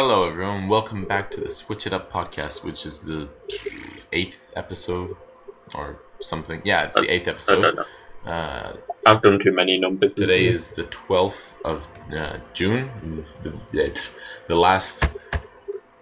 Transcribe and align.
Hello, 0.00 0.28
everyone. 0.28 0.68
Welcome 0.68 1.06
back 1.06 1.32
to 1.32 1.40
the 1.40 1.50
Switch 1.50 1.84
It 1.84 1.92
Up 1.92 2.12
podcast, 2.12 2.62
which 2.62 2.86
is 2.86 3.02
the 3.02 3.28
eighth 4.12 4.52
episode 4.54 5.16
or 5.74 5.98
something. 6.20 6.62
Yeah, 6.64 6.84
it's 6.84 6.94
the 6.94 7.12
eighth 7.12 7.26
episode. 7.26 7.62
no, 7.62 7.72
no. 7.72 8.30
Uh, 8.30 8.76
I've 9.04 9.20
done 9.22 9.40
too 9.42 9.50
many 9.50 9.76
numbers. 9.76 10.12
today 10.14 10.46
is 10.46 10.70
the 10.70 10.84
12th 10.84 11.52
of 11.64 11.88
uh, 12.16 12.36
June. 12.52 13.26
The, 13.42 13.60
the, 13.72 14.00
the 14.46 14.54
last. 14.54 15.04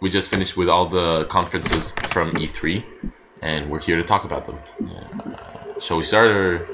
We 0.00 0.10
just 0.10 0.28
finished 0.28 0.58
with 0.58 0.68
all 0.68 0.90
the 0.90 1.24
conferences 1.30 1.92
from 1.92 2.32
E3, 2.32 2.84
and 3.40 3.70
we're 3.70 3.80
here 3.80 3.96
to 3.96 4.04
talk 4.04 4.24
about 4.24 4.44
them. 4.44 4.58
Uh, 4.78 5.80
shall 5.80 5.96
we 5.96 6.02
start, 6.02 6.30
or 6.30 6.68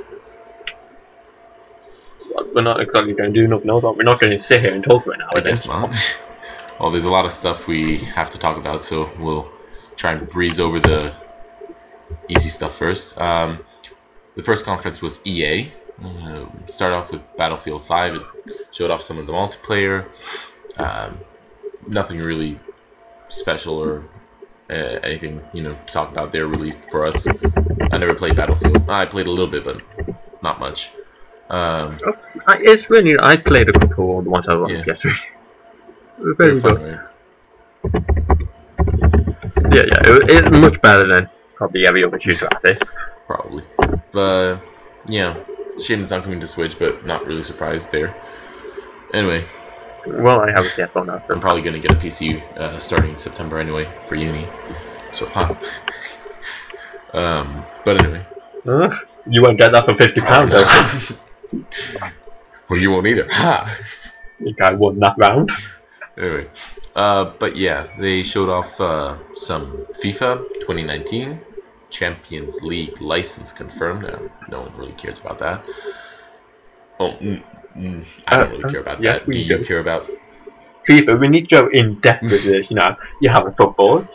We're 2.52 2.62
not 2.62 2.80
exactly 2.80 3.12
going 3.12 3.32
to 3.32 3.41
do 3.43 3.46
nothing 3.46 3.70
else. 3.70 3.84
We're 3.84 4.02
not 4.02 4.20
going 4.20 4.36
to 4.36 4.43
sit 4.43 4.61
here 4.61 4.75
and 4.75 4.82
talk 4.82 5.04
for 5.04 5.12
an 5.12 5.23
hour. 5.23 5.39
I 5.39 5.41
guess 5.41 5.68
not. 5.68 5.95
well, 6.82 6.90
there's 6.90 7.04
a 7.04 7.10
lot 7.10 7.24
of 7.24 7.32
stuff 7.32 7.68
we 7.68 7.98
have 7.98 8.32
to 8.32 8.38
talk 8.38 8.56
about, 8.56 8.82
so 8.82 9.09
we'll 9.20 9.48
try 9.95 10.12
and 10.12 10.28
breeze 10.28 10.59
over 10.59 10.80
the 10.80 11.14
easy 12.28 12.48
stuff 12.48 12.77
first. 12.77 13.16
Um, 13.18 13.60
the 14.34 14.42
first 14.42 14.64
conference 14.64 15.00
was 15.00 15.20
EA. 15.24 15.70
Uh, 16.04 16.46
start 16.66 16.92
off 16.92 17.12
with 17.12 17.23
Battlefield 17.37 17.82
5. 17.82 18.14
It 18.16 18.23
showed 18.73 18.90
off 18.90 19.00
some 19.00 19.18
of 19.18 19.28
the 19.28 19.32
multiplayer. 19.32 20.09
Um, 20.76 21.20
nothing 21.87 22.18
really 22.18 22.59
special 23.28 23.76
or 23.76 24.04
uh, 24.68 24.74
anything 24.74 25.40
you 25.52 25.62
know 25.62 25.74
to 25.74 25.92
talk 25.92 26.10
about 26.10 26.32
there 26.32 26.46
really 26.48 26.73
for 26.90 27.06
us. 27.06 27.26
I 27.92 27.98
never 27.98 28.14
played 28.14 28.34
Battlefield. 28.34 28.90
I 28.90 29.06
played 29.06 29.28
a 29.28 29.30
little 29.30 29.46
bit, 29.46 29.62
but 29.64 29.80
not 30.42 30.59
much. 30.59 30.90
Um, 31.48 32.01
it's 32.48 32.90
really. 32.90 33.14
I 33.20 33.37
played 33.37 33.68
a 33.68 33.78
couple 33.78 34.18
of 34.18 34.24
the 34.24 34.30
ones 34.30 34.48
I 34.48 34.54
was 34.54 34.73
Yeah. 34.73 34.95
on 34.95 35.14
PS3. 36.22 36.36
Very 36.38 36.60
they're 36.60 36.60
good. 36.60 37.00
Yeah, 39.74 39.82
yeah. 39.86 40.00
It, 40.04 40.30
it's 40.30 40.50
much 40.58 40.80
better 40.82 41.06
than 41.09 41.29
probably 41.56 41.87
every 41.87 42.04
other 42.04 42.20
shooter 42.20 42.46
out 42.46 42.62
there. 42.62 42.79
probably. 43.26 43.64
But 44.12 44.59
yeah, 45.09 45.37
shame 45.82 46.02
it's 46.02 46.10
not 46.10 46.23
coming 46.24 46.40
to 46.40 46.46
Switch, 46.46 46.79
but 46.79 47.04
not 47.06 47.26
really 47.26 47.42
surprised 47.42 47.90
there. 47.92 48.14
Anyway, 49.14 49.45
Well, 50.06 50.40
I 50.40 50.51
have 50.51 50.64
a 50.64 50.68
PS4 50.68 51.06
now. 51.06 51.23
I'm 51.30 51.40
probably 51.40 51.62
gonna 51.62 51.79
get 51.80 51.92
a 51.92 51.96
PC 51.96 52.40
uh, 52.57 52.79
starting 52.79 53.16
September 53.16 53.59
anyway 53.59 53.88
for 54.07 54.14
uni. 54.14 54.46
So 55.12 55.26
huh. 55.26 55.54
um, 57.12 57.64
but 57.84 58.02
anyway, 58.02 58.26
Uh, 58.66 58.96
you 59.26 59.42
won't 59.42 59.59
get 59.59 59.73
that 59.73 59.84
for 59.86 59.96
fifty 59.96 60.20
pounds. 60.20 60.51
though. 60.52 61.59
well 62.68 62.79
you 62.79 62.90
won't 62.90 63.07
either. 63.07 63.26
Ha. 63.30 63.76
Think 64.42 64.60
I 64.60 64.72
won 64.75 64.98
that 65.00 65.14
round. 65.19 65.50
Anyway, 66.19 66.50
uh, 66.94 67.32
but 67.38 67.56
yeah, 67.56 67.87
they 67.99 68.22
showed 68.22 68.49
off 68.49 68.81
uh, 68.81 69.19
some 69.34 69.87
FIFA 69.93 70.47
2019 70.60 71.41
Champions 71.91 72.62
League 72.62 73.00
license 73.00 73.53
confirmed. 73.53 74.04
Uh, 74.04 74.21
no 74.49 74.62
one 74.62 74.75
really 74.77 74.94
cares 74.94 75.21
about 75.21 75.38
that. 75.38 75.65
Oh, 76.99 77.16
mm, 77.21 77.43
mm, 77.77 78.06
I 78.27 78.37
don't 78.37 78.50
really 78.50 78.65
Uh, 78.65 78.71
care 78.71 78.81
about 78.81 79.03
yes, 79.03 79.21
that. 79.21 79.27
we 79.27 79.32
Do 79.32 79.38
you 79.38 79.59
do. 79.59 79.66
care 79.66 79.78
about? 79.81 80.09
FIFA, 80.88 81.21
we 81.21 81.28
need 81.28 81.49
to 81.49 81.62
go 81.62 81.69
in 81.72 82.00
depth 82.00 82.31
with 82.31 82.44
this. 82.44 82.66
You 82.71 82.76
know, 82.76 82.97
you 83.21 83.31
have 83.31 83.47
a 83.47 83.53
football. 83.53 84.06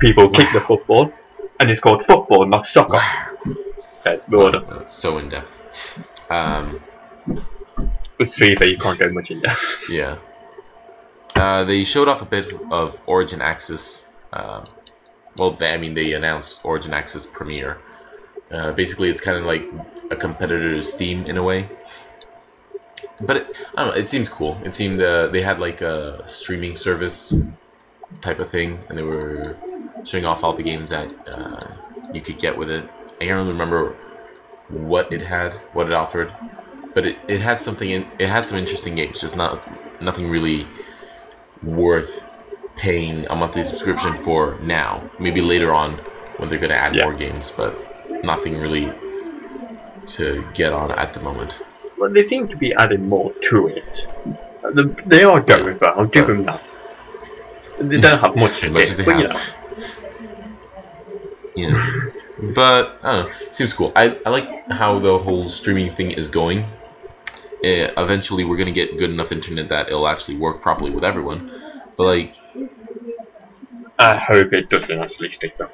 People 0.00 0.30
kick 0.30 0.52
the 0.52 0.60
football, 0.66 1.12
and 1.60 1.70
it's 1.70 1.80
called 1.80 2.04
football, 2.06 2.46
not 2.46 2.68
soccer. 2.68 3.00
Okay, 4.06 4.22
well. 4.28 4.54
Uh, 4.68 4.86
so 4.86 5.18
in 5.18 5.28
depth. 5.28 5.62
Um, 6.30 6.80
With 8.18 8.34
FIFA, 8.34 8.70
you 8.70 8.78
can't 8.78 8.98
go 8.98 9.10
much 9.10 9.30
in 9.30 9.40
depth. 9.40 9.62
yeah. 9.88 10.18
Uh, 11.34 11.64
they 11.64 11.84
showed 11.84 12.08
off 12.08 12.22
a 12.22 12.26
bit 12.26 12.52
of 12.70 13.00
Origin 13.06 13.40
Access. 13.40 14.04
Uh, 14.32 14.64
well, 15.36 15.52
they, 15.52 15.72
I 15.72 15.76
mean, 15.76 15.94
they 15.94 16.12
announced 16.12 16.60
Origin 16.64 16.92
Access 16.92 17.26
Premier. 17.26 17.78
Uh, 18.50 18.72
basically, 18.72 19.08
it's 19.10 19.20
kind 19.20 19.36
of 19.36 19.44
like 19.44 19.64
a 20.10 20.16
competitor 20.16 20.74
to 20.74 20.82
Steam 20.82 21.26
in 21.26 21.36
a 21.36 21.42
way. 21.42 21.68
But 23.20 23.36
it, 23.36 23.46
I 23.76 23.84
don't 23.84 23.94
know. 23.94 24.00
It 24.00 24.08
seems 24.08 24.28
cool. 24.28 24.58
It 24.64 24.74
seemed 24.74 25.00
uh, 25.00 25.28
they 25.28 25.42
had 25.42 25.60
like 25.60 25.80
a 25.80 26.24
streaming 26.26 26.76
service 26.76 27.34
type 28.20 28.38
of 28.38 28.50
thing, 28.50 28.78
and 28.88 28.96
they 28.96 29.02
were 29.02 29.56
showing 30.04 30.24
off 30.24 30.44
all 30.44 30.54
the 30.54 30.62
games 30.62 30.90
that 30.90 31.12
uh, 31.28 31.66
you 32.12 32.20
could 32.20 32.38
get 32.38 32.56
with 32.56 32.70
it. 32.70 32.88
I 33.20 33.24
can't 33.24 33.36
really 33.36 33.52
remember 33.52 33.96
what 34.68 35.12
it 35.12 35.22
had, 35.22 35.54
what 35.72 35.86
it 35.86 35.92
offered, 35.92 36.32
but 36.94 37.06
it, 37.06 37.16
it 37.28 37.40
had 37.40 37.60
something 37.60 37.90
in. 37.90 38.06
It 38.18 38.28
had 38.28 38.46
some 38.46 38.58
interesting 38.58 38.94
games, 38.94 39.20
just 39.20 39.36
not 39.36 39.62
nothing 40.00 40.30
really 40.30 40.66
worth 41.62 42.24
paying 42.76 43.26
a 43.28 43.34
monthly 43.36 43.64
subscription 43.64 44.14
for 44.18 44.58
now. 44.62 45.02
Maybe 45.18 45.40
later 45.40 45.72
on 45.74 45.94
when 46.36 46.48
they're 46.48 46.58
gonna 46.58 46.74
add 46.74 46.94
Yeah. 46.94 47.04
more 47.04 47.14
games, 47.14 47.50
but 47.50 47.74
nothing 48.24 48.58
really 48.58 48.92
to 50.16 50.44
get 50.54 50.72
on 50.72 50.90
at 50.92 51.12
the 51.14 51.20
moment. 51.20 51.58
Well, 51.98 52.10
they 52.12 52.26
seem 52.28 52.48
to 52.48 52.56
be 52.56 52.72
adding 52.74 53.08
more 53.08 53.32
to 53.50 53.68
it. 53.68 53.84
They 55.06 55.24
are 55.24 55.40
going 55.40 55.78
for. 55.78 55.88
I'll 55.98 56.06
give 56.06 56.26
them 56.26 56.44
that. 56.44 56.62
They 57.80 57.96
don't 57.98 58.20
have 58.20 58.36
much 58.44 58.60
to 58.60 58.70
much 58.70 58.82
it, 58.82 58.90
as 58.90 58.96
they 58.98 59.04
but 59.04 59.16
you 59.18 59.26
have. 59.28 59.34
know. 59.34 59.40
Yeah. 61.56 62.00
But 62.54 62.98
I 63.02 63.12
don't 63.12 63.28
know. 63.28 63.32
Seems 63.50 63.72
cool. 63.72 63.92
I, 63.96 64.16
I 64.24 64.30
like 64.30 64.70
how 64.70 65.00
the 65.00 65.18
whole 65.18 65.48
streaming 65.48 65.90
thing 65.90 66.12
is 66.12 66.28
going. 66.28 66.66
Uh, 67.64 67.90
eventually, 67.96 68.44
we're 68.44 68.56
gonna 68.56 68.72
get 68.72 68.96
good 68.98 69.10
enough 69.10 69.32
internet 69.32 69.68
that 69.70 69.88
it'll 69.88 70.06
actually 70.08 70.36
work 70.36 70.60
properly 70.60 70.90
with 70.90 71.04
everyone. 71.04 71.50
But 71.96 72.04
like, 72.04 72.34
I 73.98 74.16
hope 74.16 74.52
it 74.52 74.68
doesn't 74.68 74.98
actually 74.98 75.32
stick 75.32 75.58
though. 75.58 75.70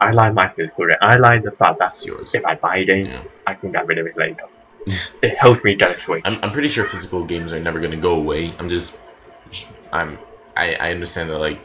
I 0.00 0.10
like 0.10 0.34
my 0.34 0.48
physical 0.48 0.84
rate. 0.84 0.98
I 1.00 1.16
like 1.16 1.42
the 1.44 1.52
fact 1.52 1.78
that 1.78 2.04
yours. 2.04 2.34
if 2.34 2.44
I 2.44 2.56
buy 2.56 2.78
it 2.78 2.88
in, 2.88 3.06
Yeah. 3.06 3.22
I 3.46 3.54
can 3.54 3.72
get 3.72 3.86
rid 3.86 3.98
of 3.98 4.06
it 4.06 4.16
later. 4.16 4.46
it 5.22 5.38
helps 5.38 5.62
me 5.64 5.76
get 5.76 5.96
a 5.96 6.00
Switch. 6.00 6.22
I'm, 6.24 6.38
I'm 6.42 6.50
pretty 6.50 6.68
sure 6.68 6.84
physical 6.84 7.24
games 7.24 7.52
are 7.52 7.60
never 7.60 7.80
gonna 7.80 7.96
go 7.96 8.16
away. 8.16 8.52
I'm 8.58 8.68
just, 8.68 8.98
I'm, 9.92 10.18
I, 10.56 10.74
I 10.74 10.90
understand 10.90 11.30
that 11.30 11.38
like, 11.38 11.60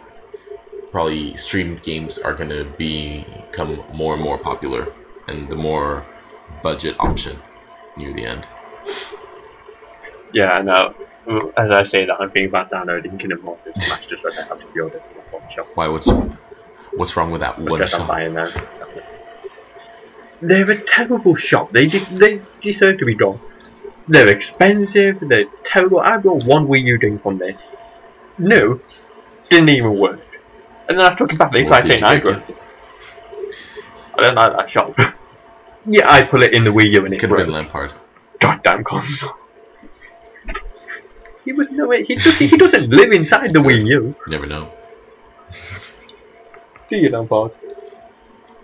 probably 0.92 1.36
streamed 1.36 1.82
games 1.84 2.18
are 2.20 2.34
gonna 2.34 2.64
become 2.64 3.84
more 3.92 4.14
and 4.14 4.24
more 4.24 4.38
popular, 4.38 4.94
and 5.28 5.50
the 5.50 5.56
more 5.56 6.06
budget 6.64 6.96
option 7.00 7.40
near 7.98 8.14
the 8.14 8.26
end. 8.26 8.48
Yeah, 10.38 10.62
now, 10.62 10.94
as 11.58 11.72
I 11.72 11.88
say 11.88 12.06
that, 12.06 12.18
I'm 12.20 12.30
thinking 12.30 12.50
about 12.50 12.70
downloading 12.70 13.18
Kingdom 13.18 13.42
Hearts 13.42 13.62
and 13.66 13.82
Smash 13.82 14.06
just 14.06 14.22
so 14.22 14.30
I 14.30 14.46
have 14.46 14.60
to 14.60 14.68
be 14.72 14.80
ordered 14.80 15.02
from 15.32 15.42
the 15.42 15.52
shop. 15.52 15.68
Why? 15.74 15.88
What's, 15.88 16.08
what's 16.94 17.18
wrong 17.18 17.32
with 17.32 17.42
that 17.42 17.58
one 17.58 17.66
Because 17.66 17.96
I'm 17.96 18.06
buying 18.06 18.36
them. 18.36 18.52
They're 20.40 20.70
a 20.70 20.80
terrible 20.80 21.36
shop. 21.36 21.72
They 21.72 21.88
de- 21.88 22.18
they 22.22 22.42
deserve 22.62 23.00
to 23.00 23.06
be 23.06 23.16
gone. 23.16 23.40
They're 24.08 24.30
expensive. 24.30 25.18
They're 25.22 25.46
terrible. 25.64 26.02
I 26.02 26.18
bought 26.18 26.46
one 26.46 26.68
Wii 26.68 26.84
U 26.84 27.00
thing 27.00 27.18
from 27.18 27.40
there. 27.40 27.58
No, 28.38 28.80
didn't 29.50 29.70
even 29.70 29.98
work. 29.98 30.22
And 30.88 31.00
then 31.00 31.06
I 31.08 31.16
took 31.16 31.34
it 31.34 31.40
back. 31.40 31.52
They 31.52 31.64
tried 31.64 31.90
saying 31.90 32.04
I 32.04 32.14
take 32.14 32.26
got 32.26 32.44
I 34.14 34.22
don't 34.22 34.36
like 34.36 34.56
that 34.56 34.70
shop. 34.70 34.94
yeah, 35.88 36.08
I 36.08 36.22
put 36.22 36.44
it 36.44 36.54
in 36.54 36.64
the 36.64 36.70
Wii 36.70 36.94
U 36.94 37.06
and 37.06 37.16
it 37.16 37.20
Could 37.20 37.32
have 37.32 37.40
been. 37.40 37.52
Lampard. 37.52 37.94
Goddamn 38.40 38.84
console. 38.84 39.34
He 41.48 41.54
was 41.54 41.68
no. 41.72 41.90
He 41.92 42.16
doesn't. 42.16 42.50
He 42.54 42.58
doesn't 42.64 42.90
live 43.00 43.12
inside 43.20 43.54
the 43.54 43.60
Wii 43.68 43.86
U. 43.88 44.00
You 44.12 44.16
never 44.36 44.46
know. 44.54 44.64
Do 46.90 46.98
you 46.98 47.10
know, 47.10 47.24
Bob? 47.24 47.54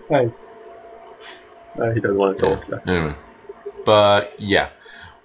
Hey. 0.08 0.30
No, 1.78 1.92
he 1.94 2.00
doesn't 2.00 2.18
want 2.18 2.38
to 2.38 2.46
Yeah. 2.46 2.54
talk. 2.56 2.64
so. 2.70 2.92
Anyway, 2.92 3.14
but 3.86 4.22
yeah, 4.38 4.68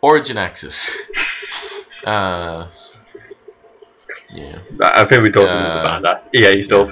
Origin 0.01 0.37
Access. 0.37 0.77
uh, 2.05 2.67
yeah. 4.33 4.59
I 4.81 5.03
think 5.05 5.23
we 5.23 5.31
talked 5.31 5.47
Uh, 5.49 5.79
about 5.83 6.01
that. 6.07 6.17
EA 6.33 6.63
stuff. 6.63 6.91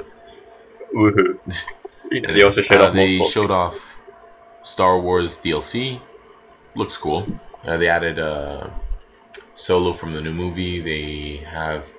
Woohoo. 0.93 1.39
You 2.11 2.21
know, 2.21 2.33
they 2.35 2.43
also 2.43 2.61
showed 2.61 2.81
Uh, 2.81 2.87
off 2.87 2.93
they 2.93 3.17
multiple. 3.17 3.31
showed 3.31 3.51
off 3.51 3.97
Star 4.63 4.99
Wars 4.99 5.37
DLC. 5.43 5.99
Looks 6.75 6.97
cool. 6.97 7.25
Uh, 7.65 7.77
they 7.77 7.87
added 7.89 8.19
uh, 8.19 8.67
Solo 9.57 9.91
from 9.91 10.13
the 10.13 10.21
new 10.21 10.33
movie. 10.33 10.81
They 10.81 11.43
have, 11.43 11.89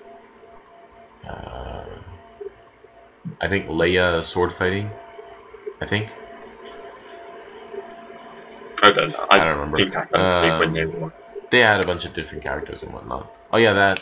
uh, 1.28 1.86
I 3.40 3.48
think 3.48 3.68
Leia 3.68 4.24
sword 4.24 4.52
fighting. 4.52 4.90
I 5.80 5.86
think. 5.86 6.08
I 8.82 8.90
don't 8.92 9.10
know. 9.10 9.26
I, 9.30 9.38
I 9.38 9.44
don't 9.44 9.58
remember. 9.58 9.78
think 9.78 9.96
I 9.96 10.04
can 10.06 10.32
think 10.40 10.58
when 10.58 10.72
Um, 10.72 11.12
they 11.50 11.60
had 11.60 11.82
a 11.82 11.86
bunch 11.86 12.04
of 12.04 12.14
different 12.14 12.44
characters 12.44 12.82
and 12.82 12.92
whatnot. 12.92 13.32
Oh 13.52 13.58
yeah, 13.58 13.72
that 13.74 14.00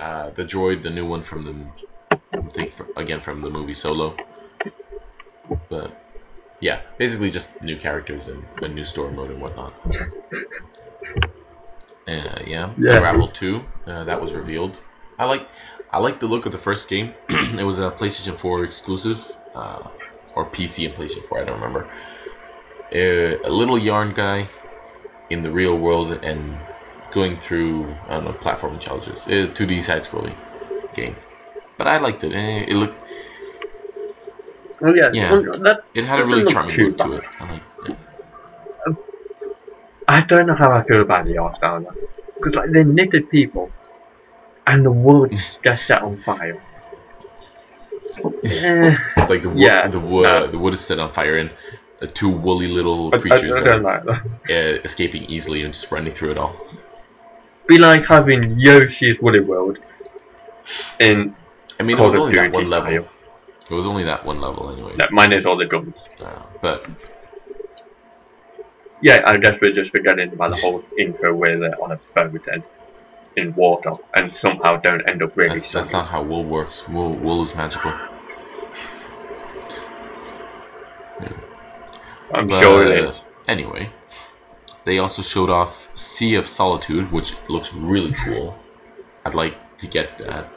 uh, 0.00 0.30
the 0.30 0.44
droid, 0.44 0.82
the 0.82 0.90
new 0.90 1.06
one 1.06 1.22
from 1.22 1.42
the, 1.44 1.54
I 2.32 2.52
think 2.52 2.72
from, 2.72 2.88
again 2.96 3.20
from 3.20 3.42
the 3.42 3.50
movie 3.50 3.74
Solo. 3.74 4.16
But 5.68 5.96
yeah, 6.60 6.82
basically 6.98 7.30
just 7.30 7.60
new 7.62 7.78
characters 7.78 8.28
and 8.28 8.44
a 8.62 8.68
new 8.68 8.84
story 8.84 9.12
mode 9.12 9.30
and 9.30 9.40
whatnot. 9.40 9.74
Uh, 12.06 12.42
yeah, 12.46 12.74
Yeah. 12.78 12.96
Unravel 12.96 13.28
two, 13.28 13.62
uh, 13.86 14.04
that 14.04 14.20
was 14.20 14.34
revealed. 14.34 14.78
I 15.18 15.24
like, 15.26 15.46
I 15.90 15.98
like 15.98 16.18
the 16.20 16.26
look 16.26 16.46
of 16.46 16.52
the 16.52 16.58
first 16.58 16.88
game. 16.88 17.14
it 17.28 17.64
was 17.64 17.78
a 17.78 17.90
PlayStation 17.90 18.36
4 18.38 18.64
exclusive, 18.64 19.24
uh, 19.54 19.88
or 20.34 20.46
PC 20.46 20.86
and 20.86 20.94
PlayStation 20.94 21.26
4. 21.28 21.40
I 21.40 21.44
don't 21.44 21.60
remember. 21.60 21.88
Uh, 22.94 23.38
a 23.44 23.50
little 23.50 23.78
yarn 23.78 24.12
guy 24.12 24.48
in 25.30 25.42
the 25.42 25.50
real 25.50 25.78
world 25.78 26.12
and 26.12 26.58
going 27.10 27.38
through 27.40 27.94
I 28.08 28.14
don't 28.14 28.24
know 28.24 28.32
platforming 28.32 28.80
challenges. 28.80 29.26
It's 29.28 29.50
a 29.50 29.52
2D 29.54 29.80
side 29.82 30.02
scrolling 30.02 30.36
game, 30.94 31.16
but 31.78 31.86
I 31.86 31.98
liked 31.98 32.24
it. 32.24 32.32
Eh, 32.32 32.64
It 32.68 32.76
looked 32.76 33.02
Well, 34.80 34.96
yeah, 34.96 35.10
Yeah. 35.12 35.30
that, 35.62 35.78
it 35.94 36.04
had 36.04 36.20
a 36.20 36.24
really 36.26 36.44
charming 36.44 36.76
look 36.80 36.98
to 36.98 37.14
it. 37.14 37.24
I 37.40 37.44
like 37.52 37.62
it. 37.86 37.96
I 40.08 40.20
don't 40.22 40.46
know 40.46 40.54
how 40.54 40.72
I 40.72 40.82
feel 40.84 41.00
about 41.02 41.26
the 41.26 41.38
art 41.38 41.56
style 41.56 41.80
now. 41.80 41.90
Because, 42.34 42.54
like, 42.54 42.70
they're 42.72 42.84
knitted 42.84 43.30
people, 43.30 43.70
and 44.66 44.84
the 44.84 44.90
world 44.90 45.32
just 45.64 45.86
set 45.86 46.02
on 46.02 46.20
fire. 46.22 46.60
Eh, 48.44 48.96
It's 49.16 49.30
like 49.30 49.42
the 49.42 49.50
wood, 49.50 49.58
Yeah, 49.58 49.88
the 49.88 50.00
wood, 50.00 50.24
no. 50.24 50.46
the 50.50 50.58
wood 50.58 50.74
is 50.74 50.80
set 50.80 50.98
on 50.98 51.12
fire, 51.12 51.36
and 51.38 51.50
uh, 52.02 52.06
two 52.12 52.28
woolly 52.28 52.68
little 52.68 53.10
I, 53.12 53.16
I, 53.16 53.20
creatures 53.20 53.54
I 53.54 53.70
are 53.70 53.80
like 53.80 54.06
uh, 54.06 54.82
escaping 54.84 55.24
easily 55.24 55.62
and 55.62 55.72
just 55.72 55.90
running 55.90 56.12
through 56.12 56.32
it 56.32 56.38
all. 56.38 56.54
Be 57.68 57.78
like 57.78 58.04
having 58.06 58.58
Yoshi's 58.58 59.20
Woolly 59.20 59.40
World 59.40 59.78
in 60.98 61.34
I 61.78 61.82
mean, 61.84 61.98
it 61.98 62.02
was 62.02 62.14
only 62.16 62.34
that 62.34 62.52
one 62.52 62.68
level. 62.68 63.08
It 63.70 63.74
was 63.74 63.86
only 63.86 64.04
that 64.04 64.24
one 64.24 64.40
level 64.40 64.70
anyway. 64.70 64.94
No, 64.98 65.06
mine 65.10 65.32
is 65.32 65.46
all 65.46 65.56
the 65.56 65.66
guns. 65.66 65.94
Uh, 66.20 66.42
but 66.60 66.86
Yeah, 69.02 69.22
I 69.26 69.36
guess 69.36 69.58
we're 69.60 69.74
just 69.74 69.90
forgetting 69.90 70.32
about 70.32 70.54
the 70.54 70.60
whole 70.60 70.84
intro 70.98 71.34
where 71.34 71.58
they're 71.58 71.82
on 71.82 71.92
a 71.92 72.00
boat 72.14 72.46
and 72.52 72.62
in 73.34 73.54
water 73.54 73.94
and 74.14 74.30
somehow 74.30 74.76
don't 74.76 75.08
end 75.10 75.22
up 75.22 75.34
really 75.36 75.54
that's, 75.54 75.70
that's 75.70 75.92
not 75.92 76.06
how 76.08 76.22
wool 76.22 76.44
works. 76.44 76.86
Wool, 76.88 77.14
wool 77.14 77.42
is 77.42 77.54
magical. 77.56 77.92
I'm 82.34 82.46
But, 82.46 82.62
sure 82.62 82.92
is. 82.92 83.14
Anyway, 83.48 83.90
they 84.84 84.98
also 84.98 85.22
showed 85.22 85.50
off 85.50 85.90
Sea 85.98 86.36
of 86.36 86.46
Solitude, 86.46 87.10
which 87.12 87.34
looks 87.48 87.74
really 87.74 88.14
cool. 88.24 88.56
I'd 89.24 89.34
like 89.34 89.78
to 89.78 89.86
get 89.86 90.18
that. 90.18 90.48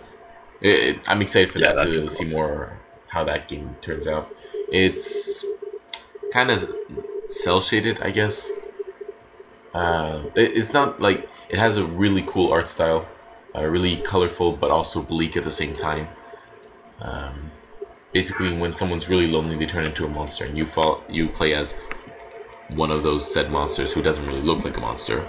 It, 0.61 0.69
it- 0.97 1.09
I'm 1.09 1.21
excited 1.21 1.51
for 1.51 1.59
Yeah, 1.59 1.73
that 1.73 1.85
to 1.85 2.01
be 2.01 2.07
see 2.07 2.25
more 2.25 2.79
how 3.07 3.23
that 3.25 3.47
game 3.47 3.75
turns 3.81 4.07
out. 4.07 4.33
It's 4.71 5.45
kind 6.31 6.51
of 6.51 6.73
cell 7.27 7.61
shaded, 7.61 8.01
I 8.01 8.11
guess. 8.11 8.51
Uh, 9.73 10.23
it, 10.35 10.57
it's 10.57 10.73
not 10.73 11.01
like 11.01 11.27
it 11.49 11.59
has 11.59 11.77
a 11.77 11.85
really 11.85 12.23
cool 12.27 12.51
art 12.51 12.69
style, 12.69 13.05
uh, 13.55 13.63
really 13.63 13.97
colorful, 14.01 14.53
but 14.53 14.71
also 14.71 15.01
bleak 15.01 15.37
at 15.37 15.43
the 15.43 15.51
same 15.51 15.75
time. 15.75 16.07
Um, 17.01 17.51
basically, 18.13 18.57
when 18.57 18.73
someone's 18.73 19.09
really 19.09 19.27
lonely, 19.27 19.57
they 19.57 19.65
turn 19.65 19.85
into 19.85 20.05
a 20.05 20.09
monster, 20.09 20.45
and 20.45 20.57
you 20.57 20.65
fall, 20.65 21.03
you 21.09 21.27
play 21.29 21.53
as 21.53 21.75
one 22.69 22.91
of 22.91 23.03
those 23.03 23.31
said 23.31 23.51
monsters 23.51 23.93
who 23.93 24.01
doesn't 24.01 24.25
really 24.25 24.41
look 24.41 24.63
like 24.63 24.77
a 24.77 24.79
monster, 24.79 25.25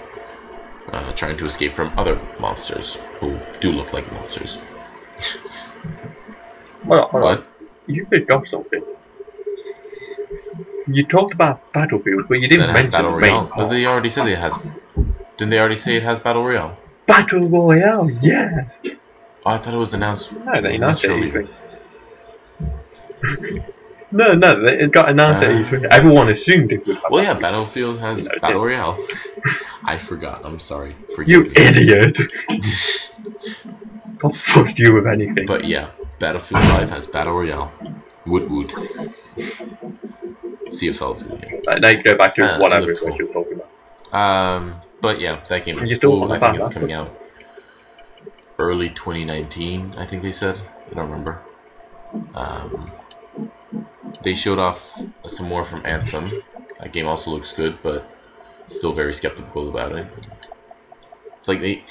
uh, 0.91 1.11
trying 1.13 1.37
to 1.37 1.45
escape 1.45 1.73
from 1.73 1.97
other 1.97 2.19
monsters 2.39 2.97
who 3.19 3.37
do 3.59 3.71
look 3.71 3.93
like 3.93 4.11
monsters. 4.11 4.57
Well. 6.83 7.09
What? 7.11 7.47
You 7.85 8.05
forgot 8.05 8.43
something. 8.51 8.83
You 10.87 11.05
talked 11.05 11.33
about 11.33 11.71
Battlefield, 11.73 12.27
but 12.29 12.35
you 12.35 12.47
didn't 12.47 12.71
mention 12.73 12.91
battle 12.91 13.11
royale. 13.11 13.47
Part. 13.47 13.69
they 13.69 13.85
already 13.85 14.09
said 14.09 14.27
it 14.27 14.37
has. 14.37 14.57
Didn't 15.37 15.49
they 15.51 15.59
already 15.59 15.75
say 15.75 15.95
it 15.97 16.03
has 16.03 16.19
battle 16.19 16.43
royale? 16.45 16.77
Battle 17.05 17.47
Royale, 17.47 18.09
yeah. 18.21 18.67
Oh, 19.45 19.51
I 19.51 19.57
thought 19.59 19.73
it 19.73 19.77
was 19.77 19.93
announced. 19.93 20.31
No, 20.33 20.61
they 20.61 20.75
announced 20.75 21.05
it. 21.05 21.07
naturally. 21.09 21.47
at 22.59 22.59
E3. 22.61 23.73
No, 24.11 24.33
no, 24.33 24.63
it 24.65 24.91
got 24.91 25.09
announced 25.09 25.45
Uh, 25.45 25.49
E3. 25.51 25.85
Everyone 25.91 26.33
assumed 26.33 26.71
it 26.71 26.85
was. 26.85 26.97
Well, 27.09 27.23
yeah, 27.23 27.33
Battlefield 27.39 27.99
has 27.99 28.25
No, 28.25 28.31
it 28.33 28.41
battle 28.41 28.65
royale. 28.65 28.97
I 29.85 29.97
forgot. 29.97 30.41
I'm 30.45 30.59
sorry. 30.59 30.95
You 31.09 31.15
Forgive 31.15 31.45
me. 31.45 31.53
idiot! 31.55 32.17
I'll 34.23 34.31
trust 34.31 34.77
you 34.79 34.93
with 34.95 35.07
anything. 35.07 35.45
But 35.45 35.65
yeah, 35.65 35.91
Battlefield 36.19 36.63
5 36.63 36.89
has 36.89 37.07
battle 37.07 37.33
royale. 37.33 37.71
Woot 38.25 38.49
woot. 38.49 38.73
Sea 40.69 40.89
of 40.89 40.95
Solitude. 40.95 41.45
yeah. 41.51 41.59
Like, 41.65 41.81
now 41.81 41.89
you 41.89 42.03
go 42.03 42.15
back 42.17 42.35
to 42.35 42.43
Uh, 42.43 42.59
whatever 42.59 42.83
it 42.83 42.87
looks 42.87 43.01
was 43.01 43.09
cool. 43.09 43.17
you 43.17 43.27
were 43.27 43.33
talking 43.33 43.61
about. 43.61 44.13
Um, 44.13 44.81
but 45.01 45.19
yeah, 45.19 45.43
that 45.49 45.65
game 45.65 45.77
And 45.77 45.85
is 45.85 45.93
you 45.93 45.99
cool. 45.99 46.31
I 46.31 46.39
think 46.39 46.57
it's 46.57 46.69
coming 46.69 46.93
out 46.93 47.09
early 48.59 48.89
2019. 48.89 49.95
I 49.97 50.05
think 50.05 50.21
they 50.23 50.31
said. 50.31 50.59
I 50.91 50.93
don't 50.95 51.09
remember. 51.09 51.41
Um, 52.33 52.91
they 54.23 54.33
showed 54.33 54.59
off 54.59 55.01
some 55.25 55.47
more 55.49 55.63
from 55.63 55.85
Anthem. 55.85 56.41
That 56.79 56.93
game 56.93 57.07
also 57.07 57.31
looks 57.31 57.53
good, 57.53 57.79
but 57.83 58.07
still 58.65 58.93
very 58.93 59.13
skeptical 59.13 59.69
about 59.69 59.91
it. 59.93 60.07
It's 61.37 61.47
like 61.47 61.61
they. 61.61 61.83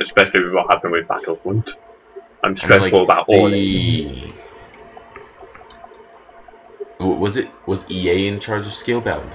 Especially 0.00 0.44
with 0.44 0.52
what 0.52 0.66
happened 0.72 0.92
with 0.92 1.08
Battlefront. 1.08 1.70
I'm 2.44 2.56
stressful 2.56 2.80
like, 2.82 2.92
about 2.92 3.28
all 3.28 3.46
of 3.46 3.52
it. 3.52 3.56
the. 3.56 4.32
Was 7.14 7.36
it 7.36 7.50
was 7.66 7.90
EA 7.90 8.28
in 8.28 8.40
charge 8.40 8.66
of 8.66 8.72
Scalebound? 8.72 9.32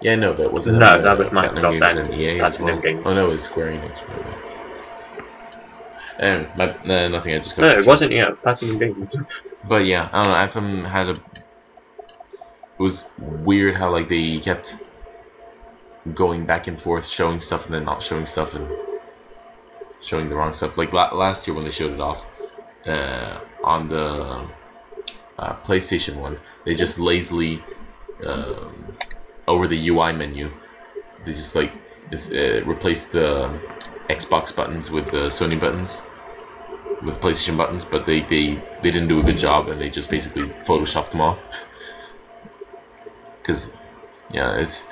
Yeah, 0.00 0.14
no, 0.14 0.32
that 0.34 0.52
wasn't. 0.52 0.78
No, 0.78 1.02
that 1.02 1.18
was 1.18 1.28
Microsoft 1.28 1.96
and 1.96 2.14
EA 2.14 2.40
as 2.40 2.58
Platinum 2.58 3.02
well. 3.02 3.10
Oh 3.10 3.14
no, 3.14 3.26
it 3.26 3.32
was 3.32 3.42
Square 3.44 3.72
Enix. 3.72 4.08
Maybe. 4.08 4.36
And 6.18 6.48
my, 6.56 6.76
no, 6.84 7.08
nothing. 7.08 7.34
I 7.34 7.38
just 7.38 7.56
got 7.56 7.62
No, 7.62 7.78
it 7.78 7.86
wasn't 7.86 8.12
yet. 8.12 8.40
Platinum 8.42 8.78
Games. 8.78 9.08
But 9.68 9.86
yeah, 9.86 10.08
I 10.12 10.22
don't 10.22 10.32
know. 10.32 10.36
Anthem 10.36 10.84
had 10.84 11.08
a. 11.08 11.12
It 11.12 12.82
was 12.82 13.08
weird 13.18 13.76
how 13.76 13.90
like 13.90 14.08
they 14.08 14.38
kept 14.38 14.76
going 16.14 16.46
back 16.46 16.68
and 16.68 16.80
forth, 16.80 17.08
showing 17.08 17.40
stuff 17.40 17.66
and 17.66 17.74
then 17.74 17.84
not 17.84 18.02
showing 18.02 18.26
stuff 18.26 18.54
and 18.54 18.68
showing 20.00 20.28
the 20.28 20.36
wrong 20.36 20.54
stuff. 20.54 20.78
Like 20.78 20.92
la- 20.92 21.14
last 21.14 21.46
year 21.46 21.54
when 21.56 21.64
they 21.64 21.70
showed 21.70 21.92
it 21.92 22.00
off 22.00 22.26
uh, 22.88 23.40
on 23.62 23.88
the 23.88 24.46
uh, 25.38 25.54
PlayStation 25.64 26.16
one, 26.16 26.38
they 26.64 26.74
just 26.74 26.98
lazily 26.98 27.62
um, 28.24 28.96
over 29.46 29.66
the 29.68 29.76
UI 29.88 30.12
menu, 30.12 30.50
they 31.24 31.32
just 31.32 31.54
like 31.54 31.72
is, 32.10 32.32
uh, 32.32 32.62
replaced 32.64 33.12
the 33.12 33.60
Xbox 34.08 34.54
buttons 34.54 34.90
with 34.90 35.10
the 35.10 35.26
Sony 35.28 35.58
buttons 35.58 36.02
with 37.02 37.20
PlayStation 37.20 37.56
buttons, 37.56 37.84
but 37.84 38.06
they, 38.06 38.20
they, 38.20 38.54
they 38.82 38.90
didn't 38.90 39.08
do 39.08 39.20
a 39.20 39.22
good 39.22 39.36
job 39.38 39.68
and 39.68 39.80
they 39.80 39.90
just 39.90 40.08
basically 40.10 40.44
photoshopped 40.64 41.10
them 41.10 41.20
all. 41.20 41.38
Because, 43.42 43.70
yeah, 44.28 44.56
it's 44.58 44.88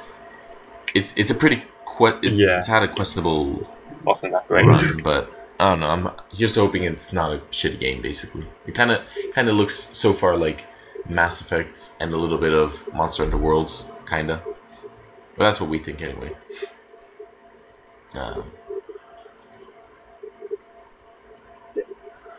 it's 0.94 1.12
it's 1.16 1.30
a 1.30 1.34
pretty 1.34 1.56
que- 1.98 2.20
it's, 2.22 2.38
Yeah. 2.38 2.58
it's 2.58 2.68
had 2.68 2.84
a 2.84 2.88
questionable 2.94 3.66
Wasn't 4.04 4.32
that 4.32 4.46
great? 4.48 4.64
run, 4.64 5.02
but 5.02 5.30
I 5.64 5.70
don't 5.70 5.80
know. 5.80 5.86
I'm 5.86 6.10
just 6.34 6.56
hoping 6.56 6.84
it's 6.84 7.14
not 7.14 7.32
a 7.32 7.38
shitty 7.50 7.80
game. 7.80 8.02
Basically, 8.02 8.46
it 8.66 8.74
kind 8.74 8.90
of 8.90 9.00
kind 9.32 9.48
of 9.48 9.54
looks 9.54 9.88
so 9.94 10.12
far 10.12 10.36
like 10.36 10.66
Mass 11.08 11.40
Effect 11.40 11.90
and 11.98 12.12
a 12.12 12.18
little 12.18 12.36
bit 12.36 12.52
of 12.52 12.92
Monster 12.92 13.22
Hunter 13.22 13.38
Worlds, 13.38 13.90
kind 14.04 14.30
of. 14.30 14.42
But 15.38 15.44
that's 15.44 15.62
what 15.62 15.70
we 15.70 15.78
think 15.78 16.02
anyway. 16.02 16.36
Um, 18.12 18.44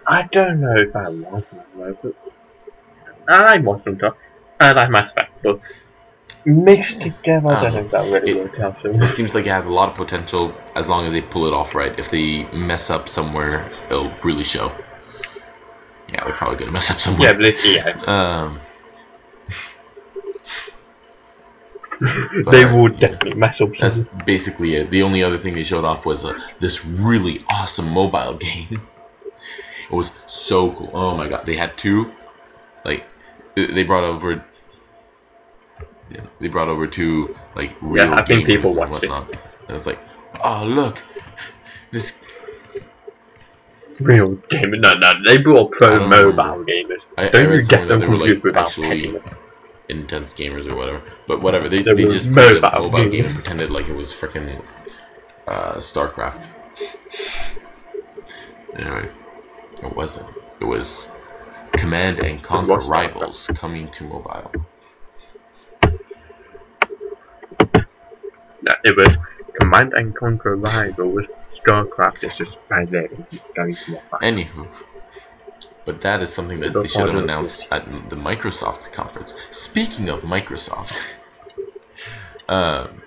I 0.06 0.30
don't 0.32 0.62
know 0.62 0.76
if 0.78 0.96
I 0.96 1.08
like 1.08 1.52
though, 1.82 1.96
but 2.04 2.14
I 3.28 3.42
like 3.42 3.64
Monster 3.64 3.90
Hunter. 3.90 4.12
I 4.60 4.72
like 4.74 4.92
Mass 4.92 5.10
Effect, 5.10 5.32
but 5.42 5.62
mixed 6.46 7.02
together, 7.02 7.48
I 7.50 7.64
don't 7.64 7.74
know 7.74 7.80
if 7.80 7.92
that 7.92 8.12
really 8.12 8.32
It- 8.32 8.38
worked 8.38 8.60
out 8.60 8.82
for 8.82 8.90
It 8.90 9.14
seems 9.16 9.34
like 9.36 9.46
it 9.46 9.50
has 9.50 9.66
a 9.66 9.72
lot 9.74 9.90
of 9.90 9.96
potential 9.96 10.54
as 10.76 10.88
long 10.88 11.06
as 11.08 11.14
they 11.14 11.22
pull 11.22 11.48
it 11.48 11.54
off 11.54 11.76
right. 11.76 11.98
If 11.98 12.10
they 12.10 12.44
mess 12.54 12.90
up 12.90 13.10
somewhere, 13.10 13.72
it'll 13.90 14.12
really 14.24 14.44
show. 14.44 14.72
Yeah, 16.12 16.24
they're 16.24 16.34
probably 16.34 16.58
gonna 16.58 16.72
mess 16.72 16.92
up 16.92 16.98
somewhere. 16.98 17.32
Yeah, 17.32 17.38
but 17.38 17.46
it's 17.46 17.66
EA. 17.66 17.92
Um, 18.06 18.60
they 22.02 22.66
but, 22.66 22.74
would 22.74 22.94
yeah, 23.00 23.08
definitely 23.08 23.34
mess 23.36 23.62
up 23.62 23.70
That's 23.80 23.98
basically 24.26 24.76
it. 24.76 24.92
The 24.92 25.04
only 25.04 25.24
other 25.24 25.38
thing 25.38 25.56
they 25.56 25.64
showed 25.64 25.86
off 25.86 26.06
was 26.06 26.26
uh, 26.26 26.38
this 26.60 26.86
really 26.86 27.44
awesome 27.50 27.90
mobile 27.90 28.34
game. 28.40 28.82
It 29.90 29.96
was 29.96 30.12
so 30.26 30.72
cool. 30.72 30.92
Oh 30.94 31.16
my 31.16 31.30
god, 31.30 31.46
they 31.46 31.56
had 31.56 31.78
two. 31.78 32.12
Like 32.84 33.06
they 33.56 33.68
they 33.68 33.84
brought 33.84 34.04
over. 34.04 34.44
Yeah, 36.12 36.26
they 36.40 36.48
brought 36.48 36.68
over 36.68 36.88
two 36.88 37.36
like 37.56 37.76
real 37.82 38.14
I 38.14 38.24
think 38.24 38.48
gamers 38.48 38.48
people 38.48 38.76
and 38.80 38.92
watched 38.92 39.04
it. 39.04 39.10
whatnot. 39.10 39.36
And 39.68 39.76
it's 39.76 39.86
like, 39.88 40.00
oh 40.44 40.66
look, 40.66 41.04
this 41.92 42.22
Real 44.00 44.28
gamer. 44.50 44.78
No, 44.78 44.94
no, 44.96 45.14
they 45.26 45.38
brought 45.38 45.72
pro 45.72 45.94
know. 45.94 46.08
mobile 46.08 46.66
gamers. 46.66 47.00
I, 47.18 47.28
I 47.28 47.30
Don't 47.30 47.50
you 47.50 47.50
read 47.50 47.68
get 47.68 47.80
somewhere 47.80 47.88
that 47.88 48.00
them 48.00 48.00
they 48.00 48.08
were 48.08 48.18
like 48.18 48.56
actually 48.58 49.18
intense 49.88 50.34
gamers 50.34 50.70
or 50.70 50.76
whatever. 50.76 51.02
But 51.28 51.42
whatever, 51.42 51.70
they, 51.70 51.82
they 51.82 52.04
just 52.04 52.32
played 52.34 52.58
a 52.58 52.62
mobile 52.62 52.90
mobile 52.90 53.10
game 53.10 53.10
game. 53.10 53.26
and 53.28 53.36
pretended 53.36 53.72
like 53.72 53.88
it 53.88 53.94
was 53.96 54.12
freaking 54.14 54.64
uh, 55.48 55.76
StarCraft. 55.76 56.48
Anyway, 58.78 59.10
it 59.82 59.96
wasn't. 59.96 60.30
It 60.60 60.66
was 60.66 61.10
Command 61.74 62.20
and 62.20 62.44
Conquer. 62.44 62.78
Rivals 62.80 63.48
coming 63.48 63.90
to 63.92 64.04
mobile. 64.04 64.52
It 68.84 68.96
was 68.98 69.16
Command 69.60 69.94
and 69.96 70.16
Conquer 70.16 70.56
Rivals. 70.56 71.26
StarCraft 71.56 72.24
is 72.24 72.36
just 72.38 72.58
by 72.70 72.86
there. 72.86 73.08
Anywho, 74.22 74.68
but 75.86 76.02
that 76.02 76.22
is 76.22 76.34
something 76.34 76.60
that 76.60 76.74
they 76.74 76.88
should 76.88 77.08
have 77.10 77.24
announced 77.24 77.66
at 77.72 77.86
the 78.10 78.16
Microsoft 78.16 78.92
conference. 78.92 79.34
Speaking 79.52 80.10
of 80.10 80.22
Microsoft, 80.22 81.00
um, 82.50 83.02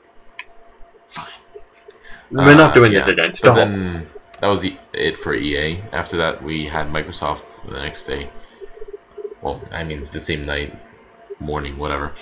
fine. 1.08 1.26
We're 2.30 2.54
not 2.56 2.72
Uh, 2.72 2.74
doing 2.74 2.92
yeah. 2.92 3.04
this 3.06 3.12
again. 3.12 3.30
But 3.30 3.38
Stop. 3.38 3.56
then 3.56 4.10
that 4.40 4.48
was 4.48 4.64
e- 4.64 4.78
it 4.92 5.16
for 5.16 5.32
EA. 5.34 5.80
After 5.92 6.16
that, 6.18 6.42
we 6.42 6.66
had 6.66 6.88
Microsoft 6.88 7.62
the 7.68 7.78
next 7.80 8.04
day. 8.04 8.28
Well, 9.40 9.62
I 9.70 9.84
mean 9.84 10.08
the 10.10 10.20
same 10.20 10.44
night, 10.44 10.76
morning, 11.38 11.78
whatever. 11.78 12.12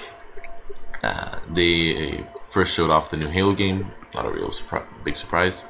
Uh, 1.02 1.40
they 1.50 2.24
first 2.48 2.74
showed 2.74 2.90
off 2.90 3.10
the 3.10 3.16
new 3.16 3.28
Halo 3.28 3.54
game. 3.54 3.90
Not 4.14 4.26
a 4.26 4.30
real 4.30 4.48
surpri- 4.48 4.86
big 5.04 5.16
surprise. 5.16 5.64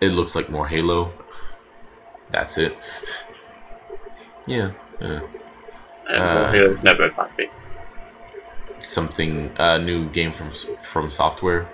It 0.00 0.12
looks 0.12 0.34
like 0.34 0.50
more 0.50 0.66
Halo. 0.66 1.12
That's 2.30 2.58
it. 2.58 2.76
Yeah. 4.46 4.72
yeah. 5.00 5.22
Uh, 6.06 6.52
Halo's 6.52 6.82
never 6.82 7.08
happy. 7.08 7.46
something 8.78 9.52
a 9.56 9.78
new 9.78 10.10
game 10.10 10.34
from 10.34 10.50
FromSoftware. 10.50 11.66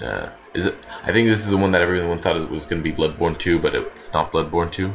Uh, 0.00 0.28
is 0.54 0.66
it? 0.66 0.76
I 1.02 1.10
think 1.12 1.28
this 1.28 1.40
is 1.40 1.48
the 1.48 1.56
one 1.56 1.72
that 1.72 1.82
everyone 1.82 2.20
thought 2.20 2.36
it 2.36 2.48
was 2.48 2.66
going 2.66 2.82
to 2.82 2.88
be 2.88 2.96
Bloodborne 2.96 3.36
2, 3.38 3.58
but 3.58 3.74
it's 3.74 4.12
not 4.12 4.32
Bloodborne 4.32 4.70
2. 4.70 4.94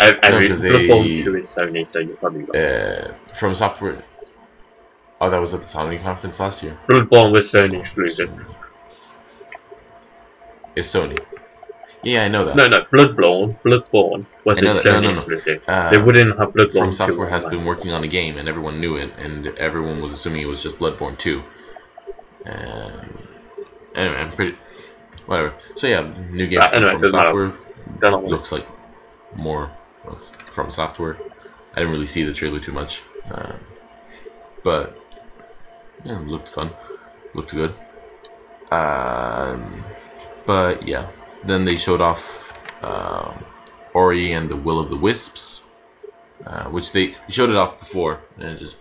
I, 0.00 0.18
I 0.22 0.28
No, 0.30 0.38
mean, 0.38 0.48
'cause 0.48 0.62
they- 0.62 0.70
Bloodborne 0.70 1.24
2 1.24 1.36
is 1.36 1.46
Sony, 1.48 1.92
so 1.92 1.98
you 1.98 2.16
probably 2.20 2.42
got 2.44 2.56
Uh, 2.56 3.12
FromSoftware. 3.38 4.02
Oh, 5.20 5.28
that 5.30 5.38
was 5.40 5.52
at 5.52 5.60
the 5.60 5.66
Sony 5.66 6.02
conference 6.02 6.40
last 6.40 6.62
year. 6.62 6.76
Bloodborne 6.88 7.32
was 7.32 7.52
Sony 7.52 7.80
exclusive. 7.80 8.30
It's 10.76 10.92
Sony. 10.92 11.18
Yeah, 12.02 12.22
I 12.24 12.28
know 12.28 12.46
that. 12.46 12.56
No, 12.56 12.66
no, 12.66 12.78
Bloodborne, 12.90 13.58
Bloodborne 13.62 14.24
was 14.44 14.56
I 14.56 14.60
a 14.60 14.62
know 14.62 14.74
that- 14.74 14.84
Sony 14.86 15.02
no, 15.02 15.10
no. 15.12 15.18
exclusive. 15.18 15.62
Uh, 15.68 15.90
they 15.90 15.98
wouldn't 15.98 16.38
have 16.38 16.48
Bloodborne 16.54 16.72
From 16.72 16.90
2 16.90 16.92
Software 16.96 17.28
has 17.28 17.44
been 17.44 17.66
working 17.66 17.90
on 17.92 18.02
a 18.04 18.08
game, 18.08 18.38
and 18.38 18.48
everyone 18.48 18.80
knew 18.80 18.96
it, 18.96 19.12
and 19.18 19.46
everyone 19.58 20.00
was 20.00 20.12
assuming 20.12 20.40
it 20.42 20.46
was 20.46 20.62
just 20.62 20.78
Bloodborne 20.78 21.18
2. 21.18 21.42
And 22.46 22.92
anyway, 23.94 24.16
I'm 24.16 24.32
pretty. 24.32 24.56
Whatever. 25.26 25.52
So 25.74 25.86
yeah, 25.86 26.10
new 26.30 26.46
game 26.46 26.60
Uh, 26.62 26.68
from, 26.68 26.84
anyway, 26.84 27.00
from. 27.00 27.10
Software. 27.10 27.52
Looks 28.22 28.50
like 28.52 28.66
more 29.36 29.70
FromSoftware. 30.04 31.18
I 31.72 31.76
didn't 31.76 31.92
really 31.92 32.06
see 32.06 32.24
the 32.24 32.32
trailer 32.32 32.58
too 32.58 32.72
much, 32.72 33.02
uh, 33.30 33.54
but 34.62 34.98
yeah, 36.04 36.20
it 36.20 36.26
looked 36.26 36.48
fun, 36.48 36.70
looked 37.34 37.54
good. 37.54 37.74
Um, 38.70 39.84
but 40.46 40.86
yeah, 40.86 41.10
then 41.44 41.64
they 41.64 41.76
showed 41.76 42.00
off 42.00 42.52
um, 42.82 43.44
Ori 43.94 44.32
and 44.32 44.50
the 44.50 44.56
Will 44.56 44.78
of 44.78 44.88
the 44.88 44.96
Wisps, 44.96 45.62
uh, 46.46 46.64
which 46.64 46.92
they 46.92 47.14
showed 47.28 47.50
it 47.50 47.56
off 47.56 47.78
before, 47.78 48.20
and 48.38 48.58
just 48.58 48.76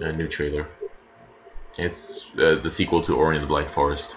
a 0.00 0.12
new 0.12 0.28
trailer. 0.28 0.66
It's 1.76 2.30
uh, 2.34 2.60
the 2.62 2.70
sequel 2.70 3.02
to 3.02 3.16
Ori 3.16 3.36
and 3.36 3.42
the 3.42 3.48
Blind 3.48 3.68
Forest. 3.68 4.16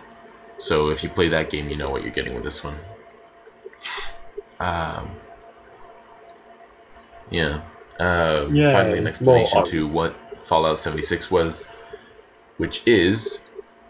So 0.60 0.90
if 0.90 1.04
you 1.04 1.10
play 1.10 1.30
that 1.30 1.50
game, 1.50 1.70
you 1.70 1.76
know 1.76 1.90
what 1.90 2.04
you're 2.04 2.12
getting 2.12 2.36
with 2.36 2.44
this 2.44 2.64
one. 2.64 2.78
Um, 4.60 5.12
yeah. 7.30 7.62
Um, 8.00 8.56
Yeah, 8.56 8.72
finally, 8.72 9.00
an 9.00 9.08
explanation 9.08 9.60
art. 9.60 9.68
to 9.68 9.88
what 9.88 10.16
Fallout 10.46 10.80
76 10.80 11.30
was, 11.32 11.68
which 12.58 12.88
is 12.88 13.40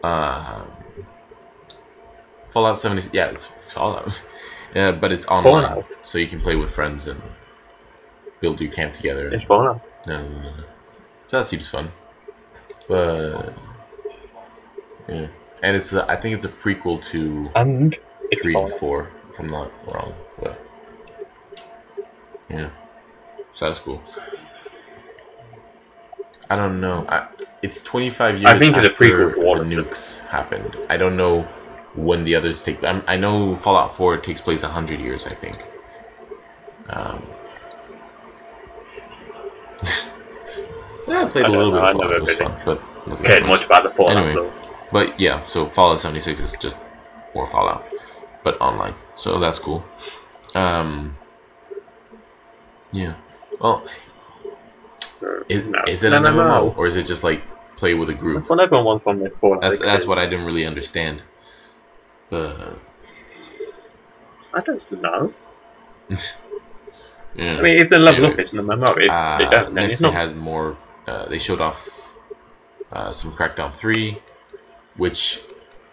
um, 0.03 0.71
Fallout 2.49 2.79
76. 2.79 3.13
Yeah, 3.13 3.27
it's, 3.27 3.51
it's 3.59 3.73
Fallout. 3.73 4.21
yeah, 4.75 4.91
but 4.91 5.11
it's 5.11 5.25
online, 5.27 5.63
Fallout. 5.67 5.85
so 6.03 6.17
you 6.17 6.27
can 6.27 6.41
play 6.41 6.55
with 6.55 6.71
friends 6.71 7.07
and 7.07 7.21
build 8.41 8.61
your 8.61 8.71
camp 8.71 8.93
together. 8.93 9.29
It's 9.29 9.43
Fallout. 9.45 9.81
No, 10.05 10.21
no, 10.21 10.29
no, 10.29 10.41
no. 10.41 10.63
So 11.27 11.37
that 11.37 11.45
seems 11.45 11.67
fun. 11.67 11.91
But 12.87 13.53
yeah, 15.09 15.27
and 15.61 15.75
it's 15.75 15.91
a, 15.93 16.09
I 16.09 16.15
think 16.15 16.35
it's 16.35 16.45
a 16.45 16.49
prequel 16.49 17.03
to 17.11 17.49
And 17.55 17.95
three 18.41 18.55
and 18.55 18.71
four, 18.71 19.09
if 19.29 19.39
I'm 19.39 19.49
not 19.49 19.71
wrong. 19.85 20.13
But 20.39 20.59
yeah, 22.49 22.69
so 23.57 23.65
that's 23.65 23.79
cool. 23.79 24.01
I 26.49 26.55
don't 26.55 26.79
know. 26.79 27.05
I, 27.09 27.27
it's 27.63 27.81
25 27.81 28.37
years 28.37 28.45
I 28.45 28.59
think 28.59 28.77
after 28.77 28.89
prequel 28.89 29.33
to 29.35 29.41
all 29.41 29.55
the 29.57 29.63
nukes 29.63 30.19
happened. 30.27 30.77
I 30.89 30.97
don't 30.97 31.17
know 31.17 31.41
when 31.95 32.23
the 32.23 32.35
others 32.35 32.63
take. 32.63 32.83
I'm, 32.83 33.03
I 33.07 33.17
know 33.17 33.55
Fallout 33.55 33.95
4 33.95 34.17
takes 34.19 34.41
place 34.41 34.61
100 34.61 34.99
years. 34.99 35.25
I 35.25 35.33
think. 35.33 35.57
Um, 36.89 37.23
yeah, 41.07 41.25
I 41.25 41.29
played 41.29 41.45
I 41.45 41.49
a 41.49 41.51
little 41.51 41.71
don't 41.71 41.73
bit 41.73 41.83
of 41.83 41.89
I 41.89 41.91
Fallout. 41.93 42.11
It 42.13 42.21
was 42.21 42.33
fun, 42.35 42.61
but 42.63 42.81
nothing 43.07 43.25
cared 43.25 43.43
much. 43.43 43.47
much 43.47 43.65
about 43.65 43.83
the 43.83 43.91
Fallout 43.91 44.17
Anyway. 44.17 44.33
though. 44.33 44.53
But 44.91 45.19
yeah, 45.19 45.45
so 45.45 45.65
Fallout 45.67 45.99
76 45.99 46.39
is 46.39 46.55
just 46.57 46.77
more 47.33 47.47
Fallout, 47.47 47.85
but 48.43 48.59
online. 48.61 48.95
So 49.15 49.39
that's 49.39 49.59
cool. 49.59 49.83
Um, 50.55 51.17
yeah. 52.91 53.15
Well, 53.59 53.83
is, 55.49 55.63
No. 55.63 55.79
is 55.87 56.03
it 56.03 56.11
no, 56.11 56.17
an 56.17 56.23
no, 56.23 56.29
MMO 56.31 56.77
or 56.77 56.87
is 56.87 56.97
it 56.97 57.05
just 57.05 57.23
like 57.23 57.41
play 57.77 57.93
with 57.93 58.09
a 58.09 58.13
group? 58.13 58.39
That's 58.39 58.49
what 58.49 58.59
everyone 58.59 58.85
wants 58.85 59.03
from 59.03 59.19
this 59.19 59.33
Fallout. 59.39 59.61
That's 59.61 59.79
that's 59.79 60.05
what 60.05 60.17
I 60.17 60.25
didn't 60.25 60.45
really 60.45 60.65
understand. 60.65 61.21
But 62.29 62.79
I 64.53 64.61
don't 64.61 64.91
know. 65.01 65.33
yeah. 66.09 66.17
I 67.35 67.61
mean, 67.61 67.75
if 67.79 67.89
they 67.89 67.97
level 67.97 68.25
Anyway. 68.25 68.33
up, 68.33 68.39
it's 68.39 68.53
an 68.53 68.59
MMO. 68.59 68.95
If 68.97 69.11
Uh, 69.11 69.37
they 69.37 69.45
don't, 69.45 69.73
next 69.73 69.91
it's 69.93 70.01
they 70.01 70.11
had 70.11 70.35
more. 70.35 70.77
Uh, 71.07 71.29
they 71.29 71.37
showed 71.39 71.61
off 71.61 72.15
uh, 72.91 73.11
some 73.11 73.33
Crackdown 73.33 73.73
3, 73.73 74.17
which 74.97 75.39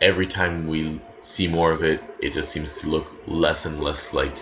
every 0.00 0.26
time 0.26 0.66
we 0.66 1.00
see 1.20 1.48
more 1.48 1.70
of 1.72 1.82
it, 1.82 2.02
it 2.20 2.30
just 2.32 2.50
seems 2.50 2.80
to 2.80 2.88
look 2.88 3.06
less 3.26 3.66
and 3.66 3.82
less 3.82 4.12
like 4.12 4.34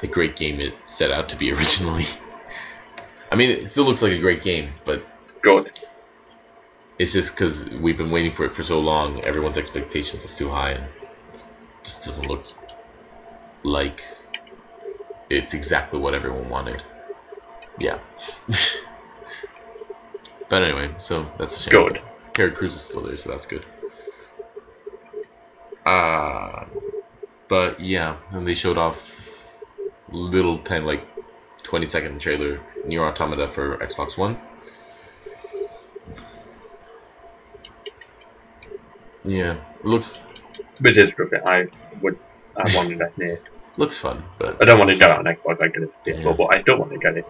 the 0.00 0.06
great 0.06 0.36
game 0.36 0.60
it 0.60 0.74
set 0.84 1.10
out 1.10 1.30
to 1.30 1.36
be 1.36 1.52
originally. 1.56 2.06
I 3.30 3.36
mean, 3.36 3.50
it 3.50 3.68
still 3.68 3.84
looks 3.84 4.02
like 4.02 4.12
a 4.12 4.18
great 4.18 4.42
game, 4.42 4.72
but 4.84 5.06
Good. 5.42 5.70
it's 6.98 7.12
just 7.12 7.32
because 7.32 7.68
we've 7.70 7.96
been 7.96 8.10
waiting 8.10 8.32
for 8.32 8.44
it 8.44 8.52
for 8.52 8.62
so 8.62 8.80
long, 8.80 9.24
everyone's 9.24 9.56
expectations 9.56 10.24
is 10.24 10.36
too 10.36 10.50
high, 10.50 10.72
and 10.72 10.86
just 11.84 12.04
doesn't 12.04 12.26
look 12.26 12.44
like 13.62 14.04
it's 15.28 15.54
exactly 15.54 16.00
what 16.00 16.14
everyone 16.14 16.48
wanted. 16.48 16.82
Yeah. 17.78 18.00
but 20.48 20.62
anyway, 20.62 20.90
so 21.00 21.30
that's 21.38 21.58
a 21.58 21.70
shame. 21.70 21.88
Good. 21.88 22.02
Terry 22.34 22.50
Crews 22.52 22.74
is 22.74 22.80
still 22.80 23.02
there, 23.02 23.16
so 23.16 23.30
that's 23.30 23.46
good. 23.46 23.64
Uh, 25.86 26.66
but 27.48 27.80
yeah, 27.80 28.16
and 28.30 28.46
they 28.46 28.54
showed 28.54 28.76
off 28.76 29.29
little 30.12 30.58
ten 30.58 30.84
like 30.84 31.06
twenty 31.62 31.86
second 31.86 32.20
trailer 32.20 32.60
NieR 32.86 33.08
Automata 33.10 33.48
for 33.48 33.76
Xbox 33.78 34.16
One. 34.18 34.38
Yeah, 39.24 39.56
it 39.78 39.84
looks 39.84 40.20
Which 40.80 40.96
is 40.96 41.12
good. 41.12 41.28
I 41.46 41.66
would. 42.00 42.18
I 42.56 42.64
wanted 42.76 42.98
that 42.98 43.16
NieR. 43.18 43.38
looks 43.76 43.98
fun, 43.98 44.24
but 44.38 44.60
I 44.60 44.64
don't 44.64 44.78
want 44.78 44.90
to 44.90 44.96
get 44.96 45.10
it 45.10 45.18
on 45.18 45.24
Xbox. 45.24 45.62
I 45.62 45.68
get 45.68 45.82
it 45.82 45.94
PS4, 46.06 46.24
Yeah. 46.24 46.32
but 46.36 46.56
I 46.56 46.62
don't 46.62 46.78
want 46.80 46.92
to 46.92 46.98
get 46.98 47.16
it. 47.16 47.26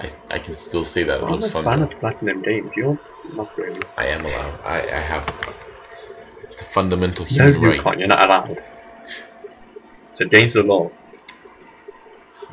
I, 0.00 0.10
I 0.30 0.38
can 0.38 0.54
still 0.54 0.84
say 0.84 1.04
that 1.04 1.20
it 1.20 1.24
I'm 1.24 1.40
a 1.42 1.46
looks 1.46 1.48
fun. 1.48 1.64
fan 1.64 1.80
though. 1.80 1.82
of 1.82 1.98
Platinum 1.98 2.42
Games. 2.42 2.72
You're 2.76 2.98
not 3.24 3.50
really. 3.56 3.88
I 3.96 4.06
am 4.06 4.26
allowed. 4.26 4.60
I, 4.64 4.88
I 4.96 5.00
have. 5.00 5.28
It's 6.50 6.62
a 6.62 6.64
fundamental 6.64 7.26
No, 7.30 7.50
human 7.50 7.60
you 7.60 7.68
right. 7.68 7.82
can't. 7.82 7.98
You're 7.98 8.08
not 8.08 8.24
allowed. 8.24 8.58
It's 10.18 10.20
against 10.20 10.54
the 10.54 10.62
law. 10.62 10.90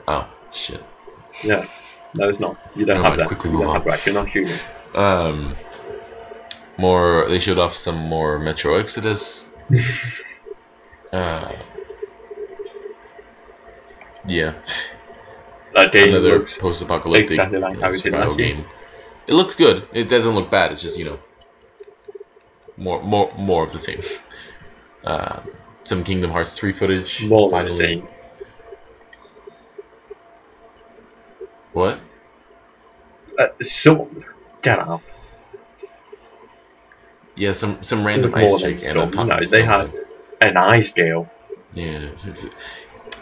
Oh 0.07 0.27
shit. 0.51 0.83
Yeah. 1.43 1.65
No, 2.13 2.29
it's 2.29 2.39
not. 2.39 2.57
You 2.75 2.85
don't 2.85 3.01
Never 3.01 3.09
have 3.09 3.17
that. 3.17 3.27
quickly 3.27 3.51
you 3.51 3.57
move 3.57 3.67
on. 3.67 3.83
You're 4.05 4.13
not 4.13 4.29
human. 4.29 4.57
Um, 4.93 5.55
more. 6.77 7.27
They 7.27 7.39
showed 7.39 7.59
off 7.59 7.75
some 7.75 7.97
more 7.97 8.39
Metro 8.39 8.75
Exodus. 8.77 9.45
Uh, 11.13 11.55
yeah, 14.27 14.53
That 15.73 15.91
game 15.93 16.09
another 16.13 16.47
post-apocalyptic 16.59 17.31
exactly 17.31 17.59
like 17.59 17.75
you 17.75 17.79
know, 17.81 17.91
survival 17.93 18.39
year. 18.39 18.55
game. 18.55 18.65
It 19.27 19.33
looks 19.33 19.55
good. 19.55 19.87
It 19.93 20.05
doesn't 20.09 20.33
look 20.35 20.49
bad. 20.49 20.71
It's 20.71 20.81
just 20.81 20.97
you 20.97 21.05
know 21.05 21.19
more 22.77 23.01
more 23.03 23.31
more 23.37 23.63
of 23.65 23.71
the 23.71 23.79
same. 23.79 24.01
Uh, 25.03 25.41
some 25.85 26.03
Kingdom 26.03 26.31
Hearts 26.31 26.57
3 26.57 26.71
footage. 26.71 27.25
more 27.25 27.49
finally. 27.49 28.03
What? 31.73 31.99
Uh, 33.37 33.47
some, 33.63 34.23
get 34.63 34.79
out. 34.79 35.01
Yeah, 37.35 37.51
some 37.51 37.83
some 37.83 38.05
random 38.05 38.33
ice 38.33 38.61
chick 38.61 38.81
and 38.83 39.11
top 39.11 39.27
No, 39.27 39.39
they 39.49 39.63
had 39.65 39.93
an 40.39 40.55
eye 40.55 40.83
scale. 40.83 41.29
Yeah, 41.73 41.99
it's, 42.13 42.25
it's, 42.25 42.47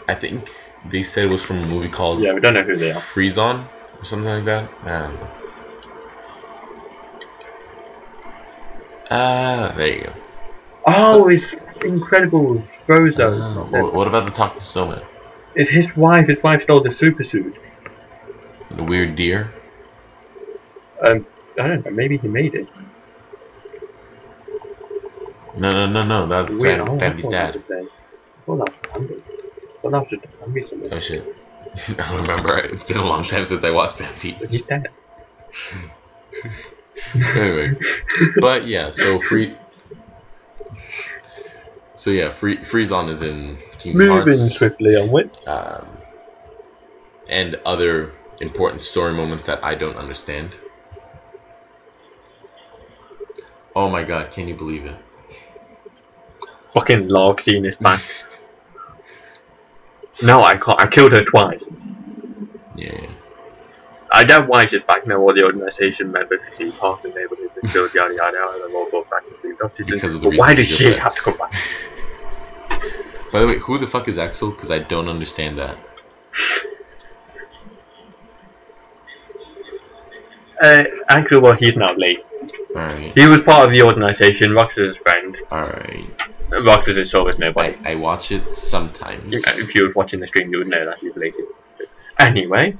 I 0.08 0.14
think 0.14 0.48
they 0.88 1.02
said 1.02 1.24
it 1.24 1.30
was 1.30 1.42
from 1.42 1.64
a 1.64 1.66
movie 1.66 1.88
called 1.88 2.20
Yeah, 2.20 2.32
we 2.32 2.40
don't 2.40 2.54
know 2.54 2.62
who 2.62 2.76
they 2.76 2.92
are. 2.92 3.00
Frozen 3.00 3.66
or 3.98 4.04
something 4.04 4.30
like 4.30 4.44
that. 4.44 4.70
I 4.84 4.98
don't 5.00 5.14
know. 5.14 5.30
Ah, 9.10 9.74
there 9.76 9.88
you 9.88 10.04
go. 10.04 10.12
Oh, 10.86 11.28
it's 11.28 11.46
incredible. 11.84 12.62
Frozo. 12.88 13.40
Ah, 13.40 13.64
wh- 13.64 13.94
what 13.94 14.06
about 14.06 14.24
the 14.26 14.30
talking 14.32 14.60
snowman? 14.60 15.02
It's 15.54 15.70
his 15.70 15.86
wife. 15.96 16.26
His 16.28 16.42
wife 16.42 16.62
stole 16.64 16.82
the 16.82 16.92
super 16.92 17.24
suit. 17.24 17.56
The 18.76 18.82
weird 18.82 19.16
deer? 19.16 19.52
Um, 21.06 21.26
I 21.58 21.68
don't 21.68 21.84
know. 21.84 21.90
Maybe 21.92 22.18
he 22.18 22.28
made 22.28 22.54
it. 22.54 22.68
No, 25.56 25.72
no, 25.72 25.86
no, 25.86 26.04
no. 26.04 26.26
That's. 26.26 26.48
Fam- 26.56 26.88
Oh, 26.88 26.98
Family's 26.98 27.26
I 27.26 27.30
dad. 27.30 27.54
thought 27.54 27.68
that 27.68 27.78
was 27.78 27.80
a- 27.80 27.94
I 28.36 28.42
thought 28.46 28.58
that 28.58 28.68
was 28.68 28.76
Bambi. 28.92 29.14
I 29.86 29.90
thought 29.90 30.10
just 30.10 30.40
Bambi 30.40 30.66
something. 30.68 30.92
Oh 30.92 30.98
shit. 30.98 31.24
I 31.98 32.10
don't 32.10 32.22
remember. 32.22 32.56
It's 32.58 32.84
been 32.84 32.96
a 32.96 33.04
long 33.04 33.24
time 33.24 33.44
since 33.44 33.62
I 33.64 33.70
watched 33.70 33.98
Bambi. 33.98 34.36
But 34.40 34.50
he's 34.50 34.62
dead. 34.66 34.82
anyway, 37.36 37.72
but 38.40 38.66
yeah, 38.66 38.90
so 38.90 39.18
free. 39.20 39.56
So 41.96 42.10
yeah, 42.10 42.30
free 42.30 42.82
is 42.82 43.22
in 43.22 43.58
Kingdom 43.78 44.08
Moving 44.08 44.38
Hearts, 44.38 44.54
swiftly 44.56 44.96
onward. 44.96 45.36
um, 45.46 45.86
and 47.28 47.54
other 47.64 48.12
important 48.40 48.82
story 48.84 49.12
moments 49.12 49.46
that 49.46 49.62
I 49.62 49.74
don't 49.74 49.96
understand. 49.96 50.56
Oh 53.76 53.88
my 53.88 54.02
god, 54.02 54.32
can 54.32 54.48
you 54.48 54.54
believe 54.54 54.86
it? 54.86 54.96
Fucking 56.74 57.08
Larxene 57.08 57.68
is 57.68 57.76
back. 57.76 58.00
no, 60.22 60.42
I 60.42 60.56
can't. 60.56 60.80
I 60.80 60.86
killed 60.86 61.12
her 61.12 61.24
twice. 61.24 61.62
Yeah. 62.76 63.13
I 64.14 64.24
don't 64.24 64.48
why 64.48 64.66
she's 64.66 64.82
back 64.86 65.06
now. 65.06 65.18
All 65.20 65.34
the 65.34 65.44
organisation 65.44 66.12
members 66.12 66.40
see 66.56 66.70
half 66.80 67.02
the 67.02 67.08
neighbourhood 67.08 67.50
and 67.60 67.70
killed 67.70 67.92
yada 67.94 68.14
yada. 68.14 68.64
And 68.64 68.74
all 68.74 68.90
go 68.90 69.04
back 69.10 69.24
to 69.24 69.34
the 69.42 69.56
doctors. 69.60 69.86
Because 69.86 70.14
of 70.14 70.20
the 70.20 70.30
but 70.30 70.38
why 70.38 70.54
does 70.54 70.68
she 70.68 70.92
have 70.92 71.14
to 71.16 71.20
come 71.20 71.36
back? 71.36 71.52
By 73.32 73.40
the 73.40 73.46
way, 73.48 73.58
who 73.58 73.78
the 73.78 73.86
fuck 73.88 74.06
is 74.06 74.16
Axel? 74.16 74.52
Because 74.52 74.70
I 74.70 74.78
don't 74.78 75.08
understand 75.08 75.58
that. 75.58 75.76
Uh, 80.62 80.84
actually, 81.08 81.40
well, 81.40 81.54
he's 81.54 81.74
not 81.76 81.98
late. 81.98 82.24
Alright, 82.76 83.12
He 83.18 83.26
was 83.26 83.40
part 83.42 83.66
of 83.66 83.72
the 83.72 83.82
organisation. 83.82 84.52
Roxas' 84.52 84.78
is 84.78 84.96
his 84.96 85.02
friend. 85.02 85.36
alright. 85.50 86.08
Roxas 86.50 86.96
is 86.96 87.14
always 87.14 87.38
nobody. 87.40 87.76
I, 87.84 87.92
I 87.92 87.94
watch 87.96 88.30
it 88.30 88.54
sometimes. 88.54 89.34
If 89.34 89.74
you 89.74 89.86
were 89.86 89.92
watching 89.94 90.20
the 90.20 90.28
stream, 90.28 90.52
you 90.52 90.58
would 90.58 90.68
know 90.68 90.86
that 90.86 90.98
he's 91.00 91.14
related. 91.16 91.46
Anyway, 92.20 92.76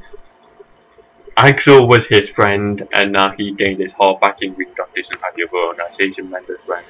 Axel 1.36 1.88
was 1.88 2.06
his 2.06 2.28
friend, 2.30 2.86
and 2.94 3.12
now 3.12 3.32
he 3.36 3.52
gained 3.54 3.80
his 3.80 3.92
heart 3.92 4.20
back 4.20 4.38
in 4.40 4.54
Green 4.54 4.72
Doctors 4.76 5.06
and 5.12 5.20
had 5.20 5.32
the 5.36 5.44
other 5.48 5.66
organisation 5.66 6.30
members 6.30 6.60
when 6.66 6.84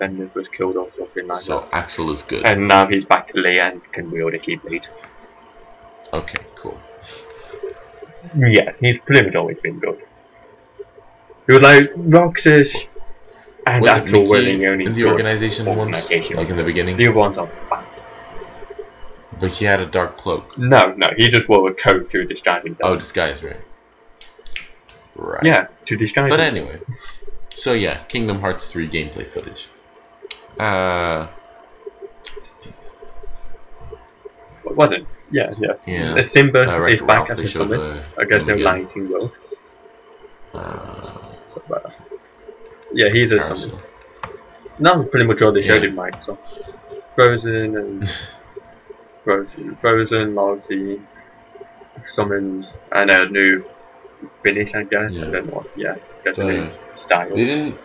Bendis 0.00 0.34
was 0.34 0.48
killed 0.48 0.76
or 0.76 0.88
something 0.96 1.26
like 1.26 1.42
So 1.42 1.60
that. 1.60 1.68
So 1.68 1.68
Axel 1.72 2.10
is 2.10 2.22
good. 2.22 2.46
And 2.46 2.66
now 2.66 2.88
he's 2.88 3.04
back 3.04 3.32
to 3.32 3.40
Lee 3.40 3.60
and 3.60 3.80
can 3.92 4.10
wield 4.10 4.34
a 4.34 4.38
keyblade. 4.38 4.84
Okay, 6.12 6.42
cool. 6.56 6.80
Yeah, 8.36 8.72
he's 8.80 8.98
pretty 9.04 9.26
much 9.26 9.34
always 9.34 9.58
been 9.62 9.78
good. 9.78 10.02
He 11.46 11.52
was 11.52 11.62
like 11.62 11.90
Roxas 11.96 12.74
and 13.66 13.82
Was 13.82 13.90
Axel 13.90 14.24
were 14.26 14.40
the 14.40 14.66
only 14.68 14.86
in 14.86 14.94
the 14.94 15.04
organization 15.04 15.66
once? 15.76 16.10
Like 16.10 16.30
in 16.30 16.56
the 16.56 16.64
beginning? 16.64 16.96
The 16.96 17.08
other 17.08 17.16
ones 17.16 17.38
are 17.38 17.50
bad. 17.68 17.84
But 19.38 19.52
he 19.52 19.64
had 19.64 19.80
a 19.80 19.86
dark 19.86 20.16
cloak. 20.16 20.56
No, 20.58 20.94
no, 20.96 21.08
he 21.16 21.28
just 21.28 21.48
wore 21.48 21.68
a 21.70 21.74
coat 21.74 22.10
to 22.10 22.24
disguise 22.24 22.62
himself. 22.64 22.90
Oh, 22.90 22.96
disguise, 22.96 23.42
right? 23.42 23.60
Right. 25.22 25.44
yeah, 25.44 25.66
to 25.86 25.96
disguise 25.96 26.30
But 26.30 26.40
anyway. 26.40 26.80
So 27.54 27.74
yeah, 27.74 28.04
Kingdom 28.04 28.40
Hearts 28.40 28.70
3 28.72 28.88
gameplay 28.88 29.26
footage. 29.26 29.68
Uh, 30.58 31.28
What 34.62 34.76
was 34.76 34.92
it? 34.92 35.06
Yeah, 35.30 35.50
yeah. 35.58 35.74
yeah. 35.86 36.14
The 36.14 36.28
Simba 36.30 36.60
Uh, 36.60 36.86
is 36.86 37.00
Wreck-It 37.00 37.06
back 37.06 37.16
Ralph, 37.18 37.30
at 37.30 37.36
the 37.36 37.46
summit. 37.46 37.78
the 37.78 38.02
I 38.18 38.24
guess 38.24 38.40
him 38.40 38.46
no 38.46 38.52
again. 38.54 38.64
Lion 38.64 38.86
King. 38.88 39.30
Uh, 40.54 41.18
But, 41.68 41.92
yeah, 42.92 43.08
he's 43.12 43.32
a 43.32 43.38
Carousel. 43.38 43.80
summon. 44.82 45.08
Pretty 45.08 45.26
much 45.26 45.42
all 45.42 45.52
they 45.52 45.62
showed 45.66 45.82
Yeah. 45.82 45.90
in 45.90 45.96
Microsoft. 45.96 46.38
Frozen 47.14 47.76
and 47.76 48.08
Frozen, 49.24 49.76
Frozen, 49.80 50.34
Larxene, 50.34 51.00
summons, 52.14 52.66
and 52.92 53.10
a 53.10 53.28
new 53.28 53.64
finish, 54.42 54.74
I 54.74 54.84
guess. 54.84 55.10
Yeah. 55.12 55.24
Don't 55.30 55.46
know 55.46 55.52
what, 55.54 55.66
yeah, 55.76 55.96
just 56.24 56.38
a 56.38 56.44
new 56.44 56.70
style. 56.96 57.28
They 57.30 57.44
didn't 57.44 57.78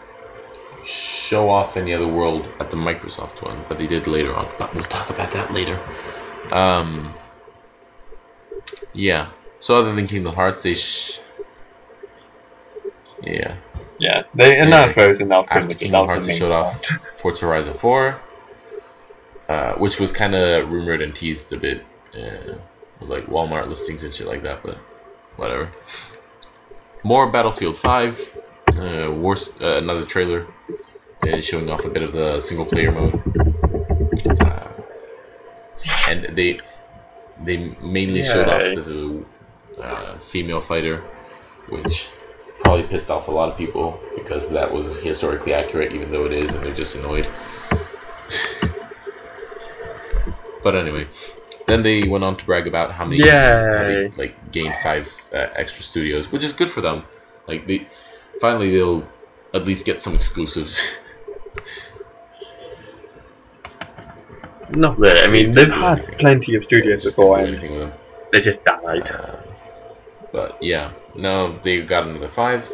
show 0.84 1.50
off 1.50 1.78
any 1.78 1.93
other 1.93 2.08
world 2.08 2.48
at 2.60 2.69
the 2.69 2.78
Microsoft 2.78 3.41
one, 3.41 3.65
but 3.67 3.78
they 3.78 3.88
did 3.88 4.08
later 4.08 4.36
on. 4.36 4.50
But 4.60 4.74
we'll 4.76 4.84
talk 4.84 5.10
about 5.10 5.32
that 5.32 5.52
later. 5.54 5.80
Um, 6.52 7.13
yeah. 8.93 9.30
So 9.60 9.76
other 9.78 9.93
than 9.95 10.08
Kingdom 10.08 10.36
Hearts, 10.36 10.62
they 10.63 10.76
sh- 10.76 11.21
yeah. 13.24 13.56
Yeah, 13.98 14.24
they 14.36 14.58
and 14.60 14.69
Yeah. 14.69 14.86
now 14.86 14.93
Frozen 14.93 15.28
now 15.30 15.43
pretty 15.43 15.63
After 15.65 15.76
Kingdom 15.76 16.06
Hearts, 16.06 16.26
they 16.28 16.34
showed 16.36 16.52
off. 16.52 16.86
Forza 17.17 17.45
Horizon 17.45 17.76
4, 17.76 18.19
uh, 19.48 19.74
which 19.76 20.00
was 20.00 20.12
kind 20.12 20.36
of 20.36 20.69
rumored 20.69 21.02
and 21.02 21.15
teased 21.15 21.54
a 21.54 21.58
bit, 21.58 21.84
uh, 22.13 22.56
with 23.00 23.10
like 23.10 23.26
Walmart 23.28 23.69
listings 23.69 24.04
and 24.04 24.13
shit 24.13 24.28
like 24.28 24.43
that. 24.43 24.62
But 24.63 24.78
whatever. 25.38 25.71
More 27.06 27.30
Battlefield 27.30 27.78
5, 27.78 28.32
uh, 28.80 29.12
Wars, 29.12 29.52
uh, 29.62 29.78
another 29.78 30.06
trailer 30.06 30.48
uh, 31.22 31.39
showing 31.39 31.70
off 31.70 31.86
a 31.86 31.89
bit 31.89 32.02
of 32.02 32.13
the 32.13 32.39
single 32.39 32.65
player 32.65 32.91
mode, 32.91 33.22
uh, 34.41 34.72
and 36.10 36.36
they 36.36 36.60
they 37.44 37.58
mainly 37.80 38.24
showed 38.24 38.48
off 38.48 38.60
the 38.60 39.24
uh, 39.80 40.18
female 40.18 40.62
fighter, 40.62 41.04
which 41.70 42.10
probably 42.62 42.88
pissed 42.88 43.12
off 43.12 43.28
a 43.28 43.32
lot 43.32 43.52
of 43.52 43.58
people 43.58 44.00
because 44.15 44.50
that 44.50 44.74
was 44.74 44.98
historically 44.98 45.54
accurate, 45.54 45.94
even 45.94 46.12
though 46.12 46.26
it 46.26 46.34
is, 46.34 46.56
and 46.56 46.65
they're 46.65 46.74
just 46.74 46.96
annoyed. 46.96 47.30
but 50.63 50.76
anyway, 50.76 51.06
then 51.67 51.82
they 51.84 52.08
went 52.08 52.23
on 52.23 52.38
to 52.38 52.45
brag 52.45 52.67
about 52.67 52.91
how 52.91 53.06
many 53.06 53.28
how 53.28 53.84
they 53.84 54.10
like 54.17 54.51
gained 54.51 54.75
five 54.78 55.08
uh, 55.34 55.38
extra 55.56 55.84
studios, 55.84 56.32
which 56.32 56.43
is 56.43 56.54
good 56.54 56.69
for 56.69 56.82
them. 56.82 57.04
Like 57.47 57.65
they 57.67 57.88
finally 58.41 58.71
they'll 58.71 59.08
at 59.54 59.65
least 59.65 59.86
get 59.86 60.01
some 60.01 60.15
exclusives. 60.15 60.82
Not 64.69 64.97
really. 64.97 65.21
I 65.21 65.28
mean, 65.28 65.51
They 65.51 65.65
they've 65.65 65.73
had 65.73 65.99
anything. 65.99 66.17
plenty 66.19 66.56
of 66.56 66.63
studios 66.65 67.04
Just 67.04 67.15
before, 67.15 67.38
and 67.39 67.47
anything 67.49 67.71
with 67.73 67.82
them. 67.82 67.93
they 68.32 68.41
just 68.41 68.63
died. 68.65 69.10
Uh, 69.12 69.36
but 70.32 70.62
yeah, 70.62 70.91
no, 71.15 71.60
they 71.60 71.82
got 71.82 72.08
another 72.08 72.28
five. 72.28 72.69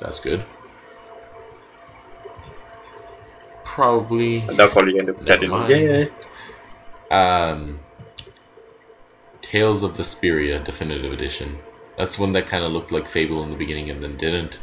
That's 0.00 0.20
good. 0.20 0.44
Probably. 3.64 4.38
and 4.38 4.56
they'll 4.56 4.68
probably 4.70 4.98
end 4.98 5.10
up 5.10 5.24
getting 5.24 5.50
mind. 5.50 5.70
yeah. 7.10 7.48
Um, 7.50 7.80
Tales 9.50 9.82
of 9.82 9.94
Vesperia 9.94 10.62
Definitive 10.62 11.12
Edition. 11.12 11.58
That's 11.96 12.18
one 12.18 12.32
that 12.34 12.46
kind 12.46 12.64
of 12.64 12.72
looked 12.72 12.92
like 12.92 13.08
Fable 13.08 13.42
in 13.42 13.50
the 13.50 13.56
beginning 13.56 13.90
and 13.90 14.02
then 14.02 14.16
didn't. 14.16 14.58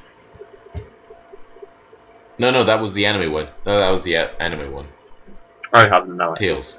No, 2.38 2.52
no, 2.52 2.64
that 2.66 2.80
was 2.82 2.94
the 2.94 3.06
anime 3.06 3.32
one. 3.32 3.48
No, 3.66 3.80
that 3.80 3.90
was 3.90 4.04
the 4.04 4.14
a- 4.16 4.32
anime 4.40 4.72
one. 4.72 4.88
I 5.74 5.88
have 5.88 6.08
no 6.08 6.34
idea. 6.34 6.50
Tales. 6.54 6.78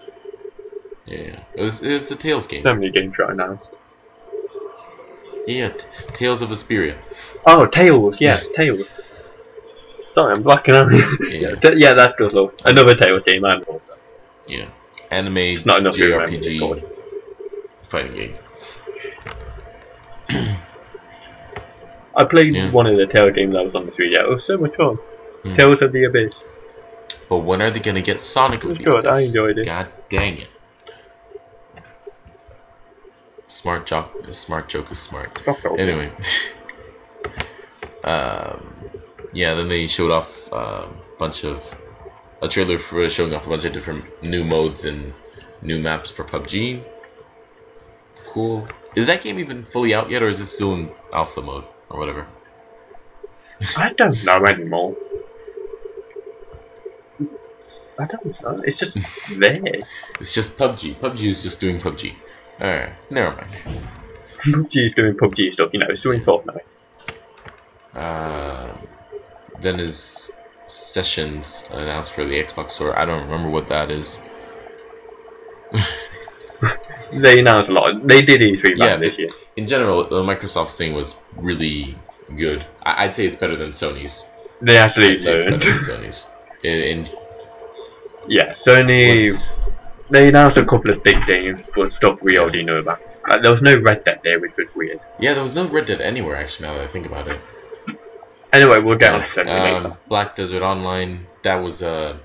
Yeah, 1.05 1.41
it 1.55 1.61
was 1.63 1.83
it's 1.83 2.11
a 2.11 2.17
Tales 2.17 2.47
game. 2.47 2.65
So 2.67 2.75
many 2.75 2.91
games 2.91 3.19
right 3.19 3.35
now. 3.35 3.61
Yeah, 5.47 5.71
t- 5.71 5.85
Tales 6.15 6.43
of 6.43 6.51
Vesperia. 6.51 6.97
Oh, 7.47 7.67
Tales. 7.67 8.17
yeah, 8.21 8.39
Tales. 8.57 8.87
Sorry, 10.15 10.35
I'm 10.35 10.43
blacking 10.43 10.75
out. 10.75 10.91
Yeah. 10.93 11.55
yeah, 11.77 11.95
that's 11.95 12.15
good. 12.17 12.33
Another 12.65 12.95
Tales 12.95 13.23
game. 13.27 13.45
I'm 13.45 13.63
Yeah. 14.47 14.69
anime 15.11 15.37
It's 15.39 15.67
not 15.67 15.79
enough 15.81 15.95
JRPG. 15.97 16.93
Fighting 17.89 18.15
game. 18.15 18.37
I 22.19 22.25
played 22.25 22.55
Yeah. 22.55 22.71
one 22.71 22.87
of 22.87 22.97
the 22.97 23.07
Tale 23.07 23.31
games 23.31 23.53
that 23.55 23.65
was 23.65 23.75
on 23.75 23.87
the 23.87 23.93
3DS. 23.93 24.21
It 24.25 24.29
was 24.31 24.45
so 24.47 24.57
much 24.57 24.75
fun. 24.77 24.97
Hmm. 25.43 25.57
Tales 25.57 25.83
of 25.83 25.93
the 25.93 26.05
Abyss. 26.05 26.35
But 27.29 27.39
when 27.39 27.61
are 27.61 27.71
they 27.71 27.81
gonna 27.81 28.03
get 28.03 28.21
Sonic 28.21 28.61
It 28.61 28.65
of 28.65 28.69
was 28.71 28.79
the 28.79 28.85
good, 28.85 29.07
I 29.07 29.21
enjoyed 29.21 29.59
it. 29.59 29.67
God 29.67 29.89
dang 30.09 30.39
it. 30.39 30.49
Smart 33.49 33.87
joke, 33.87 34.11
smart 34.33 34.69
joke 34.69 34.91
is 34.91 34.99
smart. 34.99 35.39
Anyway, 35.79 36.11
um, 38.05 38.75
yeah. 39.33 39.55
Then 39.55 39.69
they 39.69 39.87
showed 39.87 40.11
off 40.11 40.51
a 40.53 40.89
bunch 41.19 41.45
of 41.45 41.63
a 42.43 42.49
trailer 42.49 42.79
for 42.79 43.09
showing 43.09 43.33
off 43.35 43.47
a 43.47 43.51
bunch 43.51 43.65
of 43.65 43.73
different 43.73 44.05
new 44.23 44.43
modes 44.45 44.85
and 44.85 45.13
new 45.63 45.79
maps 45.79 46.11
for 46.11 46.25
PUBG. 46.25 46.83
Cool. 48.27 48.69
Is 48.95 49.07
that 49.07 49.23
game 49.23 49.39
even 49.39 49.65
fully 49.65 49.95
out 49.95 50.11
yet, 50.11 50.23
or 50.23 50.29
is 50.29 50.41
it 50.41 50.47
still 50.47 50.75
in 50.75 50.91
alpha 51.13 51.43
mode 51.43 51.65
or 51.91 51.99
whatever? 51.99 52.27
I 53.77 53.93
don't 53.97 54.25
know 54.25 54.45
anymore. 54.45 54.97
I 57.99 58.05
don't 58.05 58.43
know. 58.43 58.63
It's 58.65 58.79
just 58.79 58.99
there. 59.39 59.61
It's 60.21 60.33
just 60.33 60.59
PUBG. 60.59 60.97
PUBG 60.97 61.25
is 61.25 61.43
just 61.43 61.61
doing 61.61 61.81
PUBG. 61.81 62.15
Alright, 62.61 62.93
never 63.11 63.37
mind. 63.37 63.53
PUBG 64.45 64.87
is 64.89 64.95
doing 64.95 65.15
PUBG 65.15 65.53
stuff, 65.55 65.71
you 65.73 65.81
know, 65.81 65.87
it's 65.89 66.03
doing 66.03 66.23
Fortnite. 66.23 66.61
Uh, 67.95 68.77
then 69.61 69.81
is 69.81 70.31
Sessions 70.67 71.65
announced 71.71 72.13
for 72.13 72.25
the 72.25 72.43
Xbox 72.43 72.73
Store. 72.73 72.99
I 72.99 73.05
don't 73.05 73.25
remember 73.29 73.51
what 73.51 73.69
that 73.69 73.91
is. 73.91 74.19
They 77.13 77.39
announced 77.39 77.71
a 77.71 77.73
lot. 77.73 78.07
They 78.07 78.23
did 78.23 78.41
E3 78.41 78.79
back 78.79 78.89
Yeah, 78.89 78.97
this 78.97 79.17
year. 79.19 79.29
In 79.57 79.67
general, 79.67 80.09
the 80.09 80.23
Microsoft's 80.23 80.77
thing 80.77 80.93
was 80.95 81.17
really 81.37 81.97
good. 82.37 82.65
I- 82.83 83.05
I'd 83.05 83.15
say 83.15 83.27
it's 83.27 83.37
better 83.37 83.57
than 83.57 83.71
Sony's. 83.71 84.25
They 84.61 84.77
actually 84.77 85.13
I'd 85.15 85.21
say 85.21 85.37
it's 85.37 85.45
better 85.45 85.59
than 85.59 85.79
Sony's. 85.79 86.25
In, 86.65 87.07
Yeah, 88.27 88.55
Sony. 88.67 89.29
was, 89.31 89.53
They 90.11 90.29
announced 90.29 90.57
a 90.57 90.65
couple 90.65 90.91
of 90.91 91.03
big 91.05 91.25
games, 91.27 91.65
but 91.75 91.93
stuff 91.95 92.19
we 92.23 92.39
already 92.39 92.65
know 92.65 92.79
about. 92.79 93.01
Like, 93.29 93.43
there 93.43 93.53
was 93.53 93.63
no 93.63 93.77
Red 93.79 94.05
Dead 94.05 94.21
there, 94.25 94.41
which 94.41 94.57
was 94.57 94.69
weird. 94.75 95.01
yeah, 95.21 95.35
there 95.35 95.43
was 95.43 95.55
no 95.55 95.67
Red 95.69 95.87
Dead 95.87 96.01
anywhere 96.01 96.37
actually. 96.37 96.67
Now 96.69 96.75
that 96.75 96.85
I 96.85 96.89
think 96.89 97.07
about 97.07 97.29
it. 97.29 97.41
Anyway, 98.53 98.79
we'll 98.81 98.99
get 98.99 99.13
on 99.15 99.29
to 99.29 99.53
Um. 99.53 99.95
Black 100.09 100.35
Desert 100.37 100.63
Online. 100.63 101.27
That 101.43 101.57
was 101.57 101.83
a 101.83 102.19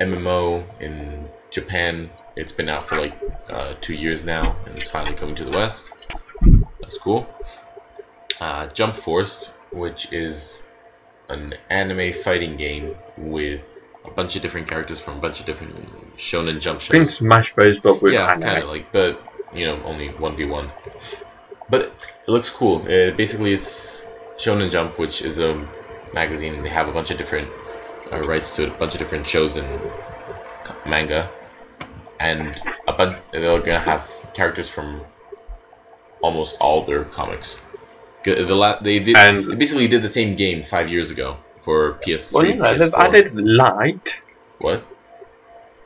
MMO 0.00 0.64
in 0.80 1.28
Japan. 1.50 2.10
It's 2.36 2.52
been 2.52 2.68
out 2.68 2.88
for 2.88 2.98
like 2.98 3.14
uh, 3.48 3.74
two 3.80 3.94
years 3.94 4.24
now, 4.24 4.56
and 4.66 4.76
it's 4.76 4.90
finally 4.90 5.16
coming 5.16 5.36
to 5.36 5.44
the 5.44 5.52
West. 5.52 5.92
That's 6.80 6.98
cool. 6.98 7.26
Uh, 8.40 8.66
Jump 8.68 8.96
Force, 8.96 9.50
which 9.70 10.12
is 10.12 10.62
an 11.28 11.54
anime 11.70 12.12
fighting 12.12 12.56
game 12.56 12.96
with 13.16 13.78
a 14.04 14.10
bunch 14.10 14.36
of 14.36 14.42
different 14.42 14.68
characters 14.68 15.00
from 15.00 15.18
a 15.18 15.20
bunch 15.20 15.40
of 15.40 15.46
different 15.46 16.16
shonen 16.16 16.60
jump 16.60 16.80
I 16.82 16.84
think 16.84 17.08
shows. 17.08 17.16
Smash 17.16 17.54
Bros. 17.54 17.78
but 17.82 18.02
with 18.02 18.12
yeah, 18.12 18.28
kind 18.28 18.62
of 18.62 18.68
like, 18.68 18.92
but 18.92 19.22
you 19.54 19.66
know, 19.66 19.82
only 19.84 20.08
one 20.08 20.36
v 20.36 20.44
one. 20.44 20.70
But 21.70 21.82
it 21.82 22.28
looks 22.28 22.50
cool. 22.50 22.82
Uh, 22.82 23.16
basically, 23.16 23.52
it's 23.52 24.06
Shonen 24.36 24.70
Jump, 24.70 24.98
which 24.98 25.22
is 25.22 25.38
a 25.38 25.66
magazine, 26.12 26.54
and 26.54 26.64
they 26.64 26.68
have 26.68 26.88
a 26.88 26.92
bunch 26.92 27.10
of 27.10 27.16
different 27.16 27.48
uh, 28.12 28.20
rights 28.20 28.56
to 28.56 28.64
it, 28.64 28.68
a 28.68 28.72
bunch 28.72 28.92
of 28.94 28.98
different 28.98 29.26
shows 29.26 29.56
and 29.56 29.66
manga, 30.84 31.30
and 32.20 32.60
a 32.88 32.92
bunch. 32.92 33.18
They're 33.32 33.60
gonna 33.60 33.78
have 33.80 34.08
characters 34.34 34.68
from 34.70 35.02
almost 36.22 36.60
all 36.60 36.84
their 36.84 37.04
comics. 37.04 37.56
The 38.24 38.54
la- 38.54 38.80
they 38.80 38.98
did 39.00 39.16
And- 39.16 39.44
they 39.52 39.56
basically 39.56 39.88
did 39.88 40.00
the 40.02 40.08
same 40.08 40.34
game 40.36 40.64
five 40.64 40.88
years 40.88 41.10
ago 41.10 41.36
for 41.58 41.94
PS3. 42.02 42.34
Well, 42.34 42.46
you 42.46 42.54
know, 42.54 42.78
they've 42.78 42.90
PS4. 42.90 43.04
added 43.04 43.34
light. 43.36 44.14
what? 44.58 44.82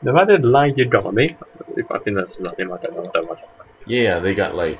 They've 0.01 0.15
added 0.15 0.45
light 0.45 0.75
Yagami. 0.77 1.35
If 1.75 1.91
I 1.91 1.97
think 1.99 2.15
that's 2.15 2.39
nothing, 2.39 2.71
I 2.71 2.77
don't 2.77 2.95
know 2.95 3.11
that 3.13 3.25
much. 3.27 3.39
Yeah, 3.85 4.19
they 4.19 4.33
got 4.33 4.55
like 4.55 4.79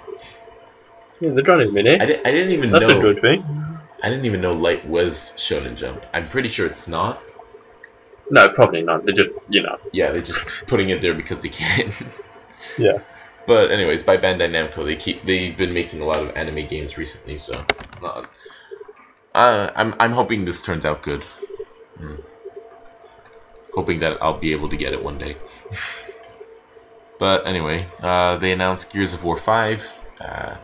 Yeah, 1.20 1.32
they're 1.32 1.44
trying 1.44 1.60
to 1.60 1.66
admit 1.68 1.86
it. 1.88 2.02
I, 2.02 2.06
di- 2.06 2.22
I 2.24 2.32
didn't 2.32 2.52
even 2.52 2.72
That's 2.72 2.88
know 2.88 3.00
a 3.00 3.02
good 3.02 3.22
thing. 3.22 3.44
I 4.02 4.08
didn't 4.10 4.26
even 4.26 4.40
know 4.40 4.54
Light 4.54 4.88
was 4.88 5.34
Shonen 5.36 5.76
Jump. 5.76 6.06
I'm 6.14 6.30
pretty 6.30 6.48
sure 6.48 6.66
it's 6.66 6.88
not. 6.88 7.22
No, 8.32 8.50
probably 8.50 8.82
not. 8.82 9.06
They're 9.06 9.16
just, 9.16 9.30
you 9.50 9.62
know. 9.64 9.78
Yeah, 9.92 10.12
they're 10.12 10.22
just 10.22 10.40
putting 10.68 10.90
it 10.90 11.02
there 11.02 11.14
because 11.14 11.42
they 11.42 11.50
can. 11.50 11.94
Yeah. 12.78 13.00
but 13.48 13.72
anyways, 13.72 14.04
by 14.04 14.18
Bandai 14.18 14.50
Namco, 14.50 14.84
they 14.86 14.98
keep 14.98 15.24
they've 15.24 15.56
been 15.58 15.74
making 15.74 16.02
a 16.02 16.06
lot 16.06 16.22
of 16.22 16.36
anime 16.36 16.68
games 16.68 16.98
recently, 16.98 17.38
so 17.38 17.66
uh, 18.04 18.26
I'm 19.34 19.96
I'm 19.98 20.12
hoping 20.12 20.44
this 20.44 20.62
turns 20.62 20.86
out 20.86 21.02
good. 21.02 21.24
Mm. 21.98 22.22
Hoping 23.74 24.00
that 24.02 24.22
I'll 24.22 24.38
be 24.40 24.52
able 24.52 24.70
to 24.70 24.78
get 24.78 24.92
it 24.94 25.02
one 25.02 25.18
day. 25.18 25.38
but 27.20 27.48
anyway, 27.48 27.88
uh, 28.02 28.38
they 28.38 28.52
announced 28.52 28.92
Gears 28.92 29.14
of 29.14 29.24
War 29.24 29.38
Five. 29.38 29.88
Uh, 30.20 30.58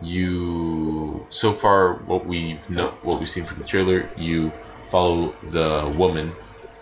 you 0.00 1.26
so 1.30 1.52
far 1.52 1.94
what 1.94 2.24
we've 2.24 2.68
no, 2.70 2.88
what 3.02 3.18
we've 3.18 3.28
seen 3.28 3.44
from 3.44 3.58
the 3.58 3.64
trailer, 3.66 4.08
you 4.16 4.50
follow 4.88 5.34
the 5.50 5.94
woman 5.96 6.32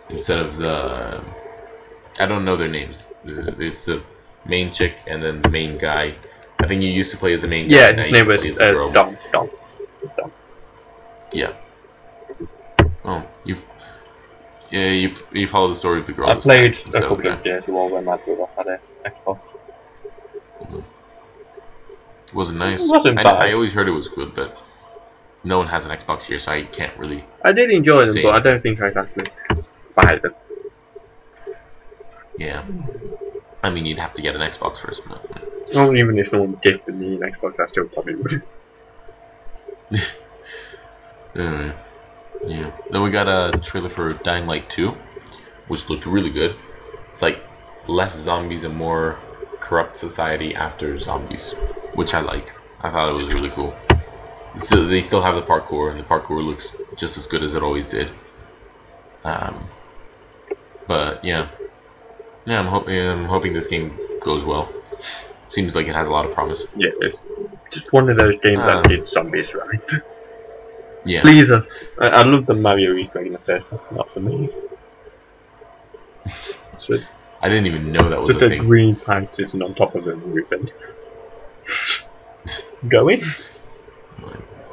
instead 0.09 0.41
of 0.41 0.57
the 0.57 1.23
I 2.19 2.27
don't 2.27 2.45
know 2.45 2.57
their 2.57 2.69
names. 2.69 3.09
There's 3.25 3.85
the 3.85 4.03
main 4.45 4.73
chick 4.73 4.97
and 5.07 5.23
then 5.23 5.43
the 5.43 5.51
main 5.51 5.79
guy. 5.79 6.15
I 6.59 6.67
think 6.67 6.83
you 6.83 6.89
used 6.89 7.11
to 7.11 7.17
play 7.17 7.35
as 7.35 7.43
the 7.43 7.49
main 7.49 7.69
guy. 7.69 7.77
Yeah, 7.77 7.91
now 7.93 8.11
name 8.11 8.27
was 8.27 8.59
uh. 8.59 8.73
Dom. 8.73 8.93
Dom. 9.33 9.51
Dom. 10.17 10.33
Yeah. 11.33 11.53
Oh, 13.05 13.25
you've 13.45 13.65
yeah 14.71 14.91
you 14.91 15.15
you 15.33 15.47
follow 15.47 15.69
the 15.69 15.77
story 15.77 16.01
of 16.01 16.07
the 16.07 16.13
girl. 16.13 16.31
I 16.31 16.35
this 16.35 16.45
time 16.45 16.73
played 16.73 16.75
a 16.75 16.87
of 16.87 16.93
the 16.93 17.01
couple 17.01 17.17
of 17.17 17.23
guy. 17.23 17.43
Gears 17.43 17.65
of 17.69 17.75
when 17.75 18.05
my 18.05 18.17
brother 18.17 18.47
had 18.57 18.67
an 18.67 18.79
Xbox. 19.05 19.41
Wasn't 22.35 22.59
nice. 22.59 22.83
It 22.83 22.91
wasn't 22.91 23.19
I, 23.19 23.23
bad. 23.23 23.37
I 23.37 23.53
always 23.53 23.73
heard 23.73 23.89
it 23.89 23.93
was 23.93 24.09
good, 24.09 24.35
but 24.35 24.57
no 25.45 25.59
one 25.59 25.69
has 25.69 25.87
an 25.87 25.97
Xbox 25.97 26.25
here, 26.25 26.39
so 26.39 26.53
I 26.53 26.63
can't 26.65 26.97
really. 26.99 27.25
I 27.45 27.53
did 27.53 27.71
enjoy 27.71 28.07
them, 28.07 28.23
but 28.23 28.35
I 28.35 28.41
don't 28.41 28.63
think 28.63 28.83
I'd 28.83 28.97
actually 28.97 29.31
buy 29.97 30.19
them. 30.23 30.35
Yeah. 32.39 32.65
I 33.63 33.71
mean, 33.71 33.87
you'd 33.87 33.99
have 33.99 34.13
to 34.13 34.23
get 34.23 34.37
an 34.37 34.43
Xbox 34.43 34.79
first, 34.79 35.03
but 35.09 35.75
Not 35.75 35.97
even 35.97 36.19
if 36.19 36.31
someone 36.31 36.59
gifted 36.63 36.95
me 36.95 37.15
an 37.17 37.21
Xbox, 37.21 37.59
I 37.61 37.67
still 37.69 37.89
probably 37.89 38.15
would. 38.17 38.43
Anyway, 41.37 41.75
yeah. 42.47 42.71
Then 42.91 43.03
we 43.03 43.11
got 43.11 43.29
a 43.29 43.59
trailer 43.59 43.91
for 43.91 44.15
Dying 44.15 44.47
Light 44.47 44.71
2, 44.71 44.97
which 45.69 45.89
looked 45.91 46.07
really 46.07 46.31
good. 46.31 46.57
It's 47.11 47.23
like 47.23 47.43
less 47.87 48.17
zombies 48.19 48.65
and 48.65 48.75
more 48.75 49.19
corrupt 49.61 49.99
society 49.99 50.55
after 50.55 50.99
zombies, 50.99 51.53
which 51.95 52.15
I 52.15 52.21
like. 52.21 52.53
I 52.81 52.91
thought 52.91 53.11
it 53.11 53.21
was 53.21 53.33
really 53.33 53.51
cool. 53.51 53.75
So 54.57 54.87
they 54.87 55.03
still 55.03 55.21
have 55.23 55.35
the 55.35 55.43
parkour, 55.43 55.91
and 55.91 56.01
the 56.01 56.05
parkour 56.05 56.43
looks 56.45 56.75
just 56.97 57.19
as 57.19 57.27
good 57.27 57.43
as 57.43 57.55
it 57.55 57.63
always 57.63 57.87
did. 57.87 58.11
Um, 59.25 59.69
but 60.87 61.25
yeah, 61.25 61.49
yeah, 62.47 62.59
I'm 62.59 62.67
hoping 62.67 62.99
I'm 62.99 63.25
hoping 63.27 63.53
this 63.53 63.67
game 63.67 63.99
goes 64.23 64.45
well. 64.45 64.69
Seems 65.49 65.77
like 65.77 65.87
it 65.87 65.95
has 65.95 66.09
a 66.09 66.11
lot 66.11 66.27
of 66.27 66.33
promise. 66.33 66.65
Yeah, 66.75 66.91
it's 67.01 67.17
just 67.71 67.93
one 67.93 68.09
of 68.11 68.19
those 68.19 68.35
games 68.43 68.59
Uh. 68.61 68.67
that 68.67 68.89
did 68.89 69.09
zombies 69.09 69.55
right. 69.55 69.81
Yeah. 71.05 71.21
Please, 71.23 71.49
uh, 71.51 71.63
I, 72.01 72.09
I 72.09 72.23
love 72.25 72.47
the 72.47 72.55
Mario 72.55 72.95
Easter 72.97 73.21
egg 73.21 73.27
in 73.29 73.33
the 73.35 73.39
first 73.39 73.65
one, 73.71 73.81
not 73.93 74.13
for 74.13 74.19
me. 74.21 74.51
So 76.81 76.95
I 77.41 77.49
didn't 77.49 77.67
even 77.67 77.93
know 77.93 78.09
that 78.11 78.21
was 78.21 78.29
just 78.31 78.43
a 78.43 78.53
a 78.53 78.59
green 78.59 78.97
plant 78.97 79.35
sitting 79.37 79.63
on 79.63 79.75
top 79.77 79.95
of 79.95 80.07
a 80.09 80.15
roof 80.17 80.51
and 80.51 80.73
going. 82.89 83.23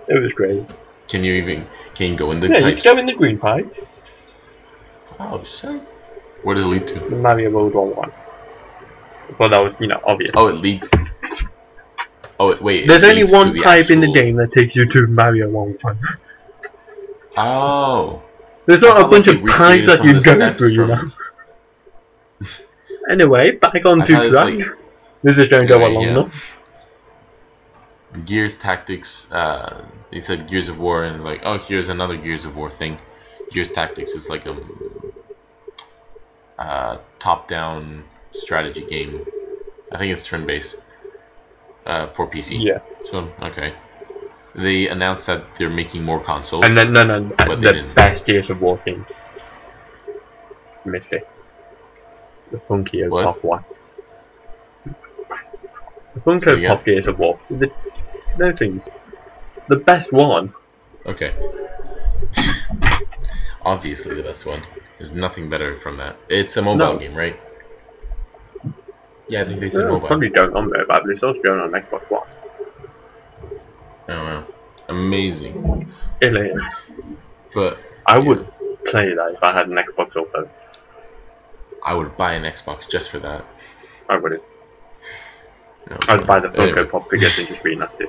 It 0.08 0.20
was 0.22 0.34
great. 0.34 0.64
Can 1.08 1.24
you 1.24 1.34
even 1.34 1.68
can 1.94 2.12
you 2.12 2.18
go 2.18 2.32
in 2.32 2.40
the 2.40 2.48
yeah, 2.50 2.60
you 2.60 2.74
pipes? 2.74 2.84
go 2.84 2.98
in 2.98 3.06
the 3.06 3.14
green 3.14 3.38
pipe. 3.38 3.72
Oh 5.20 5.44
shit! 5.44 5.82
Where 6.44 6.56
does 6.56 6.66
it 6.66 6.68
lead 6.68 6.88
to? 6.88 7.00
The 7.00 7.16
Mario 7.16 7.50
World 7.52 7.74
War 7.74 7.88
One. 7.88 8.12
Well, 9.40 9.50
that 9.50 9.64
was 9.64 9.76
you 9.80 9.88
know 9.88 10.00
obvious. 10.06 10.32
Oh, 10.36 10.48
it 10.48 10.56
leads. 10.56 10.92
Oh 12.40 12.50
it- 12.50 12.62
wait. 12.62 12.84
it 12.84 12.88
There's 12.90 13.04
only 13.04 13.24
one 13.32 13.54
the 13.54 13.62
pipe 13.64 13.90
in 13.90 14.02
the 14.02 14.12
game 14.12 14.36
that 14.36 14.52
takes 14.54 14.76
you 14.76 14.86
to 14.88 15.08
Mario 15.08 15.50
World 15.50 15.78
One. 15.82 16.00
Oh. 17.38 18.22
There's 18.66 18.82
not 18.82 19.02
a 19.02 19.08
bunch 19.08 19.28
like, 19.28 19.38
of 19.38 19.46
pipes 19.46 19.88
that 19.88 20.06
you 20.06 20.20
go 20.20 20.58
through, 20.58 20.70
you 20.70 20.88
know. 20.88 21.12
Anyway, 23.12 23.52
back 23.52 23.86
on 23.86 24.02
I 24.02 24.06
to 24.06 24.14
track. 24.14 24.32
like 24.32 24.66
This 25.24 25.38
is 25.38 25.48
going 25.48 25.68
to 25.68 25.78
go 25.78 25.86
along 25.86 26.04
yeah. 26.04 26.10
enough. 26.12 26.54
Gears 28.26 28.58
Tactics. 28.58 29.30
Uh, 29.30 29.86
they 30.10 30.20
said 30.20 30.48
Gears 30.48 30.70
of 30.70 30.80
War, 30.80 31.04
and 31.04 31.22
like, 31.22 31.42
oh, 31.44 31.58
here's 31.58 31.90
another 31.90 32.16
Gears 32.16 32.46
of 32.46 32.56
War 32.56 32.72
thing. 32.72 32.98
Gears 33.52 33.72
Tactics 33.72 34.12
is 34.12 34.30
like 34.30 34.46
a 34.46 34.58
uh, 36.58 36.98
top-down 37.20 38.04
strategy 38.34 38.86
game. 38.86 39.26
I 39.92 39.98
think 39.98 40.12
it's 40.14 40.24
turn-based 40.24 40.78
uh, 41.86 42.08
for 42.08 42.30
PC. 42.30 42.64
Yeah. 42.64 42.80
So 43.06 43.32
okay. 43.42 43.74
They 44.56 44.88
announced 44.88 45.26
that 45.28 45.44
they're 45.58 45.70
making 45.70 46.04
more 46.04 46.20
consoles. 46.24 46.64
And 46.66 46.78
then 46.78 46.94
no 46.94 47.04
no 47.04 47.32
But 47.38 47.60
they 47.60 47.82
the 47.82 47.94
best 47.96 48.26
Gears 48.26 48.50
of 48.50 48.62
War 48.62 48.80
game. 48.86 49.06
Mythic. 50.86 51.28
The 52.52 52.60
funky 52.60 53.08
What? 53.08 53.24
top 53.24 53.44
one. 53.44 53.66
The 54.86 54.92
So, 56.16 56.22
Funko 56.22 56.62
yeah. 56.62 56.70
Pop 56.70 56.86
Gears 56.86 57.08
of 57.08 57.18
War. 57.18 57.40
The, 57.50 57.72
no 58.38 58.56
things. 58.56 58.84
The 59.70 59.78
best 59.78 60.12
one. 60.12 60.54
Okay. 61.06 61.34
Obviously 63.64 64.16
the 64.16 64.24
best 64.24 64.46
one. 64.46 64.62
There's 65.04 65.12
nothing 65.12 65.50
better 65.50 65.76
from 65.76 65.98
that. 65.98 66.16
It's 66.30 66.56
a 66.56 66.62
mobile 66.62 66.94
No. 66.94 66.98
game, 66.98 67.14
right? 67.14 67.38
Yeah, 69.28 69.42
I 69.42 69.46
think 69.46 69.60
they 69.60 69.70
said 69.70 69.82
No, 69.82 69.96
mobile. 69.96 70.08
probably 70.08 70.30
don't 70.30 70.56
on 70.56 70.70
there, 70.70 70.86
but 70.88 71.02
it's 71.10 71.22
also 71.22 71.42
going 71.42 71.60
on 71.60 71.72
Xbox 71.72 72.10
One. 72.10 72.22
Oh 74.08 74.14
wow. 74.14 74.48
Amazing. 74.88 75.94
It 76.22 76.34
is. 76.34 76.62
But 77.54 77.80
I 78.08 78.18
would 78.18 78.48
play 78.86 79.14
that 79.14 79.34
if 79.36 79.44
I 79.44 79.54
had 79.54 79.68
an 79.68 79.76
Xbox 79.76 80.16
also. 80.16 80.50
I 81.86 81.94
would 81.96 82.16
buy 82.16 82.36
an 82.36 82.44
Xbox 82.44 82.90
just 82.90 83.10
for 83.10 83.20
that. 83.20 83.44
I 84.08 84.16
would. 84.16 84.42
No, 85.90 85.98
I'd 86.08 86.20
but 86.20 86.28
buy 86.28 86.40
the 86.40 86.48
Funko 86.48 86.60
anyway. 86.62 86.86
Pop 86.86 87.10
figures 87.12 87.38
and 87.40 87.48
just 87.50 87.62
be 87.66 87.76
nasty. 87.76 88.06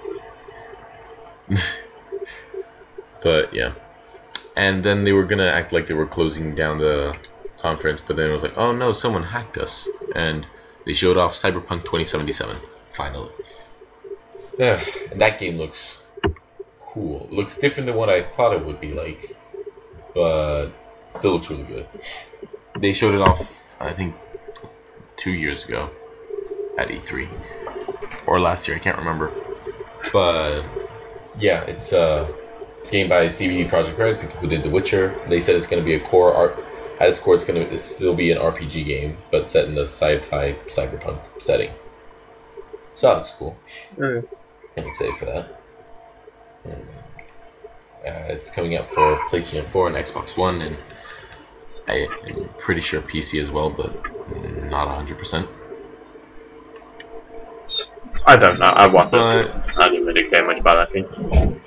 But 3.20 3.52
yeah. 3.52 3.72
And 4.56 4.84
then 4.84 5.04
they 5.04 5.12
were 5.12 5.24
gonna 5.24 5.46
act 5.46 5.72
like 5.72 5.86
they 5.86 5.94
were 5.94 6.06
closing 6.06 6.54
down 6.54 6.78
the 6.78 7.16
conference, 7.58 8.02
but 8.06 8.16
then 8.16 8.30
it 8.30 8.34
was 8.34 8.42
like, 8.42 8.56
oh 8.56 8.72
no, 8.72 8.92
someone 8.92 9.22
hacked 9.22 9.58
us. 9.58 9.88
And 10.14 10.46
they 10.84 10.94
showed 10.94 11.16
off 11.16 11.34
Cyberpunk 11.34 11.84
2077, 11.84 12.56
finally. 12.92 13.30
And 14.58 15.20
that 15.20 15.38
game 15.38 15.58
looks 15.58 16.00
cool. 16.80 17.24
It 17.24 17.32
looks 17.32 17.58
different 17.58 17.86
than 17.86 17.96
what 17.96 18.08
I 18.08 18.22
thought 18.22 18.54
it 18.54 18.64
would 18.64 18.80
be 18.80 18.92
like, 18.92 19.36
but 20.14 20.68
still 21.08 21.32
looks 21.32 21.50
really 21.50 21.64
good. 21.64 21.88
They 22.78 22.92
showed 22.92 23.14
it 23.14 23.20
off, 23.20 23.74
I 23.80 23.92
think, 23.92 24.14
two 25.16 25.32
years 25.32 25.64
ago 25.64 25.90
at 26.78 26.88
E3. 26.88 27.28
Or 28.26 28.40
last 28.40 28.68
year, 28.68 28.76
I 28.76 28.80
can't 28.80 28.98
remember. 28.98 29.32
But 30.12 30.62
yeah, 31.38 31.62
it's 31.62 31.92
uh, 31.92 32.30
it's 32.84 32.90
game 32.90 33.08
by 33.08 33.28
CD 33.28 33.64
Projekt 33.64 33.96
Red, 33.96 34.20
people 34.20 34.36
who 34.40 34.46
did 34.46 34.62
The 34.62 34.68
Witcher. 34.68 35.18
They 35.30 35.40
said 35.40 35.56
it's 35.56 35.66
going 35.66 35.82
to 35.82 35.86
be 35.86 35.94
a 35.94 36.00
core 36.00 36.34
art. 36.34 36.62
At 37.00 37.08
its 37.08 37.18
core, 37.18 37.34
it's 37.34 37.44
going 37.44 37.66
to 37.66 37.78
still 37.78 38.14
be 38.14 38.30
an 38.30 38.36
RPG 38.36 38.84
game, 38.84 39.16
but 39.30 39.46
set 39.46 39.64
in 39.68 39.78
a 39.78 39.86
sci-fi 39.86 40.52
cyberpunk 40.66 41.18
setting. 41.40 41.72
So 42.94 43.08
that 43.08 43.14
looks 43.16 43.30
cool. 43.30 43.56
Uh, 43.98 44.20
I'm 44.76 44.86
excited 44.86 45.14
for 45.14 45.24
that. 45.24 45.62
And, 46.64 46.86
uh, 48.06 48.34
it's 48.34 48.50
coming 48.50 48.76
out 48.76 48.90
for 48.90 49.16
PlayStation 49.30 49.64
4 49.64 49.86
and 49.88 49.96
Xbox 49.96 50.36
One, 50.36 50.60
and 50.60 50.76
I 51.88 52.06
am 52.28 52.50
pretty 52.58 52.82
sure 52.82 53.00
PC 53.00 53.40
as 53.40 53.50
well, 53.50 53.70
but 53.70 53.94
not 54.68 54.88
100%. 54.88 55.48
I 58.26 58.36
don't 58.36 58.58
know. 58.58 58.70
I 58.74 58.88
But- 58.88 59.14
it. 59.14 59.50
I 59.78 59.88
didn't 59.88 60.04
really 60.04 60.28
care 60.28 60.46
much 60.46 60.58
about 60.58 60.86
that 60.86 60.92
thing. 60.92 61.60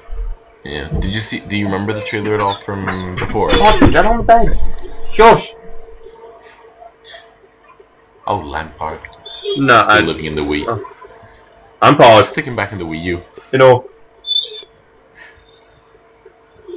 Yeah. 0.68 0.90
Did 1.00 1.16
you 1.16 1.22
see? 1.22 1.40
Do 1.40 1.56
you 1.56 1.66
remember 1.66 1.94
the 1.94 2.02
trailer 2.02 2.34
at 2.34 2.42
all 2.42 2.60
from 2.62 3.16
before? 3.16 3.50
God, 3.52 3.80
get 3.92 4.06
on 4.06 4.18
the 4.18 4.24
bed. 4.24 4.48
Shush. 5.14 5.54
Oh, 8.28 8.40
Lampard. 8.40 9.00
No, 9.56 9.82
Still 9.82 9.96
I, 9.96 10.00
living 10.02 10.26
in 10.26 10.36
the 10.36 10.42
Wii. 10.42 10.68
Uh, 10.68 10.84
I'm 11.82 11.96
paused. 11.96 12.30
Sticking 12.30 12.58
back 12.58 12.74
in 12.74 12.80
the 12.80 12.84
Wii 12.84 13.02
U. 13.02 13.24
You 13.54 13.60
know. 13.60 13.90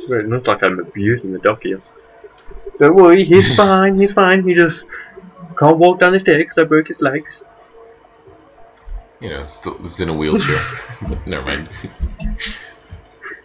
Wait, 0.09 0.21
it 0.21 0.29
looks 0.29 0.47
like 0.47 0.65
I'm 0.65 0.79
abusing 0.79 1.33
the 1.33 1.41
dog 1.41 1.61
here. 1.63 1.83
Don't 2.79 2.95
worry, 2.95 3.25
he's 3.25 3.57
fine, 3.63 4.01
he's 4.01 4.13
fine. 4.13 4.47
He 4.47 4.55
just 4.55 4.85
can't 5.59 5.79
walk 5.79 5.99
down 5.99 6.13
the 6.13 6.21
stairs 6.21 6.45
because 6.45 6.63
I 6.63 6.65
broke 6.65 6.87
his 6.89 7.01
legs. 7.01 7.33
You 9.21 9.31
know, 9.31 9.47
still 9.47 9.85
it's 9.85 9.99
in 9.99 10.09
a 10.09 10.15
wheelchair. 10.15 10.65
But 11.03 11.27
Never 11.27 11.45
mind. 11.45 11.69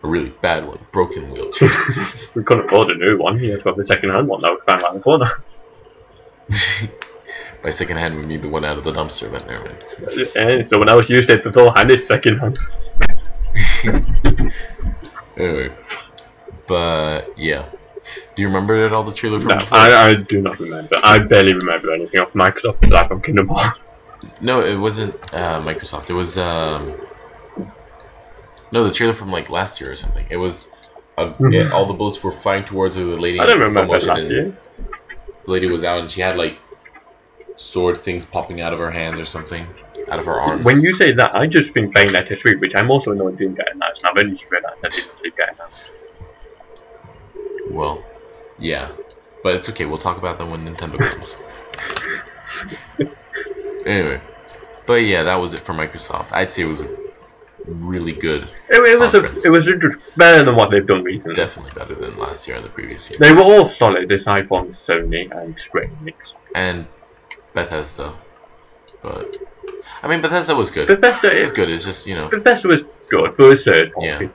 A 0.06 0.08
really 0.08 0.30
bad 0.42 0.68
one, 0.68 0.80
broken 0.92 1.32
wheelchair. 1.32 1.70
We 2.36 2.44
couldn't 2.44 2.68
afford 2.68 2.92
a 2.92 2.96
new 2.96 3.18
one. 3.18 3.40
He 3.40 3.50
had 3.50 3.62
to 3.64 3.70
have 3.70 3.78
the 3.78 3.86
second 3.86 4.12
hand 4.12 4.28
one 4.28 4.42
that 4.42 4.52
was 4.52 4.62
found 4.68 4.84
around 4.84 4.96
the 4.96 5.02
corner. 5.02 5.32
By 7.64 7.72
second 7.72 7.98
hand, 7.98 8.16
we 8.16 8.26
need 8.26 8.42
the 8.44 8.50
one 8.50 8.64
out 8.64 8.78
of 8.78 8.84
the 8.84 8.92
dumpster, 8.92 9.32
but 9.32 9.48
never 9.48 9.66
mind. 9.66 9.84
And 10.36 10.70
so 10.70 10.78
when 10.78 10.90
I 10.90 10.94
was 10.94 11.10
used 11.10 11.30
it 11.32 11.44
beforehand, 11.44 11.90
it's 11.92 12.08
second 12.08 12.40
hand. 12.40 12.60
Anyway, 15.38 15.70
but 16.66 17.38
yeah. 17.38 17.70
Do 18.36 18.42
you 18.42 18.48
remember 18.48 18.86
at 18.86 18.94
all 18.94 19.04
the 19.04 19.12
trailer 19.12 19.40
from 19.40 19.50
No, 19.50 19.60
before? 19.60 19.78
I, 19.78 20.10
I 20.10 20.14
do 20.14 20.42
not 20.42 20.58
remember. 20.60 20.96
I 21.04 21.20
barely 21.20 21.54
remember 21.54 21.94
anything 21.94 22.22
off 22.22 22.32
Microsoft 22.32 22.88
aside 22.88 23.10
from 23.10 23.22
Kingdom 23.22 23.50
Hearts. 23.50 23.78
No, 24.40 24.66
it 24.66 24.78
wasn't 24.78 25.14
uh, 25.34 25.60
Microsoft. 25.60 26.10
It 26.10 26.14
was 26.14 26.38
um, 26.38 26.96
no, 28.72 28.84
the 28.84 28.94
trailer 28.94 29.14
from 29.14 29.32
like 29.32 29.50
last 29.50 29.82
year 29.82 29.92
or 29.92 29.96
something. 29.96 30.26
It 30.30 30.38
was 30.38 30.70
uh, 31.18 31.34
yeah, 31.50 31.70
all 31.72 31.86
the 31.86 31.94
bullets 31.94 32.24
were 32.24 32.32
flying 32.32 32.66
towards. 32.66 32.96
The 32.96 33.04
lady 33.04 33.40
I 33.40 33.46
don't 33.46 33.62
in 33.62 33.68
slow 33.68 33.84
remember 33.84 33.94
motion, 33.94 34.10
last 34.10 34.22
year. 34.22 34.58
The 35.46 35.52
lady 35.52 35.68
was 35.68 35.84
out 35.84 36.02
and 36.02 36.12
she 36.12 36.22
had 36.22 36.38
like 36.38 36.58
sword 37.56 38.04
things 38.04 38.26
popping 38.26 38.62
out 38.62 38.74
of 38.74 38.80
her 38.80 38.92
hands 38.92 39.20
or 39.20 39.26
something, 39.26 39.66
out 40.10 40.20
of 40.20 40.26
her 40.26 40.40
arms. 40.40 40.66
When 40.66 40.82
you 40.82 40.96
say 40.96 41.14
that, 41.14 41.36
I 41.36 41.48
just 41.48 41.74
been 41.74 41.92
playing 41.92 42.10
Bayonetta 42.10 42.42
3, 42.42 42.56
which 42.58 42.74
I'm 42.76 42.92
also 42.92 43.12
annoyed 43.12 43.38
didn't 43.38 43.56
get 43.56 43.68
announced. 43.74 44.02
And 44.04 44.10
I've 44.10 44.26
only 44.26 44.38
just 44.38 44.52
realised 44.52 44.82
that 44.82 44.98
it 44.98 45.12
didn't 45.24 45.38
get 45.38 45.50
announced. 45.54 45.78
well, 47.70 48.04
yeah, 48.58 48.92
but 49.44 49.56
it's 49.56 49.70
okay. 49.70 49.86
We'll 49.86 50.00
talk 50.00 50.18
about 50.18 50.38
that 50.40 50.48
when 50.48 50.66
Nintendo 50.66 50.98
comes. 51.00 51.36
anyway, 53.86 54.22
but 54.86 54.96
yeah, 54.96 55.24
that 55.24 55.36
was 55.36 55.54
it 55.54 55.62
for 55.62 55.74
Microsoft. 55.74 56.34
I'd 56.34 56.52
say 56.52 56.64
it 56.64 56.66
was 56.66 56.84
really 57.68 58.14
good. 58.14 58.44
It, 58.70 58.82
it 58.90 59.00
was 59.00 59.12
Conference. 59.12 59.46
a, 59.46 59.48
it 59.48 59.52
was 59.52 59.96
better 60.18 60.44
than 60.46 60.56
what 60.56 60.72
they've 60.72 60.86
done 60.86 61.04
recently. 61.04 61.34
Definitely 61.36 61.72
better 61.78 61.96
than 61.96 62.18
last 62.18 62.48
year 62.48 62.58
and 62.58 62.66
the 62.66 62.70
previous 62.70 63.10
year. 63.10 63.20
They 63.20 63.34
were 63.34 63.42
all 63.42 63.70
solid, 63.72 64.12
aside 64.12 64.48
from 64.48 64.74
Sony 64.88 65.30
and 65.32 65.56
Square 65.66 65.90
Enix. 66.02 66.16
and 66.54 66.88
Bethesda. 67.54 68.16
But 69.02 69.38
I 70.02 70.08
mean, 70.08 70.22
Bethesda 70.22 70.56
was 70.56 70.72
good. 70.72 70.88
Bethesda 70.88 71.36
is 71.36 71.52
good. 71.52 71.70
It's 71.70 71.86
just 71.86 72.06
you 72.08 72.16
know, 72.16 72.30
Bethesda 72.30 72.68
was 72.68 72.82
good 73.10 73.36
for 73.36 73.54
a 73.54 73.58
third 73.58 73.94
party. 73.94 74.08
Yeah. 74.08 74.30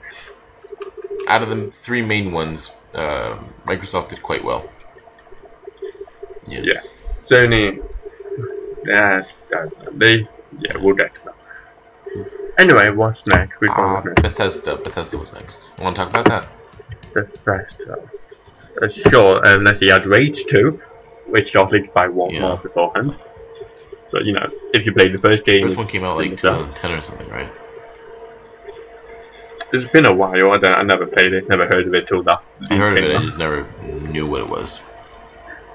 out 1.27 1.43
of 1.43 1.49
the 1.49 1.71
three 1.71 2.01
main 2.01 2.31
ones, 2.31 2.71
uh, 2.93 3.37
Microsoft 3.67 4.09
did 4.09 4.21
quite 4.23 4.43
well. 4.43 4.69
Yeah. 6.47 6.61
Yeah. 6.63 6.81
Sony, 7.29 7.79
yeah, 8.85 9.23
uh, 9.55 9.67
they, 9.93 10.27
yeah, 10.59 10.75
we'll 10.77 10.95
get 10.95 11.13
to 11.15 11.21
that. 11.25 11.30
Anyway, 12.59 12.89
what's 12.91 13.19
next? 13.27 13.59
We've 13.61 13.71
Uh, 13.71 14.01
next. 14.05 14.21
Bethesda. 14.21 14.75
Bethesda 14.77 15.17
was 15.17 15.33
next. 15.33 15.71
Want 15.81 15.95
to 15.95 16.01
talk 16.03 16.09
about 16.11 16.25
that? 16.25 16.47
Bethesda. 17.13 18.09
Uh, 18.81 18.87
sure, 19.09 19.41
unless 19.45 19.79
he 19.79 19.89
had 19.89 20.05
Rage 20.05 20.45
2, 20.49 20.79
which 21.27 21.53
got 21.53 21.71
leaked 21.71 21.93
by 21.93 22.07
one 22.07 22.31
Yeah. 22.33 22.57
beforehand. 22.61 23.15
So, 24.11 24.19
you 24.19 24.33
know, 24.33 24.47
if 24.73 24.85
you 24.85 24.93
played 24.93 25.13
the 25.13 25.17
first 25.19 25.45
game, 25.45 25.67
This 25.67 25.77
one 25.77 25.87
came 25.87 26.03
out 26.03 26.17
like 26.17 26.35
2010 26.37 26.91
or 26.91 27.01
something, 27.01 27.29
right? 27.29 27.49
it's 29.73 29.89
been 29.93 30.05
a 30.05 30.13
while. 30.13 30.51
I, 30.53 30.57
don't, 30.57 30.79
I 30.79 30.83
never 30.83 31.05
played 31.07 31.31
it, 31.31 31.47
never 31.47 31.65
heard 31.65 31.87
of 31.87 31.93
it 31.93 32.05
till 32.07 32.23
that. 32.23 32.43
I 32.69 32.75
heard 32.75 32.97
of 32.97 33.03
it. 33.05 33.15
I 33.15 33.21
just 33.21 33.37
never 33.37 33.65
knew 33.81 34.27
what 34.27 34.41
it 34.41 34.49
was. 34.49 34.81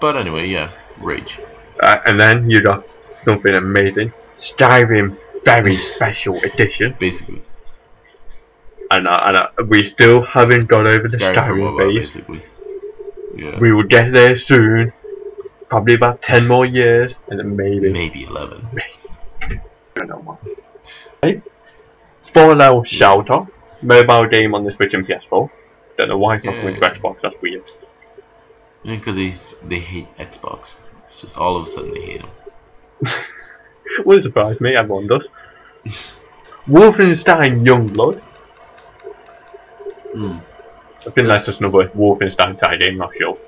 But 0.03 0.19
anyway, 0.19 0.49
yeah, 0.49 0.71
Rage. 1.01 1.41
Uh, 1.81 1.97
and 2.05 2.21
then 2.21 2.51
you 2.51 2.61
got 2.63 2.87
something 3.25 3.55
amazing 3.55 4.13
Skyrim 4.39 5.17
Very 5.47 5.73
Special 5.73 6.37
Edition. 6.43 6.97
Basically, 6.99 7.43
And, 8.91 9.07
uh, 9.07 9.21
and 9.27 9.37
uh, 9.37 9.49
we 9.69 9.91
still 9.93 10.23
haven't 10.25 10.67
got 10.67 10.87
over 10.87 11.07
the 11.09 11.17
Skyrim 11.17 11.81
phase. 11.81 12.01
basically. 12.01 12.43
Yeah. 13.35 13.59
We 13.61 13.73
will 13.73 13.85
get 13.97 14.13
there 14.13 14.37
soon. 14.37 14.93
Probably 15.69 15.95
about 15.95 16.21
10 16.23 16.47
more 16.49 16.67
years, 16.67 17.13
and 17.29 17.39
then 17.39 17.57
maybe. 17.57 17.93
Maybe 17.93 18.25
11. 18.25 18.69
I 19.43 19.61
don't 19.95 20.09
know 20.09 20.17
what. 20.17 20.39
Hey. 21.23 21.43
Spoiler 22.29 22.85
shout 22.85 23.31
out. 23.31 23.49
Mobile 23.83 24.27
game 24.29 24.55
on 24.55 24.65
the 24.65 24.73
Switch 24.73 24.95
and 24.95 25.07
PS4. 25.07 25.49
Don't 25.99 26.09
know 26.09 26.19
why 26.19 26.35
it's 26.37 26.45
not 26.45 26.57
coming 26.57 26.75
to 26.75 26.81
Xbox, 26.81 27.21
that's 27.23 27.35
weird. 27.41 27.65
Because 28.85 29.17
they 29.17 29.33
they 29.67 29.81
hate 29.81 30.09
Xbox. 30.19 30.77
It's 31.07 31.21
just 31.21 31.37
all 31.39 31.57
of 31.57 31.63
a 31.63 31.67
sudden 31.67 31.93
they 31.95 32.03
hate 32.03 32.23
them. 32.23 32.31
Wouldn't 34.05 34.25
surprise 34.25 34.61
me, 34.61 34.75
everyone 34.77 35.07
does. 35.07 35.27
Wolfenstein 36.69 37.65
Youngblood. 37.67 38.21
Hmm. 40.13 40.39
I 41.07 41.11
think 41.11 41.29
that's 41.29 41.47
just 41.47 41.61
another 41.61 41.89
Wolfenstein 41.91 42.59
side 42.59 42.81
game, 42.81 42.97
not 42.97 43.13
sure. 43.17 43.39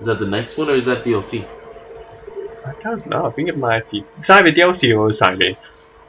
Is 0.00 0.06
that 0.06 0.18
the 0.18 0.26
next 0.26 0.58
one 0.58 0.68
or 0.68 0.74
is 0.74 0.86
that 0.86 1.04
DLC? 1.04 1.46
I 2.66 2.72
don't 2.82 3.06
know. 3.06 3.26
I 3.26 3.30
think 3.30 3.48
it 3.48 3.58
might 3.58 3.88
be 3.90 4.04
it's 4.18 4.30
either 4.30 4.50
DLC 4.50 4.96
or 4.96 5.14
Silent. 5.14 5.58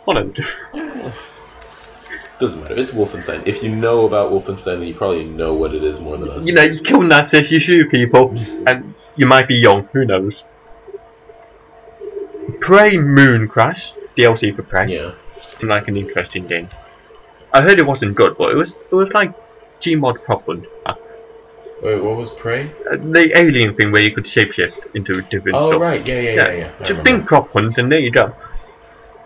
One 0.06 0.18
of 0.18 0.34
the 0.34 0.42
two. 0.42 1.12
Doesn't 2.40 2.62
matter. 2.62 2.78
It's 2.78 2.92
Wolfenstein. 2.92 3.44
If 3.46 3.64
you 3.64 3.74
know 3.74 4.06
about 4.06 4.32
Wolfenstein, 4.32 4.80
then 4.80 4.84
you 4.84 4.94
probably 4.94 5.26
know 5.26 5.54
what 5.54 5.74
it 5.74 5.84
is 5.84 6.00
more 6.00 6.18
than 6.18 6.30
us. 6.30 6.46
You 6.46 6.54
know, 6.54 6.64
you 6.64 6.82
kill 6.82 7.02
Nazis, 7.02 7.50
you 7.50 7.60
shoot 7.60 7.90
people, 7.90 8.34
and 8.68 8.94
you 9.16 9.26
might 9.26 9.48
be 9.48 9.56
young. 9.56 9.88
Who 9.94 10.06
knows? 10.06 10.44
Prey 12.60 12.96
Mooncrash 12.98 13.92
DLC 14.18 14.56
for 14.56 14.64
Prey. 14.64 14.94
Yeah. 14.94 15.12
Seemed 15.34 15.70
like 15.70 15.88
an 15.88 15.98
interesting 15.98 16.48
game. 16.48 16.70
I 17.54 17.62
heard 17.62 17.80
it 17.80 17.86
wasn't 17.86 18.16
good, 18.16 18.38
but 18.38 18.52
it 18.52 18.56
was 18.56 18.70
it 18.92 18.96
was 18.96 19.10
like 19.14 19.34
Gmod 19.82 20.18
Propland. 20.26 20.66
Uh, 20.86 20.96
Wait, 21.82 22.02
what 22.02 22.16
was 22.18 22.32
Prey? 22.32 22.72
the 22.92 23.32
alien 23.36 23.76
thing 23.76 23.92
where 23.92 24.02
you 24.02 24.14
could 24.14 24.26
shapeshift 24.26 24.96
into 24.96 25.12
a 25.12 25.22
different 25.24 25.56
Oh 25.58 25.72
stuff. 25.72 25.82
right, 25.82 26.06
yeah, 26.06 26.20
yeah, 26.20 26.32
yeah, 26.32 26.52
yeah. 26.52 26.72
I 26.80 26.86
Just 26.86 27.04
think 27.06 27.26
Prop 27.28 27.52
Hunt 27.52 27.78
and 27.78 27.92
there 27.92 28.00
you 28.00 28.12
go. 28.12 28.34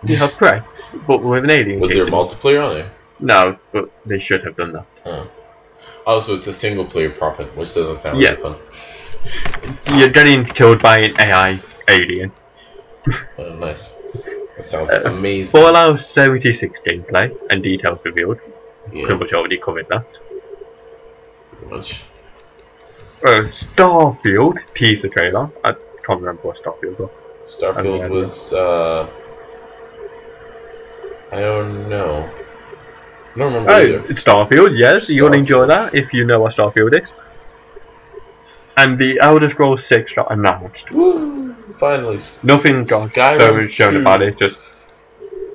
You 0.06 0.16
have 0.16 0.32
Prey, 0.32 0.60
but 1.06 1.22
with 1.22 1.44
an 1.44 1.50
alien. 1.50 1.80
Was 1.80 1.90
there 1.90 2.04
kid. 2.04 2.12
multiplayer 2.12 2.66
on 2.68 2.74
there? 2.74 2.90
No, 3.20 3.56
but 3.72 3.90
they 4.06 4.18
should 4.18 4.44
have 4.44 4.56
done 4.56 4.72
that. 4.72 4.86
Oh. 5.06 5.28
Oh, 6.06 6.20
so 6.20 6.34
it's 6.34 6.46
a 6.46 6.52
single 6.52 6.84
player 6.84 7.10
prop 7.10 7.36
hunt, 7.36 7.56
which 7.56 7.74
doesn't 7.74 7.96
sound 7.96 8.20
Yeah. 8.20 8.30
really 8.30 8.42
fun. 8.42 8.56
You're 9.98 10.08
getting 10.08 10.44
killed 10.44 10.82
by 10.82 10.98
an 11.00 11.14
AI 11.20 11.60
alien. 11.88 12.32
Oh, 13.38 13.54
nice. 13.54 13.94
That 14.56 14.64
sounds 14.64 14.90
Uh, 14.92 15.02
amazing. 15.06 15.58
Fallout 15.60 16.00
76 16.10 16.78
gameplay 16.86 17.34
and 17.50 17.62
details 17.62 17.98
revealed. 18.04 18.38
yeah, 18.92 19.06
Pretty 19.06 19.16
much 19.24 19.32
already 19.32 19.58
covered 19.58 19.86
that. 19.88 20.04
pretty 21.52 21.74
much. 21.74 22.04
Uh, 23.24 23.42
Starfield 23.52 24.58
teaser 24.74 25.08
trailer. 25.08 25.50
I 25.64 25.72
can't 26.06 26.20
remember 26.20 26.42
what 26.42 26.56
Starfield 26.62 26.98
was. 26.98 27.10
I 27.62 27.82
mean, 27.82 27.94
I 27.94 27.96
Starfield 27.96 28.00
don't 28.00 28.10
was. 28.10 28.52
Uh, 28.52 29.06
I 31.32 31.40
don't 31.40 31.88
know. 31.88 32.28
I 33.34 33.38
don't 33.38 33.52
remember 33.52 33.70
Oh, 33.72 33.76
either. 33.78 34.00
Starfield, 34.14 34.78
yes, 34.78 35.08
you'll 35.08 35.32
enjoy 35.34 35.66
that 35.66 35.94
if 35.94 36.12
you 36.12 36.24
know 36.24 36.40
what 36.40 36.54
Starfield 36.56 37.00
is. 37.00 37.08
And 38.76 38.98
the 38.98 39.20
Elder 39.20 39.50
Scrolls 39.50 39.84
6 39.86 40.12
got 40.14 40.32
announced. 40.32 40.90
Woo! 40.90 41.54
Finally. 41.80 42.18
Nothing 42.44 42.84
got 42.84 43.08
Skyrim 43.10 43.40
so 43.40 43.54
much 43.54 43.72
shown 43.72 43.94
2. 43.94 44.00
about 44.00 44.20
it, 44.22 44.38
just. 44.38 44.56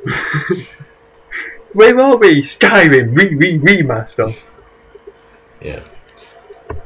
Where 1.74 2.00
are 2.00 2.18
we? 2.18 2.44
Skyrim, 2.44 3.16
re 3.16 3.36
re 3.36 3.60
remaster. 3.60 4.48
Yeah. 5.62 5.82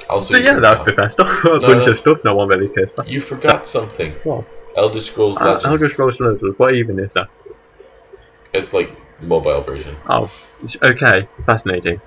Also, 0.10 0.34
So 0.34 0.40
you 0.40 0.46
yeah, 0.46 0.60
that's 0.60 0.84
forgot- 0.90 1.16
Bethesda. 1.18 1.24
A 1.56 1.60
No, 1.60 1.60
bunch 1.68 1.86
no. 1.88 1.94
of 1.94 2.00
stuff 2.00 2.18
no 2.26 2.36
one 2.36 2.48
really 2.50 2.70
cares 2.70 2.90
about. 2.94 3.08
You 3.08 3.22
forgot 3.22 3.68
something. 3.68 4.12
What? 4.24 4.46
Elder 4.76 5.00
Scrolls 5.00 5.38
Uh, 5.38 5.46
Legends. 5.46 5.66
Elder 5.66 5.90
Scrolls 5.90 6.20
Legends, 6.20 6.58
what 6.58 6.74
even 6.76 7.00
is 7.00 7.10
that? 7.16 7.28
It's 8.54 8.74
like 8.74 8.92
mobile 9.22 9.62
version. 9.62 9.96
Oh, 10.10 10.32
it's 10.64 10.76
okay, 10.84 11.28
fascinating. 11.46 12.02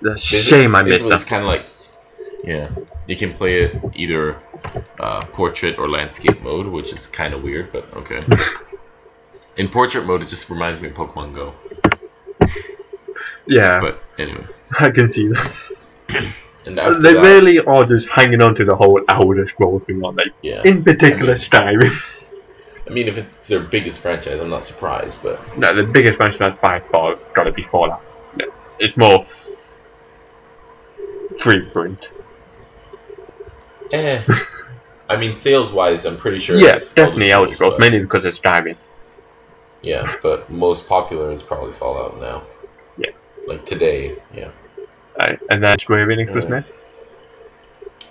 The 0.00 0.10
Basi- 0.10 0.42
shame 0.48 0.74
I 0.74 0.82
missed 0.82 0.92
basically, 1.04 1.12
It's 1.14 1.24
that. 1.24 1.30
kind 1.30 1.42
of 1.42 1.48
like, 1.48 1.66
yeah, 2.44 2.70
you 3.06 3.16
can 3.16 3.32
play 3.34 3.62
it 3.64 3.76
either 3.94 4.36
uh, 4.98 5.24
portrait 5.26 5.78
or 5.78 5.88
landscape 5.88 6.40
mode, 6.42 6.66
which 6.66 6.92
is 6.92 7.06
kind 7.06 7.34
of 7.34 7.42
weird, 7.42 7.72
but 7.72 7.92
okay. 7.96 8.24
In 9.56 9.68
portrait 9.68 10.06
mode, 10.06 10.22
it 10.22 10.28
just 10.28 10.48
reminds 10.50 10.80
me 10.80 10.88
of 10.88 10.94
Pokemon 10.94 11.34
Go. 11.34 11.54
Yeah, 13.46 13.80
But 13.80 14.02
anyway, 14.18 14.46
I 14.78 14.90
can 14.90 15.10
see 15.10 15.28
that. 15.28 15.52
and 16.66 16.78
They 16.78 17.14
that, 17.14 17.20
really 17.22 17.58
are 17.58 17.84
just 17.84 18.06
hanging 18.08 18.40
on 18.42 18.54
to 18.54 18.64
the 18.64 18.76
whole 18.76 19.00
Elder 19.08 19.46
Scrolls 19.48 19.82
thing, 19.84 20.04
aren't 20.04 20.18
they? 20.18 20.30
yeah. 20.48 20.62
In 20.64 20.84
particular, 20.84 21.34
Skyrim. 21.34 21.92
I 22.86 22.92
mean, 22.92 23.08
if 23.08 23.18
it's 23.18 23.48
their 23.48 23.60
biggest 23.60 24.00
franchise, 24.00 24.40
I'm 24.40 24.50
not 24.50 24.64
surprised, 24.64 25.22
but 25.22 25.56
No, 25.58 25.76
the 25.76 25.84
biggest 25.84 26.14
franchise 26.16 26.56
by 26.62 26.80
far 26.92 27.16
gotta 27.34 27.52
be 27.52 27.62
Fallout. 27.64 28.02
It's 28.78 28.96
more 28.96 29.26
frequent. 31.40 32.08
Eh. 33.92 34.22
I 35.08 35.16
mean, 35.16 35.34
sales-wise, 35.34 36.04
I'm 36.06 36.16
pretty 36.16 36.38
sure. 36.38 36.56
Yeah, 36.56 36.76
it's 36.76 36.92
definitely 36.92 37.32
Elder 37.32 37.54
Scrolls, 37.54 37.78
mainly 37.80 38.00
because 38.00 38.24
it's 38.24 38.38
Skyrim. 38.38 38.76
Yeah, 39.82 40.16
but 40.22 40.50
most 40.50 40.86
popular 40.86 41.32
is 41.32 41.42
probably 41.42 41.72
Fallout 41.72 42.20
now. 42.20 42.42
Yeah. 42.96 43.10
Like 43.46 43.64
today, 43.66 44.16
yeah. 44.34 44.50
Right? 45.18 45.38
And 45.50 45.62
then 45.64 45.78
Square 45.78 46.06
Enix 46.08 46.32
was 46.34 46.44
next. 46.46 46.70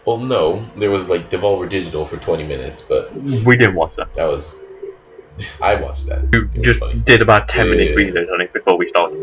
Well, 0.05 0.17
no, 0.17 0.65
there 0.75 0.89
was 0.91 1.09
like 1.09 1.29
Devolver 1.29 1.69
Digital 1.69 2.05
for 2.05 2.17
20 2.17 2.43
minutes, 2.45 2.81
but 2.81 3.13
We 3.15 3.55
didn't 3.55 3.75
watch 3.75 3.95
that. 3.97 4.13
that 4.15 4.25
was. 4.25 4.55
I 5.61 5.75
watched 5.75 6.07
that. 6.07 6.27
You 6.33 6.47
just 6.61 6.79
funny. 6.79 7.01
did 7.05 7.21
about 7.21 7.47
10 7.47 7.65
Yeah, 7.65 7.71
minute 7.71 7.89
yeah, 7.91 7.95
research 7.95 8.27
on 8.33 8.41
it 8.41 8.51
before 8.51 8.77
we 8.77 8.89
started. 8.89 9.17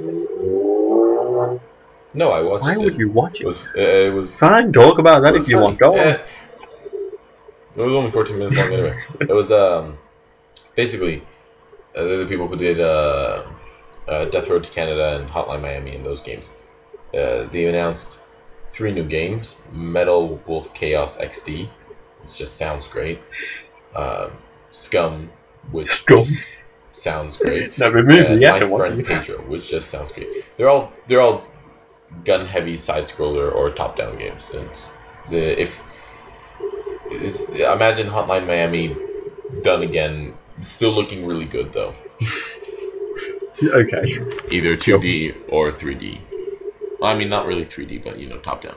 No, 2.14 2.30
I 2.30 2.40
watched 2.40 2.62
Why 2.64 2.72
it. 2.72 2.78
would 2.78 2.96
you 2.96 3.10
watch 3.10 3.34
It 3.36 3.42
it? 3.42 3.46
was. 3.46 3.62
Uh, 3.66 3.80
it 3.80 4.14
was. 4.14 4.38
Fine, 4.38 4.72
talk 4.72 4.98
about 4.98 5.22
that 5.24 5.34
if 5.36 5.48
you 5.48 5.58
want. 5.58 5.78
Go 5.78 5.94
on. 5.94 5.98
Eh, 5.98 6.18
it 7.76 7.80
was 7.82 7.94
only 7.94 8.10
14 8.10 8.38
minutes 8.38 8.56
long 8.56 8.72
anyway. 8.72 9.02
It 9.20 9.28
was 9.32 9.52
um, 9.52 9.98
basically, 10.74 11.22
uh, 11.94 12.04
they're 12.04 12.18
the 12.18 12.26
people 12.26 12.48
who 12.48 12.56
did 12.56 12.80
uh, 12.80 13.44
uh, 14.08 14.24
Death 14.26 14.48
Road 14.48 14.64
to 14.64 14.70
Canada 14.70 15.16
and 15.18 15.28
Hotline 15.28 15.62
Miami 15.62 15.94
and 15.94 16.04
those 16.04 16.20
games. 16.20 16.54
Uh, 17.14 17.46
they 17.52 17.66
announced 17.66 18.18
three 18.72 18.92
new 18.92 19.04
games: 19.04 19.60
Metal 19.72 20.40
Wolf 20.46 20.74
Chaos 20.74 21.18
XD, 21.18 21.68
which 22.22 22.34
just 22.36 22.56
sounds 22.56 22.88
great. 22.88 23.20
Um, 23.94 24.32
Scum, 24.70 25.30
which 25.70 25.90
Scum. 25.90 26.24
sounds 26.92 27.36
great. 27.36 27.78
No, 27.78 27.88
remove 27.88 28.28
the 28.28 28.36
My 28.50 28.60
Friend. 28.60 29.06
Pedro, 29.06 29.38
which 29.48 29.68
just 29.68 29.88
sounds 29.90 30.12
great. 30.12 30.44
They're 30.56 30.68
all 30.68 30.92
they're 31.06 31.20
all 31.20 31.44
gun 32.24 32.44
heavy 32.44 32.76
side 32.76 33.04
scroller 33.04 33.52
or 33.54 33.70
top 33.70 33.96
down 33.96 34.18
games. 34.18 34.50
And 34.54 34.68
the 35.30 35.60
if 35.60 35.80
is, 37.12 37.40
imagine 37.40 38.08
Hotline 38.08 38.46
Miami 38.46 38.96
done 39.62 39.82
again, 39.82 40.34
still 40.60 40.92
looking 40.92 41.26
really 41.26 41.46
good 41.46 41.72
though. 41.72 41.94
Okay. 43.62 44.18
Either 44.50 44.76
2D 44.76 45.34
or 45.48 45.70
3D. 45.70 46.20
Well, 47.00 47.10
I 47.10 47.16
mean, 47.16 47.30
not 47.30 47.46
really 47.46 47.64
3D, 47.64 48.04
but 48.04 48.18
you 48.18 48.28
know, 48.28 48.38
top 48.38 48.62
down. 48.62 48.76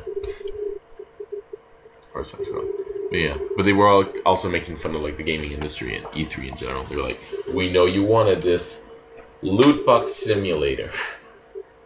Or 2.14 2.24
side. 2.24 2.46
But 3.12 3.20
yeah, 3.20 3.38
but 3.58 3.64
they 3.64 3.74
were 3.74 3.88
all 3.88 4.06
also 4.26 4.50
making 4.50 4.78
fun 4.78 4.96
of 4.96 5.02
like 5.02 5.18
the 5.18 5.24
gaming 5.24 5.52
industry 5.52 5.98
and 5.98 6.06
E3 6.08 6.50
in 6.50 6.56
general. 6.56 6.84
They 6.86 6.96
were 6.96 7.04
like, 7.04 7.20
"We 7.54 7.72
know 7.72 7.86
you 7.86 8.04
wanted 8.04 8.42
this 8.42 8.82
loot 9.42 9.86
box 9.86 10.14
simulator," 10.14 10.92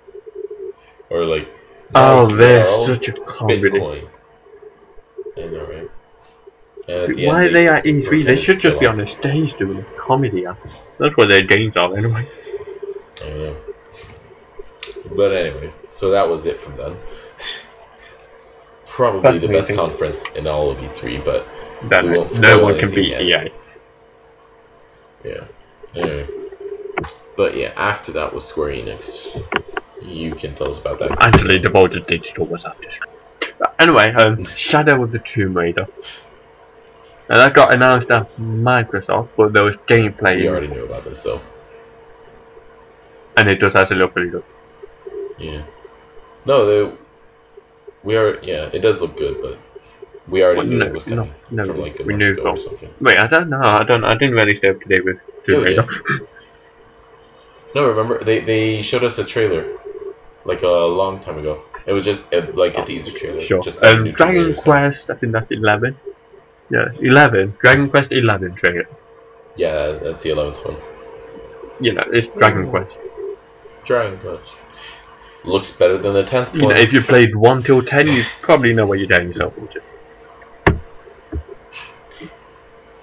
or 1.10 1.26
like, 1.26 1.48
Oh, 1.96 2.28
"Now 2.28 2.36
they're 2.36 2.88
such 2.88 3.08
a 3.08 3.14
comedy. 3.14 3.62
Bitcoin." 3.62 4.08
I 5.38 5.42
know, 5.42 5.66
right? 5.66 5.90
At 6.88 7.16
the 7.16 7.28
Why 7.28 7.44
are 7.44 7.52
they 7.52 7.68
at 7.68 7.86
E3? 7.86 8.26
They 8.26 8.36
should 8.36 8.60
just 8.60 8.80
be 8.80 8.88
on 8.88 9.00
a 9.00 9.08
stage 9.08 9.58
doing 9.58 9.80
a 9.80 9.86
comedy 10.00 10.46
act. 10.46 10.84
That's 11.00 11.16
what 11.16 11.30
their 11.30 11.44
games 11.44 11.78
are 11.78 11.96
anyway. 11.98 12.28
I 13.22 13.26
don't 13.26 13.38
know. 13.38 13.58
But 15.16 15.32
anyway, 15.34 15.74
so 15.90 16.12
that 16.12 16.28
was 16.28 16.46
it 16.46 16.58
from 16.58 16.76
them. 16.76 16.98
Probably 18.86 19.40
the 19.40 19.48
best 19.48 19.74
conference 19.74 20.24
in 20.36 20.46
all 20.46 20.72
of 20.72 20.78
E3, 20.78 21.24
but 21.24 21.48
Then 21.90 22.12
We 22.12 22.18
won't 22.18 22.40
no 22.40 22.64
one 22.64 22.80
can 22.80 22.92
beat 22.94 23.10
yet. 23.10 23.48
EA. 23.48 23.52
yeah. 25.24 25.46
Anyway. 25.96 26.28
But 27.36 27.56
yeah, 27.56 27.74
after 27.76 28.12
that 28.14 28.34
was 28.34 28.46
Square 28.46 28.74
Enix. 28.74 29.42
You 30.02 30.36
can 30.36 30.54
tell 30.54 30.70
us 30.70 30.80
about 30.80 31.00
that. 31.00 31.12
Actually, 31.24 31.60
Devolver 31.60 32.06
Digital 32.06 32.46
was 32.46 32.66
after. 32.66 32.88
Anyway, 33.80 34.14
um, 34.14 34.44
Shadow 34.58 35.04
of 35.04 35.12
the 35.12 35.20
Tomb 35.20 35.56
Raider. 35.56 35.88
Now 37.30 37.38
that 37.38 37.54
got 37.54 37.74
announced 37.74 38.10
at 38.12 38.36
Microsoft, 38.38 39.30
but 39.38 39.54
there 39.54 39.64
was 39.64 39.76
gameplay, 39.90 40.38
We 40.38 40.48
already 40.50 40.68
knew 40.68 40.86
about 40.86 41.04
this, 41.06 41.22
so 41.22 41.42
and 43.38 43.50
it 43.50 43.56
does 43.60 43.76
actually 43.76 43.98
look 43.98 44.14
pretty 44.14 44.30
good. 44.30 44.44
yeah. 45.40 45.64
No, 46.46 46.66
they, 46.66 46.98
we 48.04 48.16
are. 48.18 48.40
Yeah, 48.44 48.70
it 48.74 48.80
does 48.80 49.00
look 49.00 49.16
good, 49.18 49.42
but 49.42 49.58
we 50.28 50.44
already 50.44 50.58
Well, 50.60 50.68
knew 50.68 50.78
no, 50.80 50.86
it 50.88 50.94
was 50.94 51.04
coming 51.06 51.34
no, 51.50 51.64
no, 51.64 51.74
from 51.74 51.82
like 51.82 52.00
a 52.00 52.04
we 52.04 52.16
knew 52.16 52.34
ago 52.34 52.44
or 52.50 52.58
something. 52.58 52.94
Wait, 53.00 53.18
I 53.18 53.28
don't 53.28 53.50
know. 53.50 53.62
I 53.64 53.84
don't. 53.84 54.04
I 54.04 54.14
didn't 54.14 54.34
really 54.36 54.58
stay 54.58 54.70
up 54.70 54.82
to 54.82 54.88
date 54.90 55.06
with 55.06 55.18
Tomb 55.46 55.64
Oh, 55.68 55.70
yeah. 55.70 55.88
No, 57.76 57.88
remember 57.88 58.24
they 58.24 58.40
they 58.42 58.82
showed 58.84 59.04
us 59.04 59.18
a 59.18 59.24
trailer 59.24 59.80
like 60.46 60.62
a 60.62 60.68
long 60.68 61.20
time 61.20 61.40
ago. 61.40 61.64
It 61.88 61.94
was 61.94 62.04
just 62.06 62.32
uh, 62.34 62.46
like 62.54 62.78
a 62.78 62.86
teaser 62.86 63.18
trailer. 63.18 63.44
Sure. 63.46 63.64
Just 63.64 63.84
Um, 63.84 64.12
Dragon. 64.12 64.54
Quest. 64.54 65.10
I 65.10 65.16
think 65.16 65.32
that's 65.32 65.50
eleven. 65.50 65.98
Yeah, 66.74 66.88
eleven. 67.02 67.56
Dragon 67.62 67.90
Quest 67.90 68.12
eleven 68.12 68.56
trailer. 68.56 68.88
Yeah, 69.56 69.92
that's 70.04 70.24
the 70.24 70.32
eleventh 70.32 70.66
one. 70.66 70.78
You 71.80 71.94
know, 71.94 72.04
it's 72.12 72.28
Dragon 72.40 72.70
Quest. 72.70 72.92
Dragon 73.86 74.18
Quest 74.20 74.56
looks 75.44 75.72
better 75.72 75.98
than 75.98 76.14
the 76.14 76.24
tenth 76.24 76.56
You 76.56 76.62
know, 76.62 76.68
one. 76.70 76.78
if 76.80 76.92
you 76.94 77.02
played 77.02 77.36
one 77.36 77.62
till 77.64 77.84
ten, 77.84 78.08
you 78.08 78.24
probably 78.42 78.74
know 78.74 78.86
what 78.88 78.98
you're 78.98 79.08
getting 79.08 79.28
yourself 79.28 79.54
into. 79.58 79.82